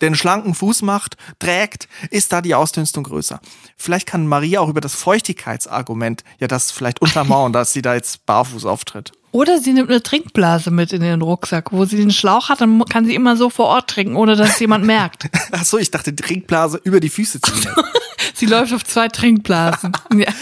den 0.00 0.14
schlanken 0.14 0.54
Fuß 0.54 0.82
macht, 0.82 1.16
trägt, 1.38 1.88
ist 2.10 2.32
da 2.32 2.42
die 2.42 2.54
Ausdünstung 2.54 3.04
größer? 3.04 3.40
Vielleicht 3.76 4.06
kann 4.06 4.26
Maria 4.26 4.60
auch 4.60 4.68
über 4.68 4.80
das 4.80 4.94
Feuchtigkeitsargument 4.94 6.24
ja 6.38 6.48
das 6.48 6.70
vielleicht 6.70 7.00
untermauern, 7.00 7.52
dass 7.52 7.72
sie 7.72 7.82
da 7.82 7.94
jetzt 7.94 8.26
barfuß 8.26 8.64
auftritt. 8.66 9.12
Oder 9.30 9.58
sie 9.58 9.72
nimmt 9.72 9.90
eine 9.90 10.02
Trinkblase 10.02 10.70
mit 10.70 10.92
in 10.92 11.02
den 11.02 11.22
Rucksack. 11.22 11.72
Wo 11.72 11.84
sie 11.84 11.96
den 11.96 12.10
Schlauch 12.10 12.48
hat, 12.48 12.60
dann 12.60 12.84
kann 12.86 13.04
sie 13.04 13.14
immer 13.14 13.36
so 13.36 13.50
vor 13.50 13.66
Ort 13.66 13.90
trinken, 13.90 14.16
ohne 14.16 14.36
dass 14.36 14.50
es 14.50 14.58
jemand 14.60 14.84
merkt. 14.84 15.28
Ach 15.52 15.64
so, 15.64 15.78
ich 15.78 15.90
dachte 15.90 16.14
Trinkblase 16.14 16.80
über 16.84 17.00
die 17.00 17.10
Füße 17.10 17.40
ziehen. 17.40 17.70
sie 18.34 18.46
läuft 18.46 18.72
auf 18.72 18.84
zwei 18.84 19.08
Trinkblasen. 19.08 19.92
ja. 20.14 20.32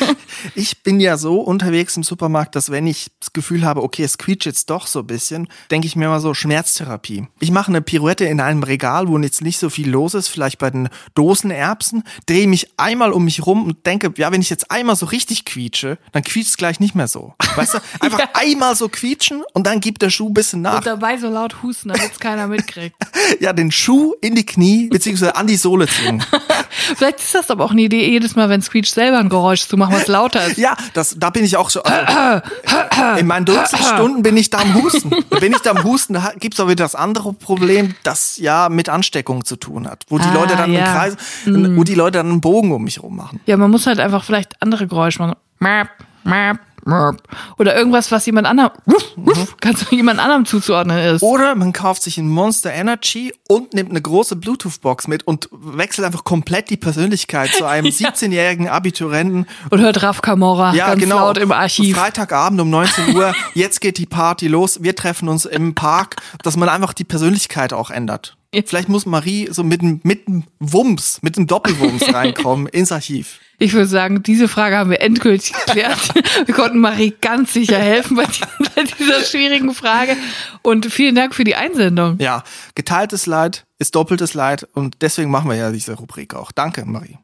Ich 0.55 0.83
bin 0.83 1.01
ja 1.01 1.17
so 1.17 1.41
unterwegs 1.41 1.97
im 1.97 2.03
Supermarkt, 2.03 2.55
dass 2.55 2.71
wenn 2.71 2.87
ich 2.87 3.11
das 3.21 3.33
Gefühl 3.33 3.65
habe, 3.65 3.83
okay, 3.83 4.05
es 4.05 4.19
quietscht 4.19 4.47
jetzt 4.47 4.71
doch 4.71 4.87
so 4.87 5.01
ein 5.01 5.07
bisschen, 5.07 5.49
denke 5.71 5.87
ich 5.87 5.97
mir 5.97 6.09
mal 6.09 6.21
so 6.21 6.35
Schmerztherapie. 6.35 7.27
Ich 7.41 7.51
mache 7.51 7.69
eine 7.69 7.81
Pirouette 7.81 8.27
in 8.27 8.41
einem 8.41 8.63
Regal, 8.63 9.09
wo 9.09 9.19
jetzt 9.19 9.43
nicht 9.43 9.59
so 9.59 9.71
viel 9.71 9.91
los 9.91 10.15
ist, 10.15 10.29
vielleicht 10.29 10.59
bei 10.59 10.71
den 10.71 10.89
Dosenerbsen, 11.15 12.05
drehe 12.27 12.47
mich 12.47 12.69
einmal 12.77 13.13
um 13.13 13.25
mich 13.25 13.45
rum 13.47 13.65
und 13.65 13.87
denke, 13.87 14.13
ja, 14.17 14.31
wenn 14.31 14.41
ich 14.41 14.51
jetzt 14.51 14.71
einmal 14.71 14.97
so 14.97 15.07
richtig 15.07 15.45
quietsche, 15.45 15.99
dann 16.13 16.23
quietscht 16.23 16.51
es 16.51 16.57
gleich 16.57 16.81
nicht 16.81 16.95
mehr 16.95 17.09
so. 17.09 17.35
Weißt 17.57 17.75
du, 17.75 17.79
einfach 18.01 18.19
ja. 18.19 18.29
einmal 18.35 18.76
so 18.77 18.89
quietschen 18.89 19.43
und 19.53 19.67
dann 19.67 19.81
gibt 19.81 20.03
der 20.03 20.11
Schuh 20.11 20.29
ein 20.29 20.35
bisschen 20.35 20.63
nach. 20.63 20.79
Und 20.79 20.87
dabei 20.87 21.17
so 21.17 21.29
laut 21.29 21.63
husten, 21.63 21.89
damit 21.89 22.13
es 22.13 22.19
keiner 22.19 22.47
mitkriegt. 22.47 22.97
ja, 23.41 23.53
den 23.53 23.73
Schuh 23.73 24.15
in 24.21 24.35
die 24.35 24.47
Knie 24.47 24.89
beziehungsweise 24.89 25.37
an 25.37 25.47
die 25.47 25.57
Sohle 25.57 25.87
ziehen. 25.89 26.23
Vielleicht 26.97 27.21
ist 27.21 27.35
das 27.35 27.51
aber 27.51 27.65
auch 27.65 27.71
eine 27.71 27.83
Idee, 27.83 28.09
jedes 28.09 28.37
Mal, 28.37 28.49
wenn 28.49 28.61
es 28.61 28.71
quietscht, 28.71 28.95
selber 28.95 29.19
ein 29.19 29.29
Geräusch 29.29 29.67
zu 29.67 29.77
machen, 29.77 29.95
was 29.95 30.07
lauter 30.07 30.47
ist. 30.47 30.59
Ja, 30.59 30.77
das, 30.95 31.17
da 31.19 31.31
bin 31.31 31.45
ich 31.45 31.57
auch 31.57 31.71
so. 31.71 31.83
Also, 31.83 32.43
in 33.19 33.27
meinen 33.27 33.47
Dutzendstunden 33.47 34.23
bin 34.23 34.37
ich 34.37 34.51
da 34.51 34.59
am 34.59 34.75
Husten. 34.75 35.11
Bin 35.41 35.53
ich 35.53 35.61
da 35.61 35.71
am 35.71 35.85
Husten, 35.85 36.19
gibt's 36.39 36.61
auch 36.61 36.69
wieder 36.69 36.85
das 36.85 36.95
andere 36.95 37.33
Problem, 37.33 37.95
das 38.03 38.37
ja 38.37 38.69
mit 38.69 38.89
Ansteckung 38.89 39.45
zu 39.45 39.57
tun 39.57 39.89
hat. 39.89 40.05
Wo 40.09 40.19
die 40.19 40.25
ah, 40.25 40.35
Leute 40.35 40.57
dann 40.57 40.73
ja. 40.73 40.85
einen 40.85 40.95
Kreis, 40.95 41.17
mm. 41.47 41.77
wo 41.77 41.85
die 41.85 41.95
Leute 41.95 42.19
dann 42.19 42.31
einen 42.31 42.41
Bogen 42.41 42.73
um 42.73 42.85
mich 42.85 43.03
rum 43.03 43.17
machen. 43.17 43.41
Ja, 43.47 43.57
man 43.57 43.71
muss 43.71 43.87
halt 43.87 44.01
einfach 44.01 44.25
vielleicht 44.25 44.61
andere 44.63 44.87
Geräusche 44.87 45.21
machen. 45.21 45.37
Oder 47.59 47.77
irgendwas, 47.77 48.13
was 48.13 48.27
jemand 48.27 48.47
anderem, 48.47 48.71
mhm. 49.17 49.49
kannst 49.61 49.91
du 49.91 49.97
jemand 49.97 50.21
anderem 50.21 50.47
zuzuordnen 50.47 50.99
ist. 50.99 51.23
Oder 51.23 51.55
man 51.55 51.73
kauft 51.73 52.03
sich 52.03 52.19
ein 52.19 52.29
Monster 52.29 52.73
Energy 52.73 53.33
und 53.49 53.75
nimmt 53.75 53.91
eine 53.91 54.01
große 54.01 54.37
Bluetooth-Box 54.37 55.09
mit 55.09 55.27
und 55.27 55.49
wechselt 55.53 56.07
einfach 56.07 56.25
komplett 56.25 56.71
die 56.71 56.77
Persönlichkeit 56.77 57.51
zu 57.51 57.65
einem 57.65 57.87
ja. 57.99 58.11
17-jährigen 58.11 58.69
Abiturienten. 58.69 59.47
Und 59.71 59.81
hört 59.81 60.03
Raf 60.03 60.23
Kamora 60.23 60.75
ja, 60.75 60.89
ganz 60.89 61.01
genau. 61.01 61.27
laut 61.27 61.39
im 61.39 61.53
Archiv. 61.53 61.97
Freitagabend 61.97 62.61
um 62.61 62.71
19 62.71 63.17
Uhr, 63.17 63.35
jetzt 63.55 63.81
geht 63.81 63.99
die 63.99 64.07
Party 64.07 64.49
los, 64.49 64.83
wir 64.83 64.95
treffen 64.95 65.29
uns 65.29 65.45
im 65.45 65.75
Park, 65.75 66.17
dass 66.43 66.57
man 66.57 66.69
einfach 66.69 66.93
die 66.93 67.05
Persönlichkeit 67.05 67.73
auch 67.73 67.91
ändert. 67.91 68.37
Vielleicht 68.65 68.89
muss 68.89 69.05
Marie 69.05 69.49
so 69.51 69.63
mit, 69.63 69.83
mit 69.83 70.29
einem 70.29 70.45
Wumms, 70.61 71.19
mit 71.23 71.37
einem 71.37 71.47
Doppelwumms 71.47 72.03
reinkommen 72.15 72.67
ins 72.69 72.93
Archiv. 72.93 73.41
Ich 73.59 73.73
würde 73.73 73.87
sagen, 73.87 74.23
diese 74.23 74.49
Frage 74.49 74.77
haben 74.77 74.91
wir 74.91 75.01
endgültig 75.01 75.53
geklärt. 75.53 75.99
wir 76.47 76.55
konnten 76.55 76.79
Marie 76.79 77.15
ganz 77.21 77.55
sicher 77.55 77.79
helfen 77.79 78.17
bei 78.17 78.27
dieser 78.99 79.23
schwierigen 79.23 79.73
Frage. 79.75 80.17
Und 80.63 80.87
vielen 80.87 81.15
Dank 81.15 81.35
für 81.35 81.45
die 81.45 81.55
Einsendung. 81.55 82.19
Ja, 82.19 82.43
geteiltes 82.75 83.27
Leid 83.27 83.65
ist 83.79 83.95
doppeltes 83.95 84.35
Leid 84.35 84.67
und 84.75 84.97
deswegen 85.01 85.31
machen 85.31 85.49
wir 85.49 85.57
ja 85.57 85.73
diese 85.73 85.95
Rubrik 85.95 86.35
auch. 86.35 86.53
Danke, 86.53 86.85
Marie. 86.85 87.19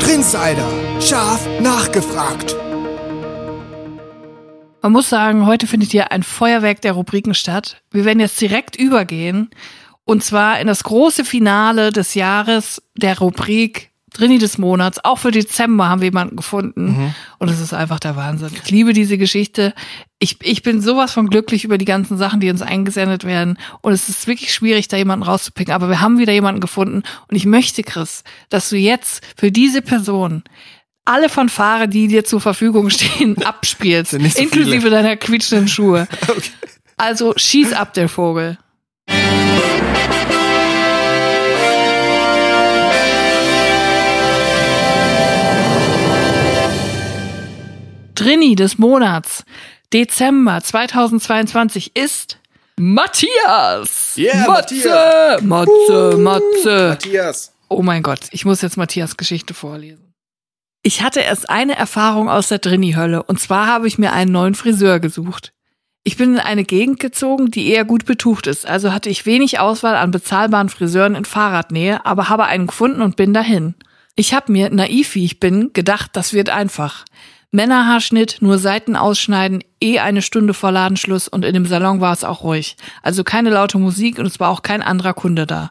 Trinsider, 0.00 0.68
scharf 1.00 1.46
nachgefragt. 1.60 2.56
Man 4.82 4.92
muss 4.92 5.08
sagen, 5.08 5.46
heute 5.46 5.66
findet 5.66 5.90
hier 5.90 6.12
ein 6.12 6.22
Feuerwerk 6.22 6.80
der 6.80 6.92
Rubriken 6.92 7.34
statt. 7.34 7.82
Wir 7.90 8.04
werden 8.04 8.20
jetzt 8.20 8.40
direkt 8.40 8.76
übergehen. 8.76 9.50
Und 10.08 10.24
zwar 10.24 10.58
in 10.58 10.66
das 10.66 10.84
große 10.84 11.22
Finale 11.22 11.92
des 11.92 12.14
Jahres 12.14 12.82
der 12.96 13.18
Rubrik 13.18 13.90
Drini 14.14 14.38
des 14.38 14.56
Monats. 14.56 15.04
Auch 15.04 15.18
für 15.18 15.30
Dezember 15.30 15.90
haben 15.90 16.00
wir 16.00 16.06
jemanden 16.06 16.34
gefunden. 16.34 16.86
Mhm. 16.86 17.14
Und 17.36 17.50
es 17.50 17.60
ist 17.60 17.74
einfach 17.74 18.00
der 18.00 18.16
Wahnsinn. 18.16 18.48
Ich 18.54 18.70
liebe 18.70 18.94
diese 18.94 19.18
Geschichte. 19.18 19.74
Ich, 20.18 20.38
ich 20.40 20.62
bin 20.62 20.80
sowas 20.80 21.12
von 21.12 21.28
glücklich 21.28 21.64
über 21.64 21.76
die 21.76 21.84
ganzen 21.84 22.16
Sachen, 22.16 22.40
die 22.40 22.48
uns 22.48 22.62
eingesendet 22.62 23.24
werden. 23.24 23.58
Und 23.82 23.92
es 23.92 24.08
ist 24.08 24.26
wirklich 24.26 24.54
schwierig, 24.54 24.88
da 24.88 24.96
jemanden 24.96 25.26
rauszupicken. 25.26 25.74
Aber 25.74 25.90
wir 25.90 26.00
haben 26.00 26.16
wieder 26.16 26.32
jemanden 26.32 26.62
gefunden. 26.62 27.02
Und 27.28 27.36
ich 27.36 27.44
möchte, 27.44 27.82
Chris, 27.82 28.24
dass 28.48 28.70
du 28.70 28.76
jetzt 28.76 29.22
für 29.36 29.52
diese 29.52 29.82
Person 29.82 30.42
alle 31.04 31.28
Fanfare, 31.28 31.86
die 31.86 32.08
dir 32.08 32.24
zur 32.24 32.40
Verfügung 32.40 32.88
stehen, 32.88 33.36
abspielst. 33.44 34.12
So 34.12 34.16
inklusive 34.16 34.88
deiner 34.88 35.16
quietschenden 35.16 35.68
Schuhe. 35.68 36.08
Okay. 36.26 36.50
Also 36.96 37.34
schieß 37.36 37.74
ab, 37.74 37.92
der 37.92 38.08
Vogel. 38.08 38.56
Drini 48.18 48.56
des 48.56 48.78
Monats 48.78 49.44
Dezember 49.92 50.60
2022 50.60 51.94
ist 51.94 52.40
Matthias. 52.76 54.16
Yeah, 54.18 54.44
Matze, 54.44 55.38
Matze, 55.42 56.16
Matze. 56.18 56.88
Matthias. 56.88 57.52
Oh 57.68 57.80
mein 57.80 58.02
Gott, 58.02 58.22
ich 58.32 58.44
muss 58.44 58.60
jetzt 58.60 58.76
Matthias 58.76 59.16
Geschichte 59.16 59.54
vorlesen. 59.54 60.12
Ich 60.82 61.00
hatte 61.00 61.20
erst 61.20 61.48
eine 61.48 61.76
Erfahrung 61.76 62.28
aus 62.28 62.48
der 62.48 62.58
Drini-Hölle 62.58 63.22
und 63.22 63.38
zwar 63.38 63.68
habe 63.68 63.86
ich 63.86 63.98
mir 63.98 64.12
einen 64.12 64.32
neuen 64.32 64.56
Friseur 64.56 64.98
gesucht. 64.98 65.52
Ich 66.02 66.16
bin 66.16 66.34
in 66.34 66.40
eine 66.40 66.64
Gegend 66.64 66.98
gezogen, 66.98 67.52
die 67.52 67.68
eher 67.68 67.84
gut 67.84 68.04
betucht 68.04 68.48
ist, 68.48 68.66
also 68.66 68.92
hatte 68.92 69.10
ich 69.10 69.26
wenig 69.26 69.60
Auswahl 69.60 69.94
an 69.94 70.10
bezahlbaren 70.10 70.70
Friseuren 70.70 71.14
in 71.14 71.24
Fahrradnähe, 71.24 72.04
aber 72.04 72.28
habe 72.28 72.46
einen 72.46 72.66
gefunden 72.66 73.00
und 73.00 73.14
bin 73.14 73.32
dahin. 73.32 73.76
Ich 74.16 74.34
habe 74.34 74.50
mir, 74.50 74.70
naiv 74.70 75.14
wie 75.14 75.24
ich 75.24 75.38
bin, 75.38 75.72
gedacht, 75.72 76.10
das 76.14 76.32
wird 76.32 76.50
einfach. 76.50 77.04
Männerhaarschnitt, 77.50 78.38
nur 78.40 78.58
Seiten 78.58 78.94
ausschneiden, 78.94 79.64
eh 79.80 80.00
eine 80.00 80.20
Stunde 80.20 80.52
vor 80.52 80.70
Ladenschluss 80.70 81.28
und 81.28 81.44
in 81.44 81.54
dem 81.54 81.66
Salon 81.66 82.00
war 82.00 82.12
es 82.12 82.24
auch 82.24 82.42
ruhig. 82.42 82.76
Also 83.02 83.24
keine 83.24 83.50
laute 83.50 83.78
Musik 83.78 84.18
und 84.18 84.26
es 84.26 84.38
war 84.38 84.50
auch 84.50 84.62
kein 84.62 84.82
anderer 84.82 85.14
Kunde 85.14 85.46
da. 85.46 85.70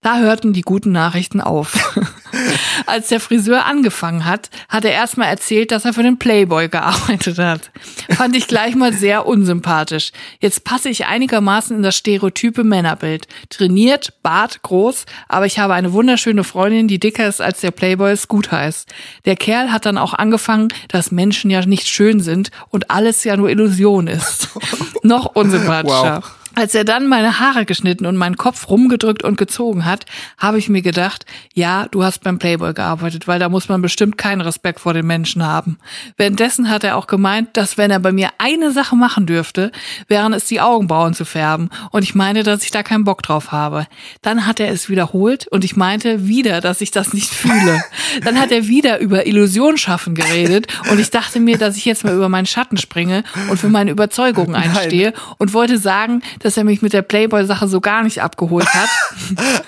Da 0.00 0.18
hörten 0.18 0.52
die 0.52 0.62
guten 0.62 0.92
Nachrichten 0.92 1.40
auf. 1.40 1.96
Als 2.86 3.08
der 3.08 3.18
Friseur 3.18 3.66
angefangen 3.66 4.24
hat, 4.24 4.48
hat 4.68 4.84
er 4.84 4.92
erstmal 4.92 5.28
erzählt, 5.28 5.72
dass 5.72 5.84
er 5.84 5.92
für 5.92 6.04
den 6.04 6.18
Playboy 6.18 6.68
gearbeitet 6.68 7.38
hat. 7.38 7.70
Fand 8.10 8.36
ich 8.36 8.46
gleich 8.46 8.76
mal 8.76 8.92
sehr 8.92 9.26
unsympathisch. 9.26 10.12
Jetzt 10.40 10.62
passe 10.62 10.88
ich 10.88 11.06
einigermaßen 11.06 11.76
in 11.76 11.82
das 11.82 11.96
stereotype 11.96 12.62
Männerbild. 12.62 13.26
Trainiert, 13.50 14.22
Bart, 14.22 14.62
groß, 14.62 15.04
aber 15.28 15.46
ich 15.46 15.58
habe 15.58 15.74
eine 15.74 15.92
wunderschöne 15.92 16.44
Freundin, 16.44 16.86
die 16.86 17.00
dicker 17.00 17.26
ist 17.26 17.40
als 17.40 17.60
der 17.60 17.72
Playboy 17.72 18.12
es 18.12 18.28
gut 18.28 18.52
heißt. 18.52 18.88
Der 19.24 19.36
Kerl 19.36 19.72
hat 19.72 19.84
dann 19.84 19.98
auch 19.98 20.14
angefangen, 20.14 20.68
dass 20.88 21.10
Menschen 21.10 21.50
ja 21.50 21.66
nicht 21.66 21.88
schön 21.88 22.20
sind 22.20 22.50
und 22.68 22.90
alles 22.90 23.24
ja 23.24 23.36
nur 23.36 23.50
Illusion 23.50 24.06
ist. 24.06 24.48
Noch 25.02 25.34
unsympathischer. 25.34 26.22
Wow. 26.22 26.37
Als 26.58 26.74
er 26.74 26.82
dann 26.82 27.06
meine 27.06 27.38
Haare 27.38 27.64
geschnitten 27.64 28.04
und 28.04 28.16
meinen 28.16 28.36
Kopf 28.36 28.68
rumgedrückt 28.68 29.22
und 29.22 29.38
gezogen 29.38 29.84
hat, 29.84 30.06
habe 30.38 30.58
ich 30.58 30.68
mir 30.68 30.82
gedacht, 30.82 31.24
ja, 31.54 31.86
du 31.86 32.02
hast 32.02 32.24
beim 32.24 32.40
Playboy 32.40 32.74
gearbeitet, 32.74 33.28
weil 33.28 33.38
da 33.38 33.48
muss 33.48 33.68
man 33.68 33.80
bestimmt 33.80 34.18
keinen 34.18 34.40
Respekt 34.40 34.80
vor 34.80 34.92
den 34.92 35.06
Menschen 35.06 35.46
haben. 35.46 35.78
Währenddessen 36.16 36.68
hat 36.68 36.82
er 36.82 36.96
auch 36.96 37.06
gemeint, 37.06 37.56
dass 37.56 37.78
wenn 37.78 37.92
er 37.92 38.00
bei 38.00 38.10
mir 38.10 38.30
eine 38.38 38.72
Sache 38.72 38.96
machen 38.96 39.24
dürfte, 39.24 39.70
wären 40.08 40.32
es 40.32 40.46
die 40.46 40.60
Augenbrauen 40.60 41.14
zu 41.14 41.24
färben. 41.24 41.70
Und 41.92 42.02
ich 42.02 42.16
meine, 42.16 42.42
dass 42.42 42.64
ich 42.64 42.72
da 42.72 42.82
keinen 42.82 43.04
Bock 43.04 43.22
drauf 43.22 43.52
habe. 43.52 43.86
Dann 44.22 44.44
hat 44.44 44.58
er 44.58 44.72
es 44.72 44.88
wiederholt 44.88 45.46
und 45.46 45.62
ich 45.62 45.76
meinte 45.76 46.26
wieder, 46.26 46.60
dass 46.60 46.80
ich 46.80 46.90
das 46.90 47.12
nicht 47.12 47.30
fühle. 47.30 47.84
Dann 48.24 48.40
hat 48.40 48.50
er 48.50 48.66
wieder 48.66 48.98
über 48.98 49.28
Illusion 49.28 49.76
schaffen 49.78 50.16
geredet 50.16 50.66
und 50.90 50.98
ich 50.98 51.10
dachte 51.10 51.38
mir, 51.38 51.56
dass 51.56 51.76
ich 51.76 51.84
jetzt 51.84 52.02
mal 52.02 52.16
über 52.16 52.28
meinen 52.28 52.46
Schatten 52.46 52.78
springe 52.78 53.22
und 53.48 53.58
für 53.58 53.68
meine 53.68 53.92
Überzeugungen 53.92 54.56
einstehe 54.56 55.10
Nein. 55.12 55.20
und 55.38 55.52
wollte 55.52 55.78
sagen, 55.78 56.22
dass 56.40 56.47
dass 56.48 56.56
er 56.56 56.64
mich 56.64 56.80
mit 56.80 56.94
der 56.94 57.02
Playboy-Sache 57.02 57.68
so 57.68 57.78
gar 57.78 58.02
nicht 58.02 58.22
abgeholt 58.22 58.66
hat. 58.72 58.88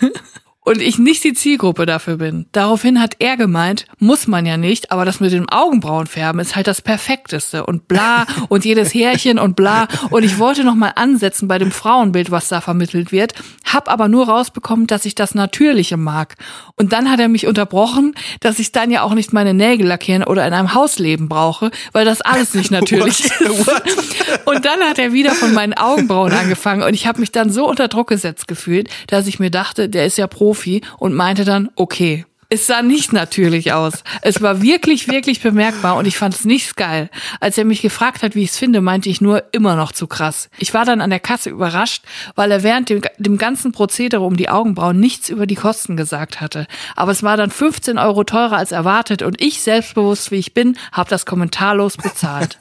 und 0.62 0.82
ich 0.82 0.98
nicht 0.98 1.24
die 1.24 1.32
Zielgruppe 1.32 1.86
dafür 1.86 2.18
bin. 2.18 2.46
Daraufhin 2.52 3.00
hat 3.00 3.16
er 3.18 3.36
gemeint, 3.36 3.86
muss 3.98 4.26
man 4.26 4.44
ja 4.44 4.58
nicht, 4.58 4.92
aber 4.92 5.06
das 5.06 5.18
mit 5.18 5.32
dem 5.32 5.48
Augenbrauenfärben 5.48 6.40
ist 6.40 6.54
halt 6.54 6.66
das 6.66 6.82
Perfekteste 6.82 7.64
und 7.64 7.88
bla 7.88 8.26
und 8.48 8.64
jedes 8.64 8.92
Härchen 8.92 9.38
und 9.38 9.56
bla. 9.56 9.88
Und 10.10 10.22
ich 10.22 10.38
wollte 10.38 10.64
noch 10.64 10.74
mal 10.74 10.92
ansetzen 10.96 11.48
bei 11.48 11.58
dem 11.58 11.70
Frauenbild, 11.70 12.30
was 12.30 12.48
da 12.48 12.60
vermittelt 12.60 13.10
wird, 13.10 13.34
hab 13.64 13.90
aber 13.90 14.08
nur 14.08 14.28
rausbekommen, 14.28 14.86
dass 14.86 15.06
ich 15.06 15.14
das 15.14 15.34
Natürliche 15.34 15.96
mag. 15.96 16.36
Und 16.76 16.92
dann 16.92 17.10
hat 17.10 17.20
er 17.20 17.28
mich 17.28 17.46
unterbrochen, 17.46 18.14
dass 18.40 18.58
ich 18.58 18.70
dann 18.70 18.90
ja 18.90 19.02
auch 19.02 19.14
nicht 19.14 19.32
meine 19.32 19.54
Nägel 19.54 19.86
lackieren 19.86 20.24
oder 20.24 20.46
in 20.46 20.52
einem 20.52 20.74
Haus 20.74 20.98
leben 20.98 21.28
brauche, 21.28 21.70
weil 21.92 22.04
das 22.04 22.20
alles 22.20 22.54
nicht 22.54 22.70
natürlich 22.70 23.24
ist. 23.24 23.70
Und 24.44 24.64
dann 24.64 24.80
hat 24.80 24.98
er 24.98 25.12
wieder 25.12 25.32
von 25.32 25.54
meinen 25.54 25.74
Augenbrauen 25.74 26.32
angefangen 26.32 26.82
und 26.82 26.92
ich 26.92 27.06
habe 27.06 27.20
mich 27.20 27.32
dann 27.32 27.50
so 27.50 27.68
unter 27.68 27.88
Druck 27.88 28.08
gesetzt 28.08 28.46
gefühlt, 28.46 28.88
dass 29.06 29.26
ich 29.26 29.38
mir 29.38 29.50
dachte, 29.50 29.88
der 29.88 30.06
ist 30.06 30.18
ja 30.18 30.26
pro 30.26 30.49
Profi 30.50 30.80
und 30.98 31.14
meinte 31.14 31.44
dann, 31.44 31.70
okay, 31.76 32.26
es 32.52 32.66
sah 32.66 32.82
nicht 32.82 33.12
natürlich 33.12 33.72
aus. 33.72 34.02
Es 34.22 34.42
war 34.42 34.60
wirklich, 34.60 35.06
wirklich 35.06 35.40
bemerkbar 35.40 35.96
und 35.96 36.06
ich 36.06 36.16
fand 36.16 36.34
es 36.34 36.44
nicht 36.44 36.76
geil. 36.76 37.08
Als 37.38 37.56
er 37.56 37.64
mich 37.64 37.80
gefragt 37.80 38.24
hat, 38.24 38.34
wie 38.34 38.42
ich 38.42 38.50
es 38.50 38.58
finde, 38.58 38.80
meinte 38.80 39.08
ich 39.08 39.20
nur 39.20 39.44
immer 39.52 39.76
noch 39.76 39.92
zu 39.92 40.08
krass. 40.08 40.50
Ich 40.58 40.74
war 40.74 40.84
dann 40.84 41.00
an 41.00 41.10
der 41.10 41.20
Kasse 41.20 41.48
überrascht, 41.50 42.02
weil 42.34 42.50
er 42.50 42.64
während 42.64 42.88
dem, 42.88 43.02
dem 43.18 43.38
ganzen 43.38 43.70
Prozedere 43.70 44.22
um 44.22 44.36
die 44.36 44.48
Augenbrauen 44.48 44.98
nichts 44.98 45.28
über 45.28 45.46
die 45.46 45.54
Kosten 45.54 45.96
gesagt 45.96 46.40
hatte. 46.40 46.66
Aber 46.96 47.12
es 47.12 47.22
war 47.22 47.36
dann 47.36 47.50
15 47.50 47.98
Euro 47.98 48.24
teurer 48.24 48.56
als 48.56 48.72
erwartet 48.72 49.22
und 49.22 49.40
ich, 49.40 49.62
selbstbewusst 49.62 50.32
wie 50.32 50.36
ich 50.36 50.52
bin, 50.52 50.76
habe 50.90 51.08
das 51.08 51.26
kommentarlos 51.26 51.98
bezahlt. 51.98 52.58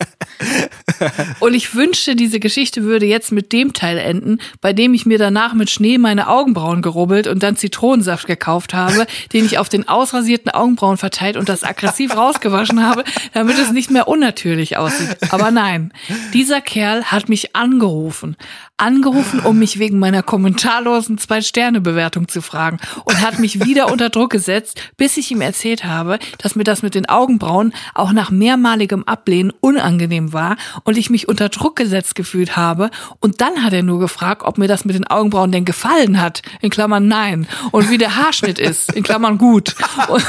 und 1.40 1.56
ich 1.56 1.74
wünschte, 1.74 2.16
diese 2.16 2.40
Geschichte 2.40 2.84
würde 2.84 3.08
jetzt 3.08 3.32
mit 3.32 3.52
dem 3.54 3.74
Teil 3.74 3.98
enden, 3.98 4.38
bei 4.62 4.72
dem 4.72 4.94
ich 4.94 5.08
mir 5.08 5.18
danach 5.18 5.56
mit 5.56 5.72
Schnee 5.72 5.98
meine 5.98 6.28
Augenbrauen 6.28 6.84
gerubbelt 6.84 7.26
und 7.26 7.42
dann 7.42 7.56
Zitronensaft 7.56 8.28
gekauft 8.28 8.76
habe, 8.76 9.08
den 9.34 9.46
ich 9.46 9.58
auf 9.58 9.68
den 9.68 9.79
den 9.82 9.88
ausrasierten 9.88 10.52
Augenbrauen 10.52 10.98
verteilt 10.98 11.38
und 11.38 11.50
das 11.50 11.64
aggressiv 11.64 12.16
rausgewaschen 12.16 12.86
habe, 12.86 13.04
damit 13.34 13.58
es 13.58 13.72
nicht 13.72 13.92
mehr 13.92 14.08
unnatürlich 14.08 14.78
aussieht. 14.78 15.18
Aber 15.32 15.52
nein, 15.52 15.94
dieser 16.34 16.62
Kerl 16.62 17.06
hat 17.06 17.30
mich 17.30 17.56
angerufen. 17.56 18.36
Angerufen, 18.80 19.40
um 19.40 19.60
mich 19.60 19.80
wegen 19.80 20.00
meiner 20.00 20.24
kommentarlosen 20.24 21.18
Zwei-Sterne-Bewertung 21.18 22.28
zu 22.28 22.42
fragen 22.42 22.80
und 23.04 23.22
hat 23.22 23.40
mich 23.40 23.66
wieder 23.66 23.92
unter 23.92 24.10
Druck 24.10 24.32
gesetzt, 24.32 24.82
bis 24.98 25.18
ich 25.18 25.32
ihm 25.32 25.42
erzählt 25.42 25.84
habe, 25.84 26.20
dass 26.38 26.56
mir 26.56 26.64
das 26.64 26.82
mit 26.82 26.96
den 26.96 27.08
Augenbrauen 27.08 27.74
auch 27.94 28.12
nach 28.12 28.32
mehrmaligem 28.32 29.04
Ablehnen 29.04 29.52
unangenehm 29.60 30.34
war 30.34 30.58
und 30.84 30.98
ich 30.98 31.10
mich 31.10 31.28
unter 31.28 31.50
Druck 31.50 31.76
gesetzt 31.76 32.16
gefühlt 32.16 32.56
habe. 32.56 32.90
Und 33.20 33.42
dann 33.42 33.64
hat 33.64 33.74
er 33.74 33.84
nur 33.84 34.00
gefragt, 34.00 34.44
ob 34.44 34.58
mir 34.58 34.68
das 34.68 34.86
mit 34.86 34.96
den 34.96 35.08
Augenbrauen 35.08 35.52
denn 35.52 35.66
gefallen 35.66 36.22
hat. 36.22 36.42
In 36.62 36.70
Klammern 36.70 37.08
nein. 37.08 37.48
Und 37.72 37.90
wie 37.90 37.98
der 37.98 38.16
Haarschnitt 38.16 38.60
ist. 38.60 38.94
In 38.94 39.04
Klammern 39.04 39.38
gut. 39.38 39.76
Und, 40.08 40.26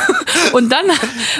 und 0.53 0.73
dann, 0.73 0.87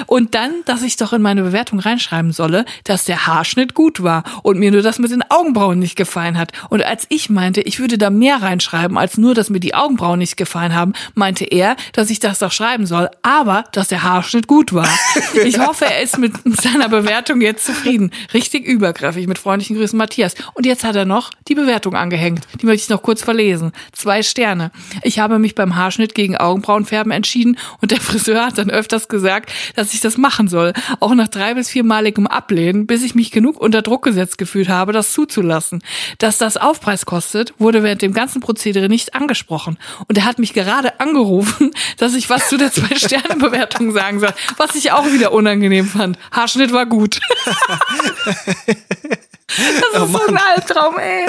und 0.07 0.35
dann, 0.35 0.51
dass 0.65 0.81
ich 0.81 0.95
doch 0.95 1.13
in 1.13 1.21
meine 1.21 1.43
Bewertung 1.43 1.79
reinschreiben 1.79 2.31
solle, 2.31 2.65
dass 2.83 3.05
der 3.05 3.27
Haarschnitt 3.27 3.73
gut 3.73 4.03
war 4.03 4.23
und 4.43 4.57
mir 4.57 4.71
nur 4.71 4.81
das 4.81 4.99
mit 4.99 5.11
den 5.11 5.23
Augenbrauen 5.29 5.79
nicht 5.79 5.95
gefallen 5.95 6.37
hat. 6.37 6.51
Und 6.69 6.83
als 6.83 7.00
als 7.01 7.07
ich 7.09 7.31
meinte, 7.31 7.61
ich 7.61 7.79
würde 7.79 7.97
da 7.97 8.11
mehr 8.11 8.43
reinschreiben, 8.43 8.95
als 8.95 9.17
nur, 9.17 9.33
dass 9.33 9.49
mir 9.49 9.59
die 9.59 9.73
Augenbrauen 9.73 10.19
nicht 10.19 10.37
gefallen 10.37 10.75
haben, 10.75 10.93
meinte 11.15 11.45
er, 11.45 11.75
dass 11.93 12.11
ich 12.11 12.19
das 12.19 12.37
doch 12.37 12.51
schreiben 12.51 12.85
soll, 12.85 13.09
aber 13.23 13.63
dass 13.71 13.87
der 13.87 14.03
Haarschnitt 14.03 14.45
gut 14.45 14.71
war. 14.73 14.87
Ich 15.43 15.59
hoffe, 15.59 15.85
er 15.85 16.01
ist 16.01 16.17
mit 16.17 16.33
seiner 16.61 16.89
Bewertung 16.89 17.41
jetzt 17.41 17.65
zufrieden. 17.65 18.11
Richtig 18.33 18.65
übergriffig. 18.65 19.27
Mit 19.27 19.39
freundlichen 19.39 19.77
Grüßen, 19.77 19.97
Matthias. 19.97 20.35
Und 20.53 20.65
jetzt 20.65 20.83
hat 20.83 20.95
er 20.95 21.05
noch 21.05 21.31
die 21.47 21.55
Bewertung 21.55 21.95
angehängt. 21.95 22.47
Die 22.61 22.65
möchte 22.65 22.83
ich 22.83 22.89
noch 22.89 23.01
kurz 23.01 23.23
verlesen. 23.23 23.71
Zwei 23.91 24.23
Sterne. 24.23 24.71
Ich 25.03 25.19
habe 25.19 25.39
mich 25.39 25.55
beim 25.55 25.75
Haarschnitt 25.75 26.15
gegen 26.15 26.37
Augenbrauenfärben 26.37 27.11
entschieden 27.11 27.57
und 27.81 27.91
der 27.91 28.01
Friseur 28.01 28.45
hat 28.45 28.57
dann 28.57 28.69
öfters 28.69 29.07
gesagt, 29.07 29.51
dass 29.75 29.93
ich 29.93 30.01
das 30.01 30.17
machen 30.17 30.47
soll. 30.47 30.73
Auch 30.99 31.13
nach 31.15 31.29
drei 31.29 31.53
bis 31.53 31.69
viermaligem 31.69 32.27
Ablehnen, 32.27 32.85
bis 32.87 33.03
ich 33.03 33.15
mich 33.15 33.31
genug 33.31 33.59
unter 33.59 33.81
Druck 33.81 34.03
gesetzt 34.03 34.37
gefühlt 34.37 34.69
habe, 34.69 34.91
das 34.91 35.13
zuzulassen. 35.13 35.81
Dass 36.17 36.37
das 36.37 36.57
Aufpreis 36.57 36.90
kostet, 37.05 37.53
wurde 37.57 37.83
während 37.83 38.01
dem 38.01 38.13
ganzen 38.13 38.41
Prozedere 38.41 38.89
nicht 38.89 39.15
angesprochen. 39.15 39.77
Und 40.07 40.17
er 40.17 40.25
hat 40.25 40.39
mich 40.39 40.53
gerade 40.53 40.99
angerufen, 40.99 41.71
dass 41.97 42.13
ich 42.13 42.29
was 42.29 42.49
zu 42.49 42.57
der 42.57 42.71
Zwei-Sterne-Bewertung 42.71 43.91
sagen 43.91 44.19
soll, 44.19 44.33
was 44.57 44.75
ich 44.75 44.91
auch 44.91 45.05
wieder 45.05 45.31
unangenehm 45.31 45.87
fand. 45.87 46.17
Haarschnitt 46.31 46.73
war 46.73 46.85
gut. 46.85 47.19
das 48.65 48.77
ist 50.03 50.11
so 50.11 50.27
ein 50.27 50.37
Albtraum, 50.37 50.97
ey. 50.97 51.27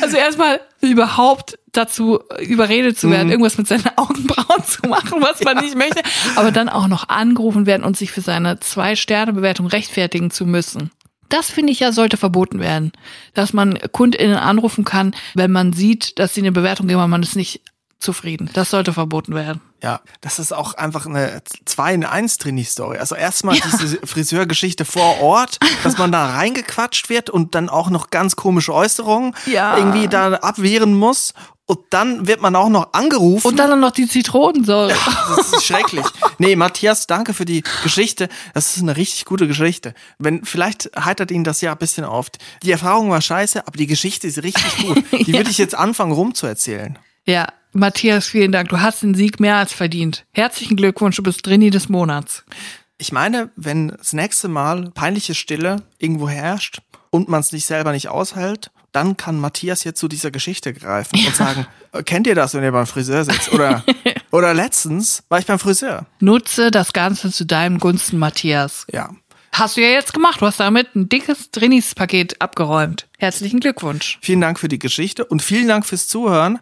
Also 0.00 0.16
erstmal 0.16 0.60
überhaupt 0.80 1.58
dazu 1.72 2.20
überredet 2.40 2.98
zu 2.98 3.10
werden, 3.10 3.26
mhm. 3.26 3.32
irgendwas 3.32 3.56
mit 3.56 3.68
seinen 3.68 3.88
Augenbrauen 3.96 4.64
zu 4.64 4.88
machen, 4.88 5.22
was 5.22 5.42
man 5.44 5.56
ja. 5.56 5.62
nicht 5.62 5.76
möchte, 5.76 6.02
aber 6.34 6.50
dann 6.50 6.68
auch 6.68 6.88
noch 6.88 7.08
angerufen 7.08 7.66
werden 7.66 7.84
und 7.84 7.96
sich 7.96 8.10
für 8.10 8.20
seine 8.20 8.58
Zwei-Sterne-Bewertung 8.58 9.66
rechtfertigen 9.66 10.30
zu 10.30 10.44
müssen. 10.46 10.90
Das 11.30 11.50
finde 11.50 11.72
ich 11.72 11.80
ja 11.80 11.92
sollte 11.92 12.16
verboten 12.16 12.60
werden, 12.60 12.92
dass 13.34 13.52
man 13.52 13.78
KundInnen 13.92 14.36
anrufen 14.36 14.84
kann, 14.84 15.14
wenn 15.34 15.50
man 15.50 15.72
sieht, 15.72 16.18
dass 16.18 16.34
sie 16.34 16.40
eine 16.40 16.52
Bewertung 16.52 16.88
geben, 16.88 17.00
aber 17.00 17.08
man 17.08 17.22
ist 17.22 17.36
nicht 17.36 17.62
zufrieden. 18.00 18.50
Das 18.54 18.70
sollte 18.70 18.92
verboten 18.92 19.34
werden. 19.34 19.60
Ja, 19.82 20.00
das 20.20 20.38
ist 20.38 20.52
auch 20.52 20.74
einfach 20.74 21.06
eine 21.06 21.42
2 21.64 21.94
in 21.94 22.04
1 22.04 22.38
Trainee-Story. 22.38 22.98
Also 22.98 23.14
erstmal 23.14 23.56
ja. 23.56 23.62
diese 23.64 23.98
Friseurgeschichte 24.06 24.84
vor 24.84 25.20
Ort, 25.20 25.58
dass 25.84 25.96
man 25.98 26.10
da 26.12 26.26
reingequatscht 26.26 27.08
wird 27.08 27.30
und 27.30 27.54
dann 27.54 27.68
auch 27.68 27.90
noch 27.90 28.10
ganz 28.10 28.36
komische 28.36 28.74
Äußerungen 28.74 29.34
ja. 29.46 29.76
irgendwie 29.76 30.08
da 30.08 30.32
abwehren 30.34 30.94
muss. 30.94 31.34
Und 31.66 31.78
dann 31.90 32.26
wird 32.26 32.40
man 32.40 32.56
auch 32.56 32.68
noch 32.68 32.94
angerufen. 32.94 33.46
Und 33.46 33.56
dann 33.56 33.78
noch 33.78 33.92
die 33.92 34.08
Zitronensäure. 34.08 34.90
Ja, 34.90 35.34
das 35.36 35.52
ist 35.52 35.64
schrecklich. 35.64 36.04
Nee, 36.38 36.56
Matthias, 36.56 37.06
danke 37.06 37.32
für 37.32 37.44
die 37.44 37.62
Geschichte. 37.84 38.28
Das 38.54 38.76
ist 38.76 38.82
eine 38.82 38.96
richtig 38.96 39.24
gute 39.24 39.46
Geschichte. 39.46 39.94
Wenn, 40.18 40.44
vielleicht 40.44 40.90
heitert 40.98 41.30
ihn 41.30 41.44
das 41.44 41.60
ja 41.60 41.70
ein 41.70 41.78
bisschen 41.78 42.04
auf. 42.04 42.26
Die 42.64 42.72
Erfahrung 42.72 43.10
war 43.10 43.20
scheiße, 43.20 43.68
aber 43.68 43.76
die 43.76 43.86
Geschichte 43.86 44.26
ist 44.26 44.42
richtig 44.42 44.78
gut. 44.78 45.04
Die 45.12 45.32
würde 45.32 45.50
ich 45.50 45.58
jetzt 45.58 45.76
anfangen 45.76 46.10
rumzuerzählen. 46.10 46.98
Ja, 47.24 47.46
Matthias, 47.72 48.26
vielen 48.26 48.52
Dank. 48.52 48.68
Du 48.68 48.80
hast 48.80 49.02
den 49.02 49.14
Sieg 49.14 49.40
mehr 49.40 49.56
als 49.56 49.72
verdient. 49.72 50.24
Herzlichen 50.32 50.76
Glückwunsch, 50.76 51.16
du 51.16 51.22
bist 51.22 51.46
Drini 51.46 51.70
des 51.70 51.88
Monats. 51.88 52.44
Ich 52.98 53.12
meine, 53.12 53.50
wenn 53.56 53.88
das 53.88 54.12
nächste 54.12 54.48
Mal 54.48 54.90
peinliche 54.92 55.34
Stille 55.34 55.82
irgendwo 55.98 56.28
herrscht 56.28 56.80
und 57.10 57.28
man 57.28 57.40
es 57.40 57.52
nicht 57.52 57.66
selber 57.66 57.92
nicht 57.92 58.08
aushält, 58.08 58.70
dann 58.92 59.16
kann 59.16 59.38
Matthias 59.38 59.84
jetzt 59.84 60.00
zu 60.00 60.08
dieser 60.08 60.30
Geschichte 60.30 60.72
greifen 60.72 61.16
ja. 61.16 61.28
und 61.28 61.36
sagen, 61.36 61.66
kennt 62.04 62.26
ihr 62.26 62.34
das, 62.34 62.54
wenn 62.54 62.64
ihr 62.64 62.72
beim 62.72 62.86
Friseur 62.86 63.24
sitzt? 63.24 63.52
Oder, 63.52 63.84
oder 64.32 64.52
letztens 64.52 65.22
war 65.28 65.38
ich 65.38 65.46
beim 65.46 65.58
Friseur. 65.58 66.06
Nutze 66.18 66.70
das 66.70 66.92
Ganze 66.92 67.30
zu 67.30 67.46
deinem 67.46 67.78
Gunsten, 67.78 68.18
Matthias. 68.18 68.84
Ja. 68.92 69.10
Hast 69.52 69.76
du 69.76 69.80
ja 69.80 69.88
jetzt 69.88 70.12
gemacht. 70.12 70.40
Du 70.40 70.46
hast 70.46 70.60
damit 70.60 70.94
ein 70.94 71.08
dickes 71.08 71.50
Drinis-Paket 71.50 72.40
abgeräumt. 72.40 73.08
Herzlichen 73.18 73.60
Glückwunsch. 73.60 74.18
Vielen 74.22 74.40
Dank 74.40 74.58
für 74.58 74.68
die 74.68 74.78
Geschichte 74.78 75.24
und 75.24 75.42
vielen 75.42 75.68
Dank 75.68 75.86
fürs 75.86 76.06
Zuhören. 76.08 76.60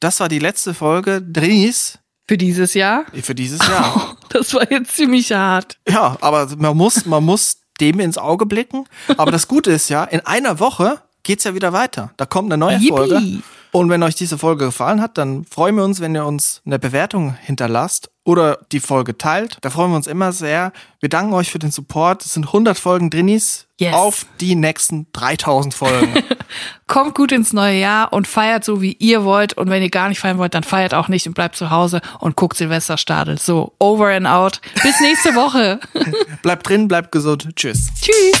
Das 0.00 0.20
war 0.20 0.28
die 0.28 0.38
letzte 0.38 0.74
Folge 0.74 1.22
Drinis. 1.22 1.98
Für 2.28 2.36
dieses 2.36 2.74
Jahr? 2.74 3.06
Für 3.22 3.34
dieses 3.34 3.60
Jahr. 3.66 4.16
das 4.30 4.52
war 4.52 4.70
jetzt 4.70 4.96
ziemlich 4.96 5.32
hart. 5.32 5.78
Ja, 5.88 6.16
aber 6.20 6.48
man 6.56 6.76
muss, 6.76 7.06
man 7.06 7.24
muss 7.24 7.58
dem 7.80 8.00
ins 8.00 8.18
Auge 8.18 8.46
blicken. 8.46 8.84
Aber 9.16 9.30
das 9.30 9.46
Gute 9.48 9.70
ist 9.70 9.88
ja, 9.88 10.04
in 10.04 10.20
einer 10.20 10.58
Woche 10.58 11.00
geht's 11.22 11.44
ja 11.44 11.54
wieder 11.54 11.72
weiter. 11.72 12.12
Da 12.16 12.26
kommt 12.26 12.52
eine 12.52 12.58
neue 12.58 12.76
Yippie. 12.76 12.88
Folge. 12.88 13.42
Und 13.76 13.90
wenn 13.90 14.02
euch 14.02 14.14
diese 14.14 14.38
Folge 14.38 14.64
gefallen 14.64 15.02
hat, 15.02 15.18
dann 15.18 15.44
freuen 15.44 15.76
wir 15.76 15.84
uns, 15.84 16.00
wenn 16.00 16.14
ihr 16.14 16.24
uns 16.24 16.62
eine 16.64 16.78
Bewertung 16.78 17.36
hinterlasst 17.42 18.10
oder 18.24 18.60
die 18.72 18.80
Folge 18.80 19.18
teilt. 19.18 19.58
Da 19.60 19.68
freuen 19.68 19.90
wir 19.90 19.96
uns 19.96 20.06
immer 20.06 20.32
sehr. 20.32 20.72
Wir 20.98 21.10
danken 21.10 21.34
euch 21.34 21.50
für 21.50 21.58
den 21.58 21.70
Support. 21.70 22.24
Es 22.24 22.32
sind 22.32 22.46
100 22.46 22.78
Folgen 22.78 23.10
Drinis 23.10 23.66
yes. 23.78 23.92
auf 23.92 24.24
die 24.40 24.54
nächsten 24.54 25.08
3000 25.12 25.74
Folgen. 25.74 26.14
Kommt 26.86 27.14
gut 27.14 27.32
ins 27.32 27.52
neue 27.52 27.78
Jahr 27.78 28.14
und 28.14 28.26
feiert 28.26 28.64
so, 28.64 28.80
wie 28.80 28.94
ihr 28.94 29.24
wollt. 29.24 29.52
Und 29.58 29.68
wenn 29.68 29.82
ihr 29.82 29.90
gar 29.90 30.08
nicht 30.08 30.20
feiern 30.20 30.38
wollt, 30.38 30.54
dann 30.54 30.64
feiert 30.64 30.94
auch 30.94 31.08
nicht 31.08 31.26
und 31.26 31.34
bleibt 31.34 31.56
zu 31.56 31.68
Hause 31.68 32.00
und 32.18 32.34
guckt 32.34 32.56
Silvesterstadel. 32.56 33.36
So, 33.36 33.74
over 33.78 34.08
and 34.08 34.26
out. 34.26 34.62
Bis 34.82 34.98
nächste 35.00 35.34
Woche. 35.34 35.80
bleibt 36.42 36.66
drin, 36.66 36.88
bleibt 36.88 37.12
gesund. 37.12 37.50
Tschüss. 37.54 37.90
Tschüss. 38.00 38.40